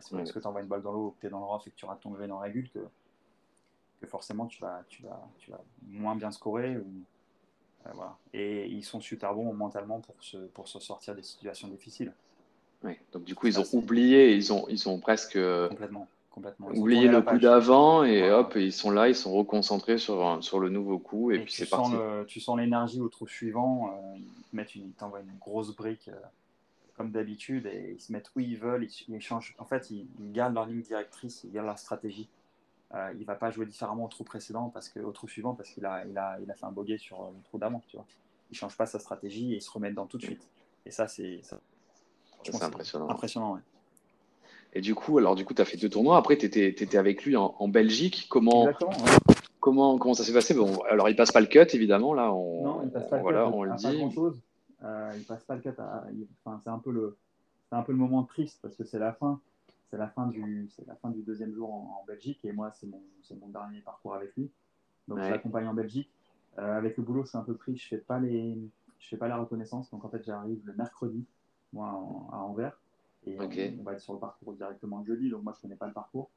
c'est 0.00 0.16
parce 0.16 0.32
que 0.32 0.40
tu 0.40 0.46
envoies 0.48 0.62
une 0.62 0.66
balle 0.66 0.82
dans 0.82 0.90
l'eau, 0.90 1.12
que 1.12 1.20
tu 1.20 1.26
es 1.28 1.30
dans 1.30 1.38
le 1.38 1.44
rough 1.44 1.62
et 1.66 1.70
que 1.70 1.76
tu 1.76 1.84
rates 1.84 2.00
ton 2.00 2.10
green 2.10 2.32
en 2.32 2.40
régule 2.40 2.68
que, 2.70 2.80
que 4.00 4.06
forcément 4.08 4.46
tu 4.46 4.60
vas, 4.60 4.82
tu, 4.88 5.04
vas, 5.04 5.22
tu 5.38 5.52
vas 5.52 5.62
moins 5.82 6.16
bien 6.16 6.32
scorer. 6.32 6.76
voilà. 7.84 8.18
Et 8.32 8.66
ils 8.66 8.82
sont 8.82 9.00
super 9.00 9.32
bons 9.32 9.54
mentalement 9.54 10.00
pour 10.00 10.16
se, 10.24 10.38
pour 10.48 10.66
se 10.66 10.80
sortir 10.80 11.14
des 11.14 11.22
situations 11.22 11.68
difficiles. 11.68 12.12
Oui. 12.84 12.92
Donc 13.12 13.24
du 13.24 13.34
coup, 13.34 13.46
ils 13.46 13.58
ont 13.58 13.66
oublié, 13.72 14.34
ils 14.34 14.52
ont, 14.52 14.66
ils 14.68 14.88
ont 14.88 14.98
presque 14.98 15.38
complètement, 15.68 16.06
complètement. 16.30 16.68
oublié 16.68 17.08
le 17.08 17.22
coup 17.22 17.38
d'avant 17.38 18.04
et 18.04 18.30
hop, 18.30 18.54
ils 18.56 18.72
sont 18.72 18.90
là, 18.90 19.08
ils 19.08 19.14
sont 19.14 19.32
reconcentrés 19.32 19.96
sur, 19.96 20.42
sur 20.42 20.60
le 20.60 20.68
nouveau 20.68 20.98
coup 20.98 21.30
et, 21.30 21.40
puis 21.40 21.52
c'est 21.52 21.68
parti. 21.68 21.92
tu 22.26 22.40
sens 22.40 22.58
l'énergie 22.58 23.00
au 23.00 23.08
trou 23.08 23.26
suivant, 23.26 23.88
euh, 23.88 24.18
ils 24.52 24.56
mettent 24.56 24.74
une, 24.74 24.92
t'envoient 24.92 25.20
une 25.20 25.38
grosse 25.40 25.74
brique 25.74 26.08
euh, 26.08 26.16
comme 26.96 27.10
d'habitude 27.10 27.66
et 27.66 27.94
ils 27.94 28.00
se 28.00 28.12
mettent 28.12 28.30
où 28.36 28.40
ils 28.40 28.58
veulent, 28.58 28.86
ils, 29.08 29.20
changent. 29.20 29.54
En 29.58 29.64
fait, 29.64 29.90
ils, 29.90 30.06
gardent 30.32 30.54
leur 30.54 30.66
ligne 30.66 30.82
directrice, 30.82 31.42
ils 31.44 31.52
gardent 31.52 31.66
leur 31.66 31.78
stratégie. 31.78 32.28
Euh, 32.94 33.12
il 33.18 33.24
va 33.24 33.34
pas 33.34 33.50
jouer 33.50 33.64
différemment 33.64 34.04
au 34.04 34.08
trou 34.08 34.24
précédent 34.24 34.68
parce 34.68 34.90
que 34.90 35.00
au 35.00 35.10
trou 35.10 35.26
suivant 35.26 35.54
parce 35.54 35.70
qu'il 35.70 35.86
a, 35.86 36.04
il 36.04 36.16
a, 36.18 36.38
il 36.40 36.50
a 36.50 36.54
fait 36.54 36.66
un 36.66 36.70
bogey 36.70 36.98
sur 36.98 37.22
le 37.22 37.42
trou 37.44 37.58
d'avant, 37.58 37.82
tu 37.88 37.96
vois. 37.96 38.06
Il 38.50 38.56
change 38.56 38.76
pas 38.76 38.86
sa 38.86 38.98
stratégie 38.98 39.54
et 39.54 39.56
ils 39.56 39.62
se 39.62 39.70
remettent 39.70 39.94
dans 39.94 40.06
tout 40.06 40.18
de 40.18 40.22
suite. 40.22 40.46
Et 40.86 40.90
ça, 40.90 41.08
c'est 41.08 41.40
c'est 42.52 42.62
impressionnant. 42.62 43.08
Impressionnant, 43.08 43.58
Et 44.72 44.80
du 44.80 44.94
coup, 44.94 45.18
alors 45.18 45.34
du 45.34 45.44
coup, 45.44 45.54
tu 45.54 45.62
as 45.62 45.64
fait 45.64 45.76
deux 45.76 45.88
tournois. 45.88 46.16
Après, 46.16 46.36
tu 46.36 46.46
étais, 46.46 46.68
étais, 46.68 46.98
avec 46.98 47.24
lui 47.24 47.36
en, 47.36 47.68
Belgique. 47.68 48.26
Comment, 48.28 48.68
comment, 49.60 49.98
comment 49.98 50.14
ça 50.14 50.24
s'est 50.24 50.32
passé? 50.32 50.54
Bon, 50.54 50.80
Alors, 50.90 51.08
il 51.08 51.16
passe 51.16 51.32
pas 51.32 51.40
le 51.40 51.46
cut, 51.46 51.66
évidemment. 51.72 52.14
Là, 52.14 52.32
on, 52.32 52.64
non, 52.64 52.82
il 52.84 52.90
passe 52.90 53.08
pas 53.08 53.16
le 53.16 53.22
voilà, 53.22 53.46
cut. 53.46 53.52
On 53.54 53.62
le 53.62 53.74
dit. 53.76 54.14
chose. 54.14 54.38
Euh, 54.82 55.12
il 55.16 55.24
passe 55.24 55.44
pas 55.44 55.54
le 55.54 55.62
cut. 55.62 55.70
Enfin, 56.44 56.60
c'est 56.62 56.70
un 56.70 56.78
peu 56.78 56.90
le, 56.90 57.16
un 57.72 57.82
peu 57.82 57.92
le 57.92 57.98
moment 57.98 58.24
triste 58.24 58.58
parce 58.62 58.76
que 58.76 58.84
c'est 58.84 58.98
la 58.98 59.12
fin. 59.12 59.40
C'est 59.90 59.98
la 59.98 60.08
fin 60.08 60.26
du, 60.26 60.68
la 60.86 60.96
fin 60.96 61.10
du 61.10 61.22
deuxième 61.22 61.54
jour 61.54 61.72
en, 61.72 62.04
Belgique 62.06 62.44
et 62.44 62.52
moi, 62.52 62.72
c'est 62.72 62.86
mon, 62.86 63.00
mon 63.40 63.48
dernier 63.48 63.80
parcours 63.80 64.14
avec 64.14 64.34
lui. 64.36 64.50
Donc, 65.06 65.20
je 65.20 65.30
l'accompagne 65.30 65.66
en 65.66 65.74
Belgique. 65.74 66.10
Euh, 66.58 66.76
avec 66.76 66.96
le 66.96 67.02
boulot, 67.02 67.24
c'est 67.24 67.36
un 67.36 67.42
peu 67.42 67.54
pris. 67.54 67.76
Je 67.76 67.86
fais 67.88 67.98
pas 67.98 68.18
les, 68.18 68.56
je 68.98 69.08
fais 69.08 69.16
pas 69.16 69.28
la 69.28 69.36
reconnaissance. 69.36 69.90
Donc, 69.90 70.04
en 70.04 70.08
fait, 70.08 70.22
j'arrive 70.24 70.60
le 70.64 70.74
mercredi 70.74 71.24
moi, 71.74 71.88
à 72.32 72.38
Anvers. 72.38 72.78
Et 73.26 73.36
on, 73.38 73.82
va 73.82 73.92
être 73.92 74.00
sur 74.00 74.12
le 74.12 74.18
parcours 74.18 74.54
directement 74.54 74.98
le 74.98 75.06
jeudi, 75.06 75.30
donc 75.30 75.42
moi 75.42 75.52
je 75.54 75.58
ne 75.58 75.62
connais 75.62 75.76
pas 75.76 75.86
le 75.86 75.94
parcours. 75.94 76.30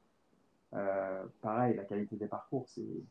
Euh, 0.74 1.26
pareil, 1.42 1.76
la 1.76 1.84
qualité 1.84 2.16
des 2.16 2.26
parcours, 2.26 2.68
c'est 2.68 3.04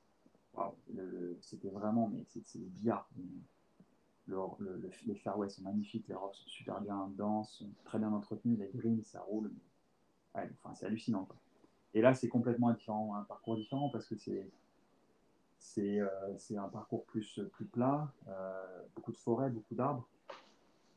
c'était 1.41 1.69
vraiment, 1.69 2.09
mais 2.11 2.23
c'est. 2.25 2.59
Le, 4.29 4.91
les 5.05 5.15
fairways 5.15 5.49
sont 5.49 5.61
magnifiques, 5.61 6.05
les 6.09 6.15
rocks 6.15 6.35
sont 6.35 6.49
super 6.49 6.81
bien 6.81 7.09
denses, 7.15 7.59
sont 7.59 7.69
très 7.85 7.97
bien 7.97 8.11
entretenus, 8.11 8.59
les 8.59 8.69
greens 8.75 9.05
ça 9.05 9.21
roule. 9.21 9.51
enfin, 10.33 10.73
c'est 10.73 10.85
hallucinant. 10.85 11.29
Et 11.93 12.01
là, 12.01 12.13
c'est 12.13 12.27
complètement 12.27 12.71
différent, 12.73 13.15
un 13.15 13.23
parcours 13.23 13.55
différent 13.55 13.89
parce 13.89 14.05
que 14.05 14.17
c'est 14.17 14.49
c'est 15.59 15.99
euh, 15.99 16.57
un 16.57 16.69
parcours 16.69 17.05
plus, 17.05 17.39
plus 17.53 17.65
plat, 17.65 18.11
euh, 18.27 18.83
beaucoup 18.95 19.11
de 19.11 19.17
forêts, 19.17 19.49
beaucoup 19.49 19.75
d'arbres. 19.75 20.07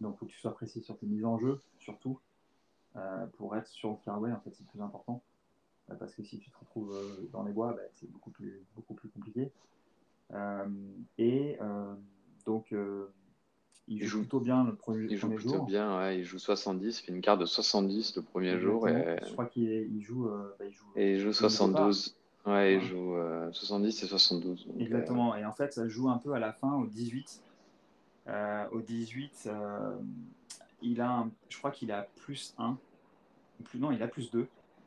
Donc, 0.00 0.14
il 0.14 0.18
faut 0.18 0.26
que 0.26 0.30
tu 0.30 0.38
sois 0.38 0.54
précis 0.54 0.82
sur 0.82 0.96
tes 0.98 1.06
mises 1.06 1.24
en 1.24 1.38
jeu, 1.38 1.60
surtout, 1.78 2.18
euh, 2.96 3.26
pour 3.36 3.56
être 3.56 3.68
sur 3.68 3.90
le 3.90 3.96
fairway, 4.04 4.32
en 4.32 4.40
fait, 4.40 4.50
c'est 4.54 4.64
le 4.64 4.68
plus 4.68 4.82
important. 4.82 5.22
Euh, 5.90 5.94
parce 5.94 6.14
que 6.14 6.22
si 6.22 6.38
tu 6.38 6.50
te 6.50 6.58
retrouves 6.58 6.94
euh, 6.94 7.28
dans 7.32 7.42
les 7.42 7.52
bois, 7.52 7.74
bah, 7.74 7.82
c'est 7.94 8.10
beaucoup 8.10 8.30
plus, 8.30 8.64
beaucoup 8.74 8.94
plus 8.94 9.08
compliqué. 9.08 9.52
et 11.18 11.58
donc, 12.46 12.74
il, 13.86 14.04
joue, 14.04 14.20
plutôt 14.20 14.40
bien 14.40 14.64
le 14.64 14.74
premier, 14.74 15.06
il 15.10 15.16
joue 15.16 15.28
plutôt 15.28 15.62
bien, 15.64 15.98
ouais, 15.98 16.20
il 16.20 16.24
joue 16.24 16.38
70, 16.38 17.00
il 17.00 17.04
fait 17.04 17.12
une 17.12 17.20
carte 17.20 17.40
de 17.40 17.46
70 17.46 18.16
le 18.16 18.22
premier 18.22 18.58
jour. 18.58 18.88
Et... 18.88 19.18
Je 19.26 19.32
crois 19.32 19.46
qu'il 19.46 20.02
joue, 20.02 20.28
bah, 20.58 20.64
il 20.64 20.72
joue. 20.72 20.86
Et 20.96 21.14
il 21.14 21.20
joue 21.20 21.32
72. 21.32 22.16
Ouais, 22.46 22.76
il 22.76 22.80
joue 22.80 23.14
70 23.52 24.02
et 24.02 24.06
72. 24.06 24.68
Exactement. 24.78 25.36
Et 25.36 25.44
en 25.44 25.52
fait, 25.52 25.74
ça 25.74 25.86
joue 25.86 26.08
un 26.08 26.18
peu 26.18 26.32
à 26.32 26.38
la 26.38 26.52
fin, 26.52 26.74
au 26.76 26.86
18. 26.86 27.42
Euh, 28.30 28.64
au 28.70 28.80
18, 28.80 29.48
euh, 29.48 29.96
il 30.82 31.00
a 31.00 31.26
je 31.48 31.58
crois 31.58 31.70
qu'il 31.70 31.90
a 31.90 32.06
plus 32.16 32.54
1. 32.58 32.76
Plus, 33.64 33.78
non, 33.78 33.90
il 33.90 34.02
a 34.02 34.08
plus 34.08 34.30
2. 34.30 34.46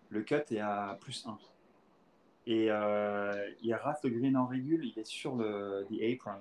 Le 0.09 0.21
cut 0.21 0.35
est 0.51 0.59
à 0.59 0.97
plus 1.01 1.25
1. 1.27 1.37
Et 2.45 2.67
euh, 2.69 3.49
il 3.61 3.73
rate 3.73 4.03
le 4.03 4.09
green 4.09 4.35
en 4.35 4.45
régule, 4.45 4.85
il 4.85 4.97
est 4.99 5.05
sur 5.05 5.35
le 5.35 5.85
the 5.89 6.01
apron. 6.01 6.39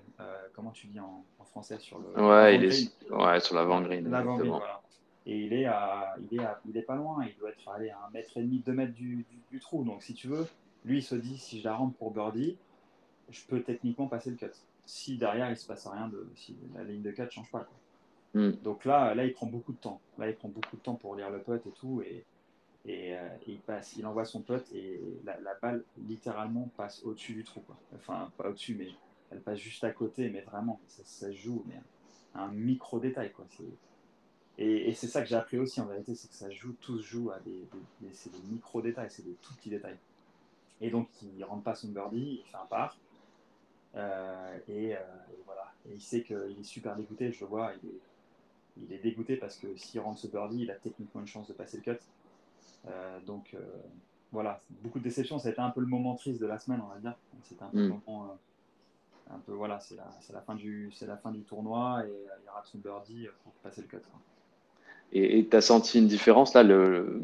comment 0.52 0.70
tu 0.70 0.88
dis 0.88 0.98
en, 0.98 1.24
français 1.44 1.78
sur 1.78 1.98
le 1.98 2.20
Ouais, 2.20 2.56
il 2.56 2.64
est 2.64 3.10
ouais, 3.10 3.40
sur 3.40 3.54
l'avant 3.54 3.80
green. 3.82 4.08
L'avant 4.10 4.36
green, 4.36 4.50
voilà. 4.50 4.80
Et 5.26 5.38
il 5.38 5.52
est, 5.52 5.66
à, 5.66 6.16
il, 6.30 6.40
est 6.40 6.46
il 6.68 6.76
est 6.76 6.82
pas 6.82 6.96
loin, 6.96 7.24
il 7.24 7.36
doit 7.38 7.50
être 7.50 7.68
allé 7.68 7.90
à 7.90 7.98
un 8.06 8.10
mètre 8.10 8.36
et 8.36 8.42
demi, 8.42 8.58
deux 8.58 8.72
mètres 8.72 8.94
du, 8.94 9.24
du, 9.52 9.60
trou. 9.60 9.84
Donc 9.84 10.02
si 10.02 10.14
tu 10.14 10.26
veux, 10.26 10.46
lui 10.84 10.98
il 10.98 11.02
se 11.02 11.14
dit 11.14 11.38
si 11.38 11.60
je 11.60 11.64
la 11.64 11.76
rentre 11.76 11.96
pour 11.96 12.10
birdie, 12.10 12.56
je 13.30 13.44
peux 13.44 13.62
techniquement 13.62 14.08
passer 14.08 14.30
le 14.30 14.36
cut 14.36 14.50
si 14.84 15.16
derrière 15.16 15.50
il 15.50 15.56
se 15.56 15.66
passe 15.66 15.86
rien, 15.86 16.08
de, 16.08 16.28
si 16.34 16.56
la 16.74 16.84
ligne 16.84 17.02
de 17.02 17.10
4 17.10 17.30
change 17.30 17.50
pas. 17.50 17.66
Hmm. 18.34 18.52
Donc 18.62 18.84
là, 18.84 19.14
là, 19.14 19.24
il 19.24 19.32
prend 19.32 19.46
beaucoup 19.46 19.72
de 19.72 19.78
temps. 19.78 20.00
Là, 20.18 20.28
il 20.28 20.34
prend 20.34 20.48
beaucoup 20.48 20.76
de 20.76 20.82
temps 20.82 20.94
pour 20.94 21.14
lire 21.16 21.30
le 21.30 21.40
putt 21.40 21.66
et 21.66 21.72
tout. 21.72 22.02
Et, 22.02 22.24
et, 22.86 23.14
euh, 23.14 23.28
il, 23.46 23.58
passe, 23.58 23.96
il 23.96 24.06
envoie 24.06 24.24
son 24.24 24.40
putt 24.40 24.64
et 24.72 25.00
la, 25.24 25.54
balle 25.60 25.84
littéralement 25.98 26.70
passe 26.76 27.02
au-dessus 27.04 27.34
du 27.34 27.44
trou. 27.44 27.60
Quoi. 27.60 27.76
Enfin, 27.94 28.30
pas 28.36 28.48
au-dessus, 28.48 28.74
mais 28.74 28.88
elle 29.30 29.40
passe 29.40 29.58
juste 29.58 29.84
à 29.84 29.90
côté. 29.90 30.30
Mais 30.30 30.40
vraiment, 30.40 30.80
ça, 30.88 31.02
ça 31.04 31.32
joue 31.32 31.62
mais 31.66 31.80
un, 32.34 32.48
micro 32.48 32.98
détail. 32.98 33.32
Quoi. 33.32 33.46
Et, 34.58 34.88
et 34.88 34.94
c'est 34.94 35.08
ça 35.08 35.20
que 35.22 35.28
j'ai 35.28 35.36
appris 35.36 35.58
aussi 35.58 35.80
en 35.80 35.86
vérité 35.86 36.14
c'est 36.14 36.28
que 36.28 36.34
ça 36.34 36.50
joue, 36.50 36.74
tout 36.80 36.98
se 36.98 37.04
joue 37.04 37.30
à 37.30 37.38
des, 37.40 37.66
des, 38.00 38.08
des 38.08 38.46
micro 38.50 38.80
détails, 38.80 39.10
c'est 39.10 39.24
des 39.24 39.36
tout 39.42 39.54
petits 39.54 39.70
détails. 39.70 39.96
Et 40.80 40.90
donc, 40.90 41.08
il 41.22 41.44
rentre 41.44 41.62
pas 41.62 41.74
son 41.74 41.88
birdie, 41.88 42.40
il 42.44 42.50
fait 42.50 42.56
un 42.56 42.66
par. 42.66 42.98
Euh, 43.96 43.98
euh, 43.98 44.58
et, 44.68 44.96
voilà. 45.44 45.72
Et 45.88 45.94
il 45.94 46.00
sait 46.00 46.22
qu'il 46.22 46.56
est 46.58 46.64
super 46.64 46.96
dégoûté, 46.96 47.32
je 47.32 47.40
le 47.40 47.46
vois. 47.46 47.72
Il 47.82 47.88
est, 47.88 48.00
il 48.84 48.92
est 48.92 48.98
dégoûté 48.98 49.36
parce 49.36 49.56
que 49.56 49.76
s'il 49.76 50.00
rentre 50.00 50.18
ce 50.18 50.26
birdie, 50.26 50.62
il 50.62 50.70
a 50.70 50.74
techniquement 50.74 51.20
une 51.20 51.26
chance 51.26 51.48
de 51.48 51.52
passer 51.52 51.78
le 51.78 51.82
cut. 51.82 52.00
Euh, 52.88 53.20
donc 53.26 53.54
voilà, 54.32 54.62
beaucoup 54.82 54.98
de 54.98 55.04
déceptions. 55.04 55.38
Ça 55.38 55.48
a 55.48 55.52
été 55.52 55.60
un 55.60 55.70
peu 55.70 55.80
le 55.80 55.86
moment 55.86 56.14
triste 56.14 56.40
de 56.40 56.46
la 56.46 56.58
semaine, 56.58 56.80
on 56.82 56.92
va 56.92 56.98
dire. 56.98 57.14
C'était 57.42 57.62
un 57.62 57.68
peu 57.68 57.78
le 57.78 57.88
mm. 57.88 58.00
moment. 58.06 58.38
un 59.30 59.38
peu, 59.38 59.52
voilà, 59.52 59.78
c'est 59.80 59.96
la, 59.96 60.10
la, 60.32 60.40
fin 60.40 60.54
du, 60.54 60.90
la 61.06 61.16
fin 61.16 61.32
du 61.32 61.42
tournoi 61.42 62.04
et 62.06 62.12
il 62.44 62.48
rate 62.48 62.66
son 62.66 62.78
birdie 62.78 63.28
pour 63.44 63.52
passer 63.54 63.82
le 63.82 63.88
cut. 63.88 64.02
Et 65.14 65.46
tu 65.46 65.56
as 65.56 65.60
senti 65.60 65.98
une 65.98 66.08
différence 66.08 66.54
là 66.54 66.62
le, 66.62 67.20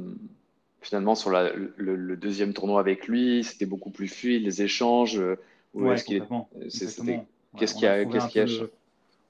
Finalement, 0.81 1.17
sur 1.17 1.31
la, 1.31 1.53
le, 1.77 2.17
deuxième 2.17 2.55
tournoi 2.55 2.79
avec 2.79 3.09
lui, 3.09 3.43
c'était 3.43 3.67
beaucoup 3.67 3.91
plus 3.91 4.07
fluide, 4.07 4.45
les 4.45 4.63
échanges 4.63 5.21
qu'est-ce 7.57 7.75
qu'il 7.75 7.85
y 7.85 7.87
a, 7.87 8.05
qu'est-ce 8.05 8.71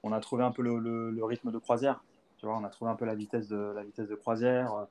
On 0.03 0.11
a 0.11 0.19
trouvé 0.19 0.43
un 0.43 0.51
peu 0.51 0.61
le, 0.61 1.23
rythme 1.23 1.51
de 1.51 1.57
croisière. 1.57 2.03
Tu 2.37 2.45
vois, 2.45 2.57
on 2.57 2.63
a 2.63 2.69
trouvé 2.69 2.89
un 2.91 2.95
peu 2.95 3.05
la 3.05 3.15
vitesse 3.15 3.47
de 3.47 3.73
la 3.75 3.83
vitesse 3.83 4.07
de 4.07 4.15
croisière. 4.15 4.87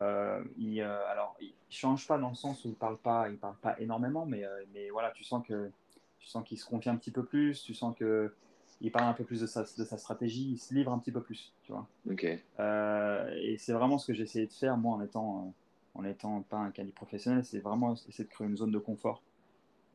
Euh, 0.00 0.42
il, 0.56 0.80
euh, 0.80 1.06
alors, 1.08 1.36
il 1.40 1.52
change 1.70 2.06
pas 2.06 2.18
dans 2.18 2.28
le 2.28 2.34
sens 2.34 2.64
où 2.64 2.68
il 2.68 2.74
parle 2.74 2.98
pas, 2.98 3.28
il 3.28 3.36
parle 3.36 3.56
pas 3.56 3.78
énormément, 3.80 4.26
mais, 4.26 4.44
euh, 4.44 4.64
mais 4.72 4.90
voilà, 4.90 5.10
tu 5.10 5.24
sens 5.24 5.44
que 5.46 5.70
tu 6.18 6.28
sens 6.28 6.44
qu'il 6.44 6.58
se 6.58 6.66
confie 6.66 6.88
un 6.88 6.96
petit 6.96 7.10
peu 7.10 7.24
plus, 7.24 7.62
tu 7.62 7.74
sens 7.74 7.96
que 7.96 8.34
il 8.80 8.92
parle 8.92 9.06
un 9.06 9.12
peu 9.12 9.24
plus 9.24 9.40
de 9.40 9.46
sa, 9.46 9.62
de 9.62 9.84
sa 9.84 9.98
stratégie, 9.98 10.52
il 10.52 10.58
se 10.58 10.72
livre 10.72 10.92
un 10.92 10.98
petit 11.00 11.10
peu 11.10 11.20
plus, 11.20 11.52
tu 11.62 11.72
vois. 11.72 11.88
Ok. 12.08 12.24
et 12.24 13.56
c'est 13.58 13.72
vraiment 13.72 13.98
ce 13.98 14.06
que 14.06 14.14
j'ai 14.14 14.22
essayé 14.22 14.46
de 14.46 14.52
faire 14.52 14.76
moi 14.76 14.94
en 14.96 15.02
étant 15.02 15.52
en 15.94 16.04
étant 16.04 16.42
pas 16.42 16.58
un 16.58 16.70
calibre 16.70 16.94
professionnel, 16.94 17.44
c'est 17.44 17.58
vraiment 17.58 17.94
essayer 17.94 18.22
de 18.22 18.30
créer 18.30 18.46
une 18.46 18.56
zone 18.56 18.70
de 18.70 18.78
confort 18.78 19.20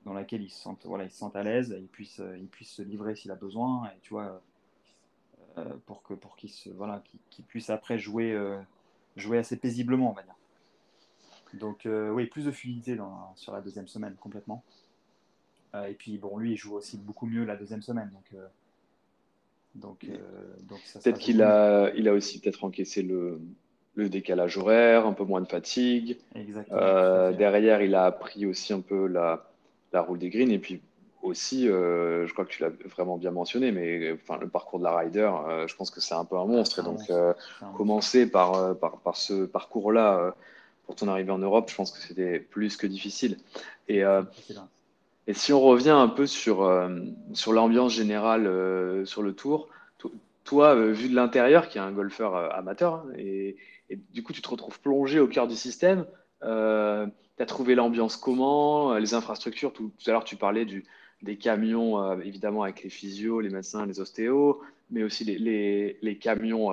dans 0.06 0.14
laquelle 0.14 0.42
il 0.42 0.50
se 0.50 0.64
sent, 0.64 0.76
voilà, 0.86 1.06
il 1.06 1.12
se 1.12 1.24
à 1.34 1.44
l'aise, 1.44 1.76
il 1.78 1.88
puisse, 1.88 2.20
euh, 2.20 2.38
il 2.38 2.48
puisse 2.48 2.72
se 2.72 2.82
livrer 2.82 3.16
s'il 3.16 3.32
a 3.32 3.36
besoin, 3.36 3.86
et 3.86 4.00
tu 4.02 4.14
vois, 4.14 4.42
euh, 5.58 5.64
pour 5.86 6.04
que 6.04 6.14
pour 6.14 6.36
se, 6.46 6.70
voilà, 6.72 7.02
puisse 7.48 7.70
après 7.70 7.98
jouer, 7.98 8.34
euh, 8.34 8.60
jouer 9.16 9.38
assez 9.38 9.58
paisiblement, 9.58 10.12
on 10.12 10.14
va 10.14 10.24
dire. 10.24 10.36
Donc 11.54 11.86
oui, 11.86 12.26
plus 12.26 12.46
de 12.46 12.52
fluidité 12.52 12.96
dans, 12.96 13.32
sur 13.36 13.54
la 13.54 13.62
deuxième 13.62 13.88
semaine 13.88 14.16
complètement. 14.20 14.64
et 15.88 15.94
puis 15.94 16.18
bon, 16.18 16.40
lui, 16.40 16.54
il 16.54 16.58
joue 16.58 16.74
aussi 16.74 16.98
beaucoup 16.98 17.28
mieux 17.28 17.46
la 17.46 17.56
deuxième 17.56 17.84
semaine, 17.84 18.10
donc. 18.12 18.42
donc, 19.76 20.10
donc 20.64 20.80
peut-être 20.96 21.20
qu'il 21.20 21.44
a, 21.44 21.92
il 21.94 22.08
a 22.08 22.14
aussi 22.14 22.42
peut-être 22.42 22.64
encaissé 22.64 23.04
le, 23.04 23.40
le 23.94 24.10
décalage 24.10 24.58
horaire, 24.58 25.06
un 25.06 25.14
peu 25.14 25.26
moins 25.26 25.42
de 25.42 25.48
fatigue. 25.48 26.18
Exactement. 26.34 27.32
derrière, 27.34 27.84
il 27.84 27.94
a 27.94 28.06
appris 28.06 28.48
aussi 28.48 28.74
un 28.74 28.82
peu 28.82 29.06
la, 29.06 29.53
la 29.94 30.02
roue 30.02 30.18
des 30.18 30.30
greens. 30.30 30.52
Et 30.52 30.60
puis 30.60 30.82
aussi, 31.24 31.70
euh, 31.70 32.28
je 32.28 32.34
crois 32.34 32.46
que 32.46 32.50
tu 32.52 32.62
l'as 32.62 32.72
vraiment 32.86 33.18
bien 33.18 33.32
mentionné, 33.32 33.72
mais 33.72 34.12
enfin, 34.12 34.38
le 34.40 34.50
parcours 34.50 34.80
de 34.80 34.84
la 34.84 34.96
rider, 34.96 35.32
euh, 35.48 35.68
je 35.68 35.76
pense 35.76 35.90
que 35.90 36.02
c'est 36.02 36.14
un 36.14 36.26
peu 36.26 36.38
un 36.38 36.46
monstre. 36.46 36.80
Et 36.80 36.84
donc, 36.84 37.00
euh, 37.10 37.34
commencer 37.78 38.30
par, 38.30 38.78
par, 38.78 38.98
par, 39.00 39.16
ce 39.16 39.46
parcours-là 39.46 40.36
pour 40.86 40.96
ton 40.96 41.08
arrivée 41.08 41.32
en 41.32 41.38
Europe, 41.38 41.70
je 41.70 41.76
pense 41.76 41.92
que 41.92 42.00
c'était 42.00 42.40
plus 42.40 42.76
que 42.76 42.86
difficile. 42.86 43.38
Et, 43.88 44.02
et 45.28 45.34
si 45.34 45.54
on 45.54 45.62
revient 45.62 45.92
un 45.92 46.10
peu 46.10 46.28
sur, 46.28 46.70
sur 47.34 47.54
l'ambiance 47.54 47.94
générale 47.94 49.06
sur 49.06 49.24
le 49.24 49.34
tour, 49.34 49.70
toi, 50.44 50.76
vu 50.76 51.08
de 51.08 51.16
l'intérieur, 51.16 51.70
qui 51.70 51.78
est 51.78 51.82
un 51.82 51.94
golfeur 51.94 52.36
amateur, 52.54 52.96
hein, 52.96 53.06
et, 53.18 53.56
du 54.12 54.24
coup, 54.24 54.34
tu 54.34 54.42
te 54.42 54.50
retrouves 54.50 54.80
plongé 54.82 55.20
au 55.20 55.28
cœur 55.28 55.48
du 55.48 55.56
système. 55.56 56.06
Tu 57.38 57.44
as 57.44 57.46
trouvé 57.46 57.76
l'ambiance 57.76 58.18
comment 58.18 58.96
Les 58.96 59.14
infrastructures 59.14 59.74
tout, 59.74 59.92
à 60.08 60.12
l'heure, 60.12 60.24
tu 60.24 60.36
parlais 60.36 60.66
du, 60.66 60.86
des 61.22 61.38
camions, 61.38 62.20
évidemment, 62.22 62.64
avec 62.64 62.84
les 62.84 62.90
physios, 62.90 63.42
les 63.42 63.50
médecins, 63.50 63.86
les 63.86 64.00
ostéos, 64.00 64.62
mais 64.92 65.04
aussi 65.04 65.24
les, 65.24 65.98
les, 66.02 66.18
camions 66.18 66.72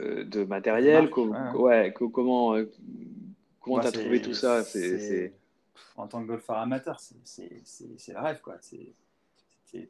de 0.00 0.44
matériel. 0.44 1.10
ouais, 1.54 1.94
comment 1.94 2.56
comment 3.66 3.80
tu 3.80 3.86
as 3.86 3.92
trouvé 3.92 4.22
tout 4.22 4.34
ça? 4.34 4.62
C'est 4.62 5.32
En 5.96 6.06
tant 6.06 6.22
que 6.22 6.28
golfeur 6.28 6.58
amateur, 6.58 7.00
c'est 7.24 7.50
le 8.08 8.18
rêve. 8.18 8.40
quoi. 8.40 8.56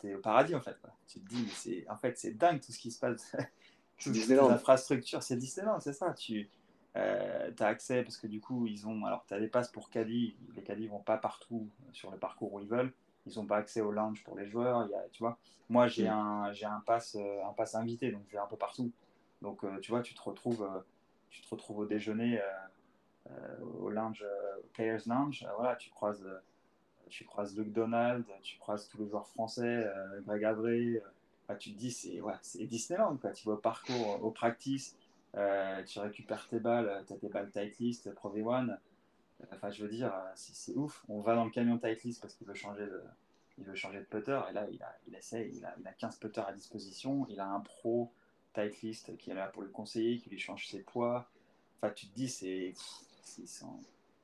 T'es 0.01 0.15
au 0.15 0.19
paradis 0.19 0.55
en 0.55 0.61
fait. 0.61 0.77
Tu 1.07 1.21
te 1.21 1.29
dis, 1.29 1.49
c'est 1.55 1.89
en 1.89 1.97
fait 1.97 2.19
c'est 2.19 2.37
dingue 2.37 2.61
tout 2.61 2.73
ce 2.73 2.79
qui 2.79 2.91
se 2.91 2.99
passe. 2.99 3.37
Toutes 3.99 4.15
les 4.15 4.39
infrastructures, 4.39 5.23
c'est 5.23 5.37
Disneyland, 5.37 5.81
c'est 5.81 5.95
ça. 5.95 6.13
Tu 6.13 6.51
euh, 6.97 7.51
as 7.59 7.67
accès 7.67 8.03
parce 8.03 8.17
que 8.17 8.27
du 8.27 8.41
coup 8.41 8.67
ils 8.67 8.87
ont, 8.87 9.05
alors 9.05 9.25
tu 9.27 9.35
as 9.35 9.41
des 9.41 9.49
passes 9.49 9.71
pour 9.71 9.91
caddie. 9.91 10.37
Les 10.55 10.63
caddies 10.63 10.89
vont 10.89 11.01
pas 11.01 11.17
partout 11.17 11.69
sur 11.93 12.11
le 12.11 12.19
parcours 12.19 12.53
où 12.55 12.61
ils 12.61 12.69
veulent. 12.69 12.93
Ils 13.27 13.39
n'ont 13.39 13.47
pas 13.47 13.57
accès 13.57 13.81
au 13.81 13.91
lounge 13.91 14.23
pour 14.25 14.37
les 14.37 14.47
joueurs. 14.47 14.89
Y 14.89 14.95
a, 14.95 15.09
tu 15.13 15.23
vois, 15.23 15.39
moi 15.69 15.89
j'ai 15.89 16.09
mm. 16.09 16.13
un 16.13 16.53
j'ai 16.53 16.67
un 16.67 16.83
pass 16.87 17.17
euh, 17.19 17.45
un 17.45 17.53
pass 17.53 17.75
invité 17.75 18.11
donc 18.11 18.23
je 18.29 18.33
vais 18.33 18.39
un 18.39 18.47
peu 18.47 18.57
partout. 18.57 18.93
Donc 19.43 19.65
euh, 19.65 19.79
tu 19.81 19.91
vois, 19.91 20.03
tu 20.03 20.15
te 20.15 20.23
retrouves 20.23 20.69
tu 21.31 21.43
te 21.43 21.49
retrouves 21.49 21.79
au 21.79 21.87
déjeuner 21.87 22.41
au 23.81 23.91
lounge 23.91 24.25
Players 24.73 25.03
Lounge. 25.07 25.47
voilà, 25.57 25.77
tu 25.77 25.91
croises 25.91 26.25
tu 27.09 27.25
croises 27.25 27.57
Luke 27.57 27.73
Donald, 27.73 28.25
tu 28.43 28.59
croises 28.59 28.89
tous 28.89 28.99
les 28.99 29.09
joueurs 29.09 29.29
français, 29.29 29.63
euh, 29.65 30.21
Greg 30.27 30.45
Avré. 30.45 31.03
Euh, 31.51 31.55
tu 31.59 31.73
te 31.73 31.79
dis, 31.79 31.93
c'est 31.93 32.21
ouais, 32.21 32.35
Disneyland. 32.61 33.17
Quoi. 33.17 33.31
Tu 33.31 33.47
vas 33.47 33.55
au 33.55 33.59
parcours, 33.59 34.23
au 34.23 34.31
practice, 34.31 34.97
euh, 35.35 35.83
tu 35.85 35.99
récupères 35.99 36.47
tes 36.49 36.61
balles, 36.61 37.05
tu 37.07 37.13
as 37.13 37.17
tes 37.17 37.29
balles 37.29 37.51
tight 37.51 37.79
list, 37.79 38.13
Pro 38.15 38.31
V1. 38.31 38.77
Enfin, 39.53 39.71
je 39.71 39.83
veux 39.83 39.91
dire, 39.91 40.13
c'est 40.35 40.75
ouf. 40.77 41.05
On 41.09 41.21
va 41.21 41.35
dans 41.35 41.45
le 41.45 41.51
camion 41.51 41.79
tight 41.79 42.03
list 42.05 42.21
parce 42.23 42.35
qu'il 42.35 42.47
veut 42.47 42.55
changer 42.55 42.87
de, 42.87 43.03
il 43.59 43.65
veut 43.65 43.75
changer 43.75 43.99
de 43.99 44.05
putter. 44.05 44.41
Et 44.51 44.53
là, 44.53 44.67
il, 44.71 44.83
a, 44.83 44.97
il 45.07 45.15
essaie, 45.15 45.51
il 45.55 45.65
a, 45.65 45.75
il 45.79 45.87
a 45.87 45.93
15 45.93 46.17
putters 46.19 46.47
à 46.47 46.53
disposition. 46.53 47.27
Il 47.29 47.41
a 47.41 47.47
un 47.47 47.61
pro 47.61 48.13
tight 48.55 48.81
list 48.83 49.17
qui 49.19 49.31
est 49.31 49.35
là 49.35 49.49
pour 49.49 49.63
le 49.63 49.69
conseiller, 49.69 50.19
qui 50.19 50.31
lui 50.31 50.39
change 50.39 50.67
ses 50.67 50.81
poids. 50.81 51.29
Enfin, 51.81 51.93
tu 51.93 52.07
te 52.07 52.15
dis, 52.15 52.29
c'est 52.29 52.73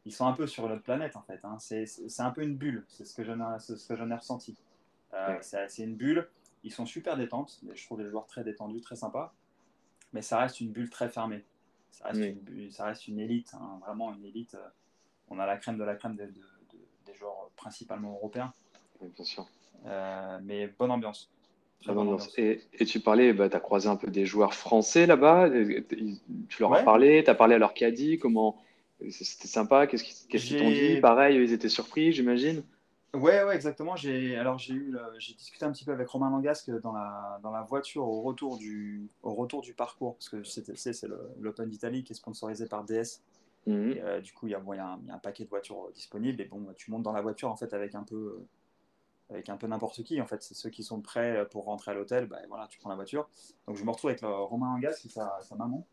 ils 0.04 0.12
sont 0.12 0.26
un 0.26 0.32
peu 0.32 0.46
sur 0.46 0.68
notre 0.68 0.82
planète 0.82 1.16
en 1.16 1.22
fait. 1.22 1.40
Hein. 1.44 1.56
C'est 1.58 2.20
un 2.20 2.30
peu 2.30 2.42
une 2.42 2.56
bulle, 2.56 2.84
c'est 2.88 3.04
ce 3.04 3.14
que 3.14 3.24
j'en 3.24 3.38
ai, 3.38 3.58
ce 3.58 3.74
que 3.74 3.94
ai 3.94 4.14
ressenti. 4.14 4.56
Euh, 5.14 5.38
c'est 5.40 5.82
une 5.82 5.96
bulle, 5.96 6.28
ils 6.64 6.72
sont 6.72 6.86
super 6.86 7.16
détentes, 7.16 7.60
je 7.74 7.84
trouve 7.84 8.00
les 8.00 8.08
joueurs 8.08 8.26
très 8.26 8.44
détendus, 8.44 8.80
très 8.80 8.96
sympas, 8.96 9.34
mais 10.12 10.22
ça 10.22 10.38
reste 10.38 10.60
une 10.60 10.70
bulle 10.70 10.90
très 10.90 11.08
fermée. 11.08 11.44
Ça 11.90 12.08
reste, 12.08 12.20
une, 12.20 12.70
ça 12.70 12.86
reste 12.86 13.06
une 13.08 13.20
élite, 13.20 13.52
hein, 13.54 13.78
vraiment 13.84 14.14
une 14.14 14.24
élite. 14.24 14.54
Euh, 14.54 14.68
on 15.28 15.38
a 15.38 15.46
la 15.46 15.56
crème 15.56 15.78
de 15.78 15.84
la 15.84 15.94
crème 15.94 16.16
des 16.16 17.14
joueurs 17.14 17.50
principalement 17.56 18.12
européens. 18.12 18.52
bien 19.00 19.24
sûr. 19.24 19.46
Euh, 19.86 20.38
mais 20.42 20.68
bonne 20.78 20.90
ambiance. 20.90 21.30
Très 21.82 21.92
bonne 21.92 22.08
ambiance. 22.08 22.32
Et, 22.38 22.60
tu 22.86 23.00
parlais, 23.00 23.32
bah, 23.32 23.48
tu 23.48 23.56
as 23.56 23.60
croisé 23.60 23.88
un 23.88 23.96
peu 23.96 24.08
des 24.10 24.26
joueurs 24.26 24.54
français 24.54 25.06
là-bas, 25.06 25.50
tu 25.50 26.62
leur 26.62 26.74
as 26.74 26.82
parlé, 26.82 27.24
tu 27.24 27.30
as 27.30 27.34
parlé 27.34 27.56
à 27.56 27.58
leur 27.58 27.74
caddie, 27.74 28.18
comment 28.18 28.62
c'était 29.10 29.48
sympa. 29.48 29.86
Qu'est-ce 29.86 30.04
qu'ils 30.04 30.58
t'ont 30.58 30.70
dit? 30.70 31.00
Pareil, 31.00 31.36
ils 31.36 31.52
étaient 31.52 31.68
surpris, 31.68 32.12
j'imagine. 32.12 32.62
Ouais, 33.14 33.44
ouais, 33.44 33.54
exactement. 33.54 33.94
J'ai 33.94 34.36
alors 34.36 34.58
j'ai 34.58 34.74
eu 34.74 34.96
j'ai 35.18 35.34
discuté 35.34 35.64
un 35.66 35.72
petit 35.72 35.84
peu 35.84 35.92
avec 35.92 36.08
Romain 36.08 36.30
Langasque 36.30 36.70
dans 36.80 36.92
la 36.92 37.38
dans 37.42 37.50
la 37.50 37.62
voiture 37.62 38.04
au 38.08 38.22
retour 38.22 38.56
du 38.56 39.10
au 39.22 39.34
retour 39.34 39.60
du 39.60 39.74
parcours 39.74 40.16
parce 40.16 40.30
que 40.30 40.42
c'est 40.44 40.76
c'est 40.76 41.06
l'Open 41.38 41.68
d'Italie 41.68 42.04
qui 42.04 42.12
est 42.12 42.16
sponsorisé 42.16 42.66
par 42.66 42.84
DS. 42.84 43.22
Mhm. 43.66 43.94
Euh, 43.98 44.20
du 44.20 44.32
coup, 44.32 44.48
il 44.48 44.50
y, 44.50 44.54
a, 44.54 44.60
y, 44.74 44.78
a 44.78 44.98
un 45.10 45.18
paquet 45.18 45.44
de 45.44 45.48
voitures 45.48 45.92
disponibles 45.92 46.40
et 46.40 46.46
bon, 46.46 46.66
tu 46.76 46.90
montes 46.90 47.04
dans 47.04 47.12
la 47.12 47.20
voiture 47.20 47.48
en 47.48 47.56
fait 47.56 47.72
avec 47.74 47.94
un 47.94 48.02
peu 48.02 48.44
avec 49.30 49.48
un 49.50 49.56
peu 49.56 49.66
n'importe 49.66 50.02
qui. 50.02 50.20
En 50.20 50.26
fait, 50.26 50.42
c'est 50.42 50.54
ceux 50.54 50.70
qui 50.70 50.82
sont 50.82 51.00
prêts 51.00 51.46
pour 51.50 51.64
rentrer 51.64 51.90
à 51.90 51.94
l'hôtel. 51.94 52.26
Ben 52.26 52.40
voilà, 52.48 52.66
tu 52.68 52.78
prends 52.78 52.90
la 52.90 52.96
voiture. 52.96 53.28
Donc 53.66 53.76
je 53.76 53.84
me 53.84 53.90
retrouve 53.90 54.10
avec 54.10 54.22
Romain 54.22 54.74
Langasque 54.74 55.04
et 55.06 55.10
sa, 55.10 55.38
sa 55.42 55.54
maman. 55.54 55.86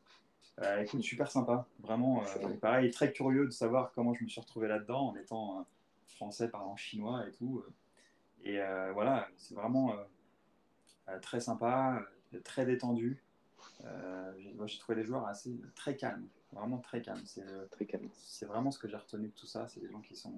Euh, 0.62 0.82
écoute, 0.82 1.02
super 1.02 1.32
sympa, 1.32 1.66
vraiment. 1.80 2.22
Euh, 2.22 2.54
pareil, 2.62 2.92
très 2.92 3.12
curieux 3.12 3.46
de 3.46 3.52
savoir 3.52 3.92
comment 3.94 4.14
je 4.14 4.24
me 4.24 4.30
suis 4.30 4.42
retrouvé 4.42 4.68
là-dedans 4.68 5.10
en 5.10 5.16
étant 5.16 5.60
euh, 5.60 5.64
français 6.10 6.50
parlant 6.50 6.76
chinois 6.76 7.28
et 7.28 7.32
tout. 7.32 7.64
Et 8.44 8.58
voilà, 8.94 9.28
c'est 9.38 9.56
vraiment 9.56 9.96
très 11.22 11.40
sympa, 11.40 12.02
très 12.44 12.66
détendu. 12.66 13.22
j'ai 14.66 14.80
trouvé 14.80 14.98
les 14.98 15.04
joueurs 15.04 15.26
assez 15.28 15.60
très 15.76 15.96
calmes, 15.96 16.28
vraiment 16.52 16.78
très 16.78 17.02
calmes. 17.02 17.22
C'est 17.26 17.46
très 17.72 17.86
calme. 17.86 18.10
C'est 18.14 18.46
vraiment 18.46 18.72
ce 18.72 18.80
que 18.80 18.88
j'ai 18.88 18.98
retenu 18.98 19.28
de 19.28 19.34
tout 19.34 19.48
ça. 19.48 19.68
C'est 19.68 19.80
des 19.80 19.90
gens 19.90 20.02
qui 20.02 20.16
sont, 20.16 20.34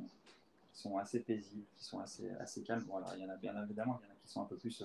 sont 0.74 0.98
assez 0.98 1.20
paisibles, 1.20 1.66
qui 1.78 1.84
sont 1.84 2.00
assez, 2.00 2.30
assez 2.40 2.64
calmes. 2.64 2.84
Bon, 2.84 3.02
il 3.16 3.22
y 3.22 3.26
en 3.26 3.30
a 3.30 3.38
bien 3.38 3.62
évidemment, 3.64 4.00
il 4.02 4.08
y 4.08 4.10
en 4.10 4.14
a 4.14 4.18
qui 4.24 4.32
sont 4.32 4.42
un 4.42 4.46
peu 4.46 4.58
plus, 4.58 4.84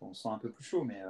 on 0.00 0.14
sent 0.14 0.28
un 0.28 0.38
peu 0.38 0.50
plus 0.50 0.64
chaud, 0.64 0.84
mais 0.84 1.02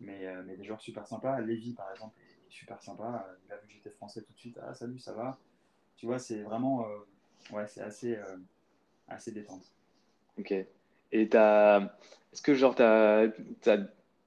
mais, 0.00 0.26
mais 0.44 0.56
des 0.56 0.64
joueurs 0.64 0.80
super 0.80 1.06
sympas. 1.06 1.40
Lévi, 1.40 1.74
par 1.74 1.90
exemple, 1.90 2.14
super 2.48 2.82
sympa. 2.82 3.26
Il 3.46 3.52
a 3.52 3.56
vu 3.58 3.66
que 3.66 3.72
j'étais 3.72 3.90
français 3.90 4.22
tout 4.22 4.32
de 4.32 4.38
suite. 4.38 4.58
Ah, 4.62 4.74
salut, 4.74 4.98
ça 4.98 5.12
va? 5.12 5.38
Tu 5.96 6.06
vois, 6.06 6.18
c'est 6.18 6.42
vraiment. 6.42 6.86
Ouais, 7.52 7.66
c'est 7.66 7.80
assez, 7.80 8.16
euh, 8.16 8.36
assez 9.08 9.32
détente. 9.32 9.64
Ok. 10.38 10.52
Et 11.12 11.36
as... 11.36 11.96
est-ce 12.32 12.42
que, 12.42 12.54
genre, 12.54 12.74
tu 12.74 12.82
as, 12.82 13.30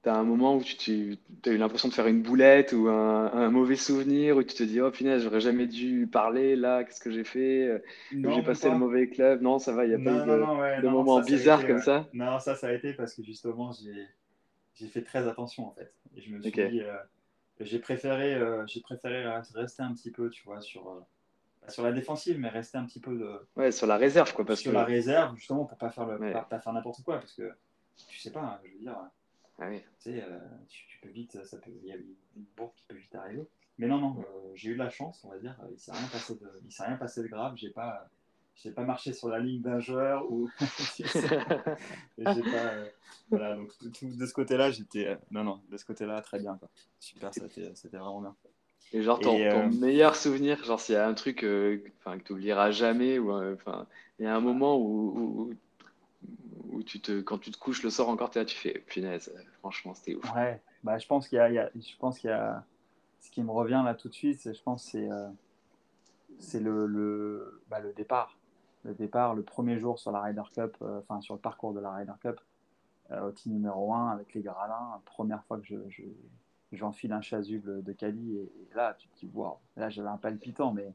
un 0.04 0.24
moment 0.24 0.56
où 0.56 0.62
tu, 0.62 1.18
as 1.46 1.50
eu 1.50 1.56
l'impression 1.56 1.88
de 1.88 1.94
faire 1.94 2.08
une 2.08 2.22
boulette 2.22 2.72
ou 2.72 2.88
un, 2.88 3.50
mauvais 3.50 3.76
souvenir 3.76 4.36
où 4.36 4.42
tu 4.42 4.54
te 4.54 4.62
dis, 4.64 4.80
oh 4.80 4.90
punaise, 4.90 5.22
j'aurais 5.22 5.40
jamais 5.40 5.66
dû 5.66 6.08
parler 6.10 6.56
là, 6.56 6.82
qu'est-ce 6.82 7.00
que 7.00 7.12
j'ai 7.12 7.24
fait? 7.24 7.82
J'ai 8.10 8.42
passé 8.42 8.68
le 8.68 8.76
mauvais 8.76 9.08
club? 9.08 9.42
Non, 9.42 9.58
ça 9.58 9.72
va, 9.72 9.84
il 9.84 9.90
n'y 9.90 9.94
a 9.94 9.98
pas 9.98 10.24
eu 10.24 10.82
de, 10.82 10.88
moment 10.88 11.20
bizarre 11.20 11.64
comme 11.66 11.80
ça? 11.80 12.08
Non, 12.12 12.40
ça, 12.40 12.56
ça 12.56 12.68
a 12.68 12.72
été 12.72 12.94
parce 12.94 13.14
que 13.14 13.22
justement, 13.22 13.70
j'ai 14.74 14.88
fait 14.88 15.02
très 15.02 15.28
attention 15.28 15.68
en 15.68 15.72
fait. 15.72 15.94
Et 16.16 16.20
je 16.20 16.34
me 16.34 16.42
suis 16.42 16.50
dit, 16.50 16.80
euh, 16.80 16.96
j'ai 17.60 17.78
préféré, 17.78 18.34
euh, 18.34 18.66
j'ai 18.66 18.80
préféré 18.80 19.24
rester 19.54 19.82
un 19.82 19.94
petit 19.94 20.10
peu, 20.10 20.30
tu 20.30 20.42
vois, 20.44 20.60
sur, 20.60 21.04
sur 21.68 21.82
la 21.82 21.92
défensive, 21.92 22.38
mais 22.38 22.48
rester 22.48 22.78
un 22.78 22.86
petit 22.86 23.00
peu 23.00 23.16
de. 23.16 23.46
Ouais, 23.56 23.72
sur 23.72 23.86
la 23.86 23.96
réserve, 23.96 24.32
quoi. 24.34 24.44
Parce 24.44 24.60
sur 24.60 24.72
la 24.72 24.84
réserve, 24.84 25.36
justement, 25.36 25.64
pour 25.64 25.78
pas 25.78 25.90
faire, 25.90 26.06
le, 26.06 26.18
pas, 26.32 26.60
faire 26.60 26.72
n'importe 26.72 27.02
quoi, 27.02 27.18
parce 27.18 27.32
que 27.32 27.50
tu 28.08 28.18
sais 28.18 28.32
pas, 28.32 28.42
hein, 28.42 28.60
je 28.64 28.72
veux 28.72 28.78
dire. 28.78 28.96
Ah 29.58 29.68
oui. 29.68 29.80
Tu 30.00 30.12
sais, 30.12 30.22
euh, 30.22 30.38
tu, 30.68 30.98
peux 31.00 31.08
vite, 31.08 31.44
ça 31.44 31.58
peut, 31.58 31.70
il 31.82 31.88
y 31.88 31.92
a 31.92 31.96
une 31.96 32.44
bourde 32.56 32.72
qui 32.74 32.84
peut 32.88 32.96
vite 32.96 33.14
arriver. 33.14 33.46
Mais 33.78 33.86
non, 33.86 33.98
non, 33.98 34.24
j'ai 34.54 34.70
eu 34.70 34.74
de 34.74 34.78
la 34.78 34.90
chance, 34.90 35.24
on 35.24 35.30
va 35.30 35.38
dire. 35.38 35.56
Il 35.70 35.78
s'est 35.78 35.92
rien 35.92 36.06
passé 36.08 36.34
de, 36.34 36.60
il 36.64 36.72
s'est 36.72 36.84
rien 36.84 36.96
passé 36.96 37.22
de 37.22 37.28
grave. 37.28 37.54
J'ai 37.56 37.70
pas, 37.70 38.08
j'ai 38.56 38.70
pas 38.70 38.84
marché 38.84 39.12
sur 39.12 39.28
la 39.28 39.38
ligne 39.38 39.60
d'un 39.62 39.80
joueur 39.80 40.30
ou 40.30 40.48
pas, 42.24 42.36
voilà 43.30 43.56
donc 43.56 43.72
de 43.82 44.26
ce 44.26 44.32
côté-là 44.32 44.70
j'étais 44.70 45.18
non 45.30 45.42
non 45.42 45.62
de 45.68 45.76
ce 45.76 45.84
côté-là 45.84 46.20
très 46.22 46.38
bien 46.38 46.56
quoi. 46.58 46.68
super 47.00 47.32
c'était 47.34 47.96
vraiment 47.96 48.20
bien 48.20 48.36
et 48.92 49.02
genre 49.02 49.18
ton, 49.18 49.38
euh, 49.38 49.68
meilleur 49.68 50.16
souvenir 50.16 50.62
genre 50.64 50.80
s'il 50.80 50.94
y 50.94 50.98
a 50.98 51.06
un 51.06 51.14
truc 51.14 51.44
euh, 51.44 51.78
que 52.04 52.18
tu 52.18 52.32
oublieras 52.32 52.70
jamais 52.70 53.18
ou 53.18 53.32
euh, 53.32 53.54
enfin 53.54 53.86
il 54.18 54.24
y 54.24 54.28
a 54.28 54.34
un 54.34 54.40
moment 54.40 54.76
où, 54.78 55.50
où, 56.70 56.82
tu 56.82 57.00
te 57.00 57.20
quand 57.20 57.38
tu 57.38 57.50
te 57.50 57.58
couches 57.58 57.82
le 57.82 57.90
soir 57.90 58.08
encore 58.08 58.30
tu 58.30 58.56
fais 58.56 58.82
punaise 58.86 59.32
franchement 59.60 59.94
c'était 59.94 60.14
ouf. 60.14 60.34
Ouais 60.34 60.60
bah 60.82 60.98
je 60.98 61.06
pense 61.06 61.28
qu'il 61.28 61.36
y, 61.36 61.40
a 61.40 61.70
je 61.74 61.96
pense 61.98 62.18
qu'il 62.18 62.30
y 62.30 62.32
a 62.32 62.64
ce 63.20 63.30
qui 63.30 63.42
me 63.42 63.50
revient 63.50 63.82
là 63.84 63.94
tout 63.94 64.08
de 64.08 64.14
suite 64.14 64.52
je 64.52 64.62
pense 64.62 64.84
c'est 64.84 65.08
c'est 66.38 66.60
le 66.60 66.86
le, 66.86 67.62
bah, 67.68 67.80
le 67.80 67.92
départ. 67.92 68.36
Le 68.84 68.94
départ, 68.94 69.34
le 69.34 69.42
premier 69.42 69.78
jour 69.78 69.98
sur 69.98 70.10
la 70.10 70.20
Ryder 70.20 70.42
Cup, 70.52 70.76
euh, 70.82 71.00
enfin 71.00 71.20
sur 71.20 71.34
le 71.34 71.40
parcours 71.40 71.72
de 71.72 71.80
la 71.80 71.92
Ryder 71.92 72.12
Cup, 72.20 72.40
euh, 73.12 73.28
au 73.28 73.30
team 73.30 73.52
numéro 73.52 73.94
1 73.94 74.10
avec 74.10 74.34
les 74.34 74.42
Gralins, 74.42 75.00
première 75.04 75.44
fois 75.44 75.58
que 75.58 75.66
je, 75.66 76.02
j'enfile 76.76 77.12
un 77.12 77.20
chasuble 77.20 77.82
de 77.82 77.92
Cali 77.92 78.36
et, 78.36 78.52
là 78.74 78.94
tu 78.98 79.08
te 79.08 79.18
dis 79.18 79.30
waouh, 79.34 79.56
là 79.76 79.90
j'avais 79.90 80.08
un 80.08 80.16
palpitant 80.16 80.72
mais 80.72 80.92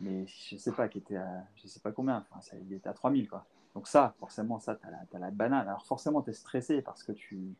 mais 0.00 0.26
je 0.26 0.56
sais 0.56 0.72
pas 0.72 0.88
qui 0.88 0.98
était 0.98 1.16
à, 1.16 1.44
je 1.56 1.66
sais 1.66 1.80
pas 1.80 1.92
combien, 1.92 2.24
enfin 2.30 2.56
il 2.62 2.72
était 2.74 2.88
à 2.88 2.92
3000 2.92 3.28
quoi. 3.28 3.46
Donc 3.74 3.88
ça, 3.88 4.14
forcément 4.18 4.58
ça 4.58 4.76
tu 4.76 4.86
as, 4.86 5.18
la 5.18 5.30
banane. 5.30 5.68
Alors 5.68 5.86
forcément 5.86 6.22
tu 6.22 6.30
es 6.30 6.32
stressé 6.34 6.82
parce 6.82 7.02
que 7.02 7.12
tu 7.12 7.54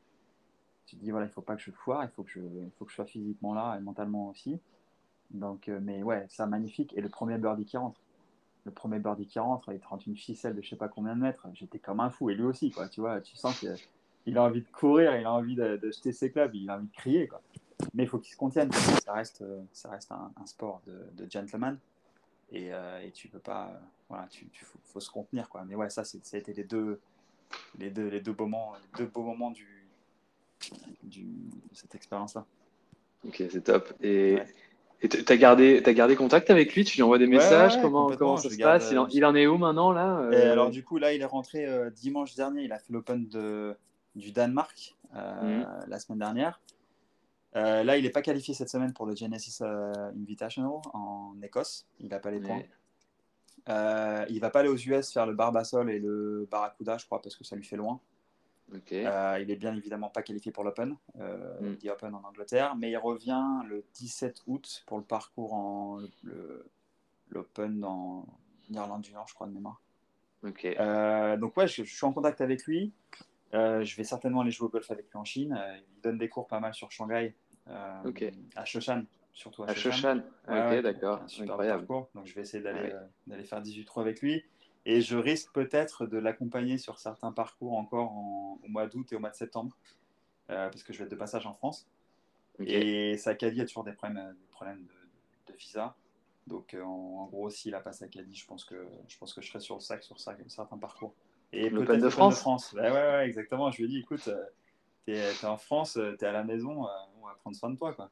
tu 0.87 0.97
te 0.97 1.03
dis 1.03 1.11
voilà, 1.11 1.27
il 1.27 1.33
faut 1.33 1.43
pas 1.43 1.57
que 1.57 1.62
je 1.62 1.71
foire, 1.71 2.05
il 2.05 2.11
faut 2.11 2.23
que 2.23 2.31
je 2.31 2.41
il 2.41 2.71
faut 2.79 2.85
que 2.85 2.91
je 2.91 2.97
sois 2.97 3.07
physiquement 3.07 3.55
là 3.55 3.77
et 3.77 3.81
mentalement 3.81 4.29
aussi. 4.29 4.61
Donc 5.31 5.69
euh, 5.69 5.81
mais 5.83 6.03
ouais, 6.03 6.27
ça 6.29 6.47
magnifique 6.47 6.93
et 6.97 7.01
le 7.01 7.09
premier 7.09 7.39
birdie 7.39 7.64
qui 7.64 7.77
rentre 7.77 8.01
le 8.67 8.73
premier 8.73 8.99
birdie 8.99 9.27
qui 9.27 9.39
rentre, 9.39 9.73
il 9.73 9.81
rentre 9.87 10.07
une 10.07 10.17
ficelle 10.17 10.55
de 10.55 10.61
je 10.61 10.69
sais 10.69 10.77
pas 10.77 10.89
combien 10.89 11.14
de 11.14 11.21
mètres, 11.21 11.47
j'étais 11.55 11.79
comme 11.79 12.01
un 12.01 12.11
fou, 12.11 12.31
et 12.31 12.35
lui 12.35 12.43
aussi, 12.43 12.73
quoi, 12.73 12.89
tu 12.89 13.01
vois, 13.01 13.21
tu 13.21 13.37
sens 13.37 13.64
qu'il 14.27 14.37
a 14.39 14.43
envie 14.43 14.61
de 14.61 14.68
courir, 14.68 15.16
il 15.16 15.24
a 15.24 15.33
envie 15.33 15.55
de, 15.55 15.79
jeter 15.85 16.12
ses 16.12 16.33
clubs, 16.33 16.53
il 16.55 16.68
a 16.68 16.77
envie 16.77 16.89
de 16.89 16.93
crier, 16.93 17.29
quoi. 17.29 17.41
Mais 17.95 18.03
il 18.03 18.09
faut 18.09 18.18
qu'il 18.18 18.33
se 18.33 18.37
contienne, 18.37 18.72
ça 18.72 19.12
reste, 19.12 19.45
ça 19.72 19.91
reste 19.91 20.11
un, 20.11 20.47
sport 20.47 20.83
de, 20.87 21.27
gentleman, 21.31 21.79
et, 22.51 22.72
euh, 22.72 23.01
et, 23.03 23.12
tu 23.12 23.29
peux 23.29 23.39
pas, 23.39 23.81
voilà, 24.09 24.27
tu, 24.29 24.49
faut, 24.85 25.01
se 25.01 25.11
contenir, 25.11 25.49
quoi. 25.49 25.64
Mais 25.64 25.77
ouais, 25.77 25.91
ça, 25.91 26.03
ça 26.03 26.18
a 26.33 26.37
été 26.39 26.53
les 26.55 26.64
deux, 26.64 27.01
les 27.79 27.91
deux, 27.91 28.09
les 28.09 28.20
deux, 28.20 28.35
moments, 28.37 28.74
les 28.74 29.05
deux 29.05 29.11
beaux 29.11 29.22
moments 29.22 29.53
du, 29.53 29.87
du, 31.05 31.22
de 31.22 31.74
cette 31.74 31.95
expérience-là. 31.95 32.45
Ok, 33.24 33.45
c'est 33.49 33.62
top. 33.62 33.93
Et 34.03 34.39
tu 35.09 35.24
as 35.29 35.37
gardé, 35.37 35.83
as 35.85 35.93
gardé 35.93 36.16
contact 36.16 36.51
avec 36.51 36.74
lui? 36.74 36.85
Tu 36.85 36.97
lui 36.97 37.03
envoies 37.03 37.18
des 37.18 37.27
messages? 37.29 37.81
comment, 37.81 38.11
comment 38.16 38.39
ça 38.39 38.51
se 38.51 38.57
passe? 38.57 38.89
Il 38.91 38.99
en, 38.99 39.07
il 39.09 39.24
en, 39.24 39.35
est 39.37 39.47
où 39.47 39.59
maintenant 39.59 39.93
là 39.93 40.20
euh? 40.20 40.53
Alors 40.53 40.70
du 40.70 40.83
coup, 40.83 40.99
là, 40.99 41.12
il 41.12 41.20
est 41.20 41.27
rentré 41.27 41.66
euh, 41.66 41.91
dimanche 41.91 42.35
dernier. 42.35 42.62
Il 42.62 42.72
a 42.72 42.79
fait 42.79 42.93
l'Open 42.93 43.29
du 44.17 44.33
Danemark 44.33 44.97
euh, 45.14 45.61
mhm. 45.61 45.85
la 45.87 45.99
semaine 46.01 46.19
dernière. 46.19 46.61
là, 47.55 47.97
il 47.97 48.03
n'est 48.03 48.11
pas 48.11 48.23
qualifié 48.23 48.53
cette 48.55 48.69
semaine 48.69 48.93
pour 48.93 49.07
le 49.07 49.14
Genesis 49.14 49.62
Invitational 49.62 50.81
en 50.93 51.35
Écosse. 51.43 51.87
Il 52.01 52.09
n'a 52.09 52.19
pas 52.19 52.31
les 52.31 52.41
points. 52.41 52.62
il 54.29 54.41
va 54.41 54.51
pas 54.51 54.61
aller 54.61 54.69
aux 54.69 54.77
US 54.77 55.12
faire 55.12 55.27
le 55.27 55.35
Barbasol 55.35 55.91
et 55.91 56.01
le 56.01 56.49
Barracuda, 56.51 56.99
je 56.99 57.07
crois, 57.07 57.23
parce 57.23 57.37
que 57.37 57.45
ça 57.45 57.55
lui 57.55 57.64
fait 57.64 57.77
loin. 57.77 58.01
Euh, 58.93 59.39
il 59.41 59.51
est 59.51 59.57
bien 59.57 59.77
évidemment 59.77 60.11
pas 60.11 60.23
qualifié 60.23 60.51
pour 60.51 60.64
l'Open, 60.64 60.97
euh, 61.21 61.61
mm. 61.61 61.89
Open 61.89 62.14
en 62.14 62.25
Angleterre, 62.25 62.75
mais 62.77 62.91
il 62.91 62.97
revient 62.97 63.45
le 63.69 63.85
17 63.95 64.43
août 64.49 64.83
pour 64.87 64.99
le 64.99 65.05
parcours 65.05 65.55
en 65.55 66.01
l'Open 67.31 67.85
en 67.85 68.27
Irlande 68.71 69.03
du 69.03 69.12
Nord, 69.12 69.29
je 69.29 69.35
crois 69.35 69.47
de 69.47 69.53
mémoire. 69.53 69.81
Euh, 70.64 71.37
donc 71.37 71.57
ouais, 71.57 71.67
je, 71.67 71.83
suis 71.83 72.07
en 72.07 72.12
contact 72.12 72.41
avec 72.41 72.64
lui. 72.64 72.93
Euh, 73.55 73.85
je 73.85 73.97
vais 73.97 74.05
certainement 74.05 74.41
aller 74.41 74.51
jouer 74.51 74.67
au 74.67 74.71
golf 74.71 74.91
avec 74.91 75.07
lui 75.11 75.17
en 75.17 75.25
Chine. 75.25 75.59
il 75.77 76.01
donne 76.03 76.19
des 76.19 76.29
cours 76.29 76.47
pas 76.47 76.61
mal 76.61 76.75
sur 76.75 76.91
Shanghai, 76.91 77.35
à 77.67 78.65
Shoshan, 78.65 79.05
surtout 79.33 79.65
à, 79.65 79.75
Shoshan. 79.75 80.23
ok, 80.49 80.83
d'accord. 80.83 81.23
Incroyable. 81.41 81.87
Parcours, 81.87 82.11
donc 82.15 82.27
je 82.27 82.35
vais 82.35 82.43
essayer 82.43 82.63
d'aller 82.63 82.93
d'aller 83.27 83.45
faire 83.45 83.61
18 83.61 83.85
trous 83.85 84.01
avec 84.01 84.21
lui. 84.21 84.45
Et 84.89 85.01
je 85.01 85.17
risque 85.17 85.53
peut-être 85.53 86.07
de 86.07 86.17
l'accompagner 86.17 86.79
sur 86.79 87.01
certains 87.01 87.33
parcours 87.33 87.77
encore 87.77 88.13
au 88.15 88.69
mois 88.69 88.87
d'août 88.87 89.13
et 89.13 89.17
au 89.17 89.19
mois 89.19 89.31
de 89.31 89.35
septembre, 89.35 89.77
euh, 90.49 90.69
parce 90.71 90.85
que 90.85 90.93
je 90.93 90.99
vais 90.99 91.05
être 91.07 91.11
de 91.11 91.17
passage 91.17 91.45
en 91.45 91.55
France. 91.55 91.89
Et 92.61 93.19
sa 93.19 93.35
Cali 93.35 93.61
a 93.61 93.67
toujours 93.67 93.83
des 93.83 93.93
problèmes, 93.93 94.19
euh, 94.19 94.33
des 94.33 94.47
problèmes 94.53 94.87
de, 95.49 95.55
visa. 95.55 95.97
Donc 96.47 96.75
euh, 96.75 96.83
en, 96.83 97.27
gros, 97.27 97.51
s'il 97.51 97.75
a 97.75 97.79
à 97.79 97.91
je 97.91 98.47
pense, 98.47 98.65
que, 98.65 98.87
je 99.09 99.19
pense 99.19 99.35
que 99.35 99.41
je 99.41 99.49
serai 99.49 99.59
sur 99.59 99.75
le 99.75 99.81
sac 99.81 100.05
sur 100.05 100.21
certains 100.21 100.79
parcours. 100.79 101.15
Et 101.53 101.71
l'Open 101.71 102.01
de 102.01 102.09
France, 102.09 102.41
France. 102.41 102.73
ouais, 102.73 102.91
ouais, 102.91 103.27
exactement. 103.27 103.71
Je 103.71 103.79
lui 103.79 103.85
ai 103.85 103.89
dit, 103.89 103.99
écoute, 103.99 104.29
tu 105.07 105.13
es, 105.13 105.45
en 105.45 105.57
France, 105.57 105.99
tu 106.19 106.25
es 106.25 106.29
à 106.29 106.33
la 106.33 106.45
maison, 106.45 106.87
on 107.21 107.27
va 107.27 107.35
prendre 107.41 107.57
soin 107.57 107.71
de 107.71 107.77
toi. 107.77 107.93
Quoi. 107.95 108.11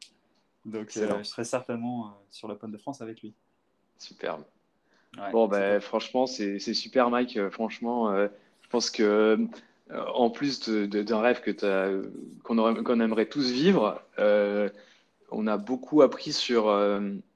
Donc 0.65 0.91
je 0.91 1.23
serai 1.23 1.45
certainement 1.45 2.17
sur 2.31 2.49
l'Open 2.49 2.71
de 2.71 2.79
France 2.79 3.01
avec 3.03 3.21
lui. 3.21 3.35
Superbe 3.99 4.45
bon, 5.33 5.49
ben, 5.49 5.81
franchement, 5.81 6.27
c'est 6.27 6.59
super, 6.59 7.11
Mike. 7.11 7.37
Euh, 7.37 7.51
franchement, 7.51 8.11
euh, 8.11 8.29
je 8.63 8.69
pense 8.69 8.91
que 8.91 9.39
euh, 9.91 10.05
en 10.15 10.31
plus 10.31 10.69
d'un 10.69 11.21
rêve 11.21 11.43
qu'on 12.43 13.01
aimerait 13.01 13.27
tous 13.27 13.51
vivre, 13.51 14.01
on 15.31 15.47
a 15.47 15.57
beaucoup 15.57 16.03
appris 16.03 16.33
sur, 16.33 16.73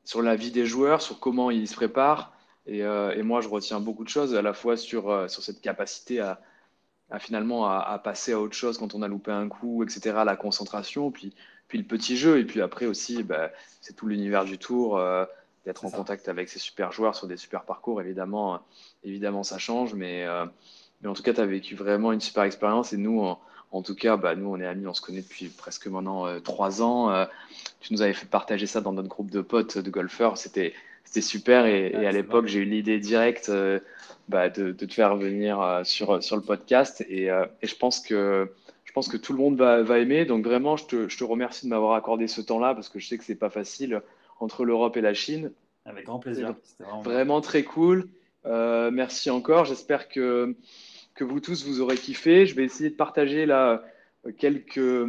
sur 0.04 0.22
la 0.22 0.36
vie 0.36 0.50
des 0.50 0.66
joueurs, 0.66 1.02
sur 1.02 1.20
comment 1.20 1.50
ils 1.50 1.68
se 1.68 1.74
préparent. 1.74 2.32
Et, 2.68 2.80
et, 2.80 3.22
moi, 3.22 3.40
je 3.40 3.48
retiens 3.48 3.80
beaucoup 3.80 4.04
de 4.04 4.08
choses, 4.08 4.34
à 4.34 4.42
la 4.42 4.52
fois 4.52 4.76
sur, 4.76 5.30
sur 5.30 5.42
cette 5.42 5.60
capacité 5.60 6.20
à, 6.20 6.40
à 7.10 7.18
finalement 7.18 7.66
à, 7.66 7.98
passer 7.98 8.32
à 8.32 8.40
autre 8.40 8.54
chose 8.54 8.76
quand 8.78 8.94
on 8.94 9.02
a 9.02 9.08
loupé 9.08 9.32
un 9.32 9.48
coup, 9.48 9.82
etc., 9.82 10.18
la 10.24 10.36
concentration, 10.36 11.10
puis, 11.10 11.34
puis 11.66 11.78
le 11.78 11.84
petit 11.84 12.16
jeu. 12.16 12.38
Et 12.38 12.44
puis 12.44 12.60
après 12.60 12.86
aussi, 12.86 13.22
ben, 13.22 13.50
c'est 13.80 13.96
tout 13.96 14.06
l'univers 14.06 14.44
du 14.44 14.58
tour 14.58 15.00
d'être 15.68 15.84
en 15.84 15.90
contact 15.90 16.28
avec 16.28 16.48
ces 16.48 16.58
super 16.58 16.92
joueurs 16.92 17.14
sur 17.14 17.26
des 17.26 17.36
super 17.36 17.64
parcours, 17.64 18.00
évidemment, 18.00 18.54
euh, 18.54 18.58
évidemment 19.04 19.42
ça 19.42 19.58
change, 19.58 19.92
mais, 19.92 20.24
euh, 20.24 20.46
mais 21.02 21.08
en 21.08 21.12
tout 21.12 21.22
cas, 21.22 21.34
tu 21.34 21.40
as 21.40 21.46
vécu 21.46 21.74
vraiment 21.74 22.10
une 22.10 22.22
super 22.22 22.44
expérience 22.44 22.94
et 22.94 22.96
nous, 22.96 23.20
en, 23.70 23.82
tout 23.82 23.94
cas, 23.94 24.16
bah, 24.16 24.34
nous, 24.34 24.48
on 24.48 24.58
est 24.58 24.66
amis, 24.66 24.86
on 24.86 24.94
se 24.94 25.02
connaît 25.02 25.20
depuis 25.20 25.48
presque 25.48 25.86
maintenant 25.86 26.26
euh, 26.26 26.40
trois 26.40 26.82
ans. 26.82 27.26
tu 27.80 27.92
nous 27.92 28.00
avais 28.00 28.14
fait 28.14 28.26
partager 28.26 28.66
ça 28.66 28.80
dans 28.80 28.92
notre 28.92 29.08
groupe 29.08 29.30
de 29.30 29.42
potes 29.42 29.76
de 29.76 29.90
golfeurs, 29.90 30.38
c'était 30.38 30.72
c'était 31.08 31.22
super 31.22 31.66
et, 31.66 32.06
à 32.06 32.12
l'époque, 32.12 32.46
j'ai 32.46 32.60
eu 32.60 32.64
l'idée 32.64 32.98
directe 32.98 33.50
bah, 34.28 34.50
de, 34.50 34.72
de, 34.72 34.86
te 34.86 34.92
faire 34.92 35.16
venir 35.16 35.80
sur, 35.84 36.22
sur 36.22 36.36
le 36.36 36.42
podcast 36.42 37.00
et, 37.08 37.24
et, 37.24 37.66
je 37.66 37.76
pense 37.76 38.00
que 38.00 38.52
je 38.84 38.92
pense 38.92 39.08
que 39.08 39.16
tout 39.16 39.32
le 39.32 39.38
monde 39.38 39.56
va, 39.56 39.82
va 39.82 39.98
aimer. 39.98 40.24
Donc 40.24 40.44
vraiment, 40.44 40.76
je 40.76 40.86
te, 40.86 41.08
je 41.08 41.18
te 41.18 41.24
remercie 41.24 41.66
de 41.66 41.70
m'avoir 41.70 41.94
accordé 41.94 42.26
ce 42.26 42.40
temps-là 42.40 42.74
parce 42.74 42.88
que 42.88 42.98
je 42.98 43.06
sais 43.06 43.18
que 43.18 43.24
c'est 43.24 43.34
pas 43.34 43.50
facile 43.50 44.02
entre 44.40 44.64
l'Europe 44.64 44.96
et 44.96 45.00
la 45.00 45.14
Chine. 45.14 45.52
Avec 45.84 46.06
grand 46.06 46.18
plaisir. 46.18 46.54
Vraiment, 46.78 47.02
vraiment, 47.02 47.40
très 47.40 47.62
cool. 47.64 48.08
Euh, 48.46 48.90
merci 48.90 49.30
encore. 49.30 49.64
J'espère 49.64 50.08
que, 50.08 50.54
que 51.14 51.24
vous 51.24 51.40
tous, 51.40 51.66
vous 51.66 51.80
aurez 51.80 51.96
kiffé. 51.96 52.46
Je 52.46 52.54
vais 52.54 52.64
essayer 52.64 52.90
de 52.90 52.94
partager 52.94 53.46
là 53.46 53.82
quelques, 54.38 55.06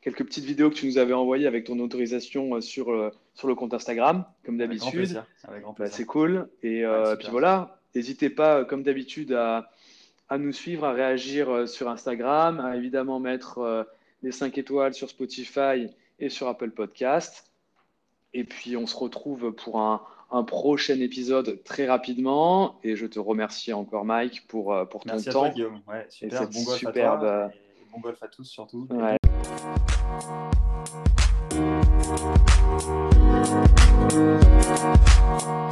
quelques 0.00 0.24
petites 0.24 0.44
vidéos 0.44 0.70
que 0.70 0.74
tu 0.74 0.86
nous 0.86 0.98
avais 0.98 1.14
envoyées 1.14 1.46
avec 1.46 1.64
ton 1.64 1.78
autorisation 1.80 2.60
sur, 2.60 2.90
euh, 2.90 3.10
sur 3.38 3.48
le 3.48 3.54
compte 3.54 3.72
Instagram, 3.72 4.24
comme 4.44 4.58
d'habitude. 4.58 5.22
Bah, 5.78 5.86
c'est 5.86 6.04
cool. 6.04 6.48
Et 6.62 6.84
euh, 6.84 7.14
puis 7.16 7.28
voilà, 7.30 7.78
n'hésitez 7.94 8.30
pas, 8.30 8.64
comme 8.64 8.82
d'habitude, 8.82 9.32
à, 9.32 9.70
à, 10.28 10.38
nous 10.38 10.52
suivre, 10.52 10.84
à 10.84 10.92
réagir 10.92 11.68
sur 11.68 11.88
Instagram, 11.88 12.58
à 12.60 12.76
évidemment 12.76 13.20
mettre 13.20 13.86
les 14.22 14.32
5 14.32 14.58
étoiles 14.58 14.94
sur 14.94 15.08
Spotify 15.08 15.88
et 16.18 16.28
sur 16.28 16.48
Apple 16.48 16.70
Podcast. 16.70 17.48
Et 18.34 18.44
puis, 18.44 18.76
on 18.76 18.86
se 18.86 18.96
retrouve 18.96 19.52
pour 19.52 19.80
un, 19.80 20.02
prochain 20.46 21.00
épisode 21.00 21.62
très 21.64 21.86
rapidement. 21.86 22.78
Et 22.84 22.96
je 22.96 23.06
te 23.06 23.18
remercie 23.18 23.72
encore, 23.72 24.04
Mike, 24.04 24.46
pour, 24.46 24.74
euh, 24.74 24.84
pour 24.84 25.04
ton 25.04 25.12
Merci 25.12 25.30
temps. 25.30 25.44
À 25.44 25.46
toi, 25.46 25.54
Guillaume. 25.54 25.80
Ouais, 25.88 26.06
super. 26.10 26.48
bon 26.48 26.62
golf 26.64 26.78
superbe... 26.78 27.24
à 27.24 27.48
toi. 27.48 27.52
bon 27.92 28.00
golf 28.00 28.22
à 28.22 28.28
tous, 28.28 28.44
surtout. 28.44 28.86
Ouais. 28.90 29.16
Thank 33.48 35.46
you. 35.46 35.67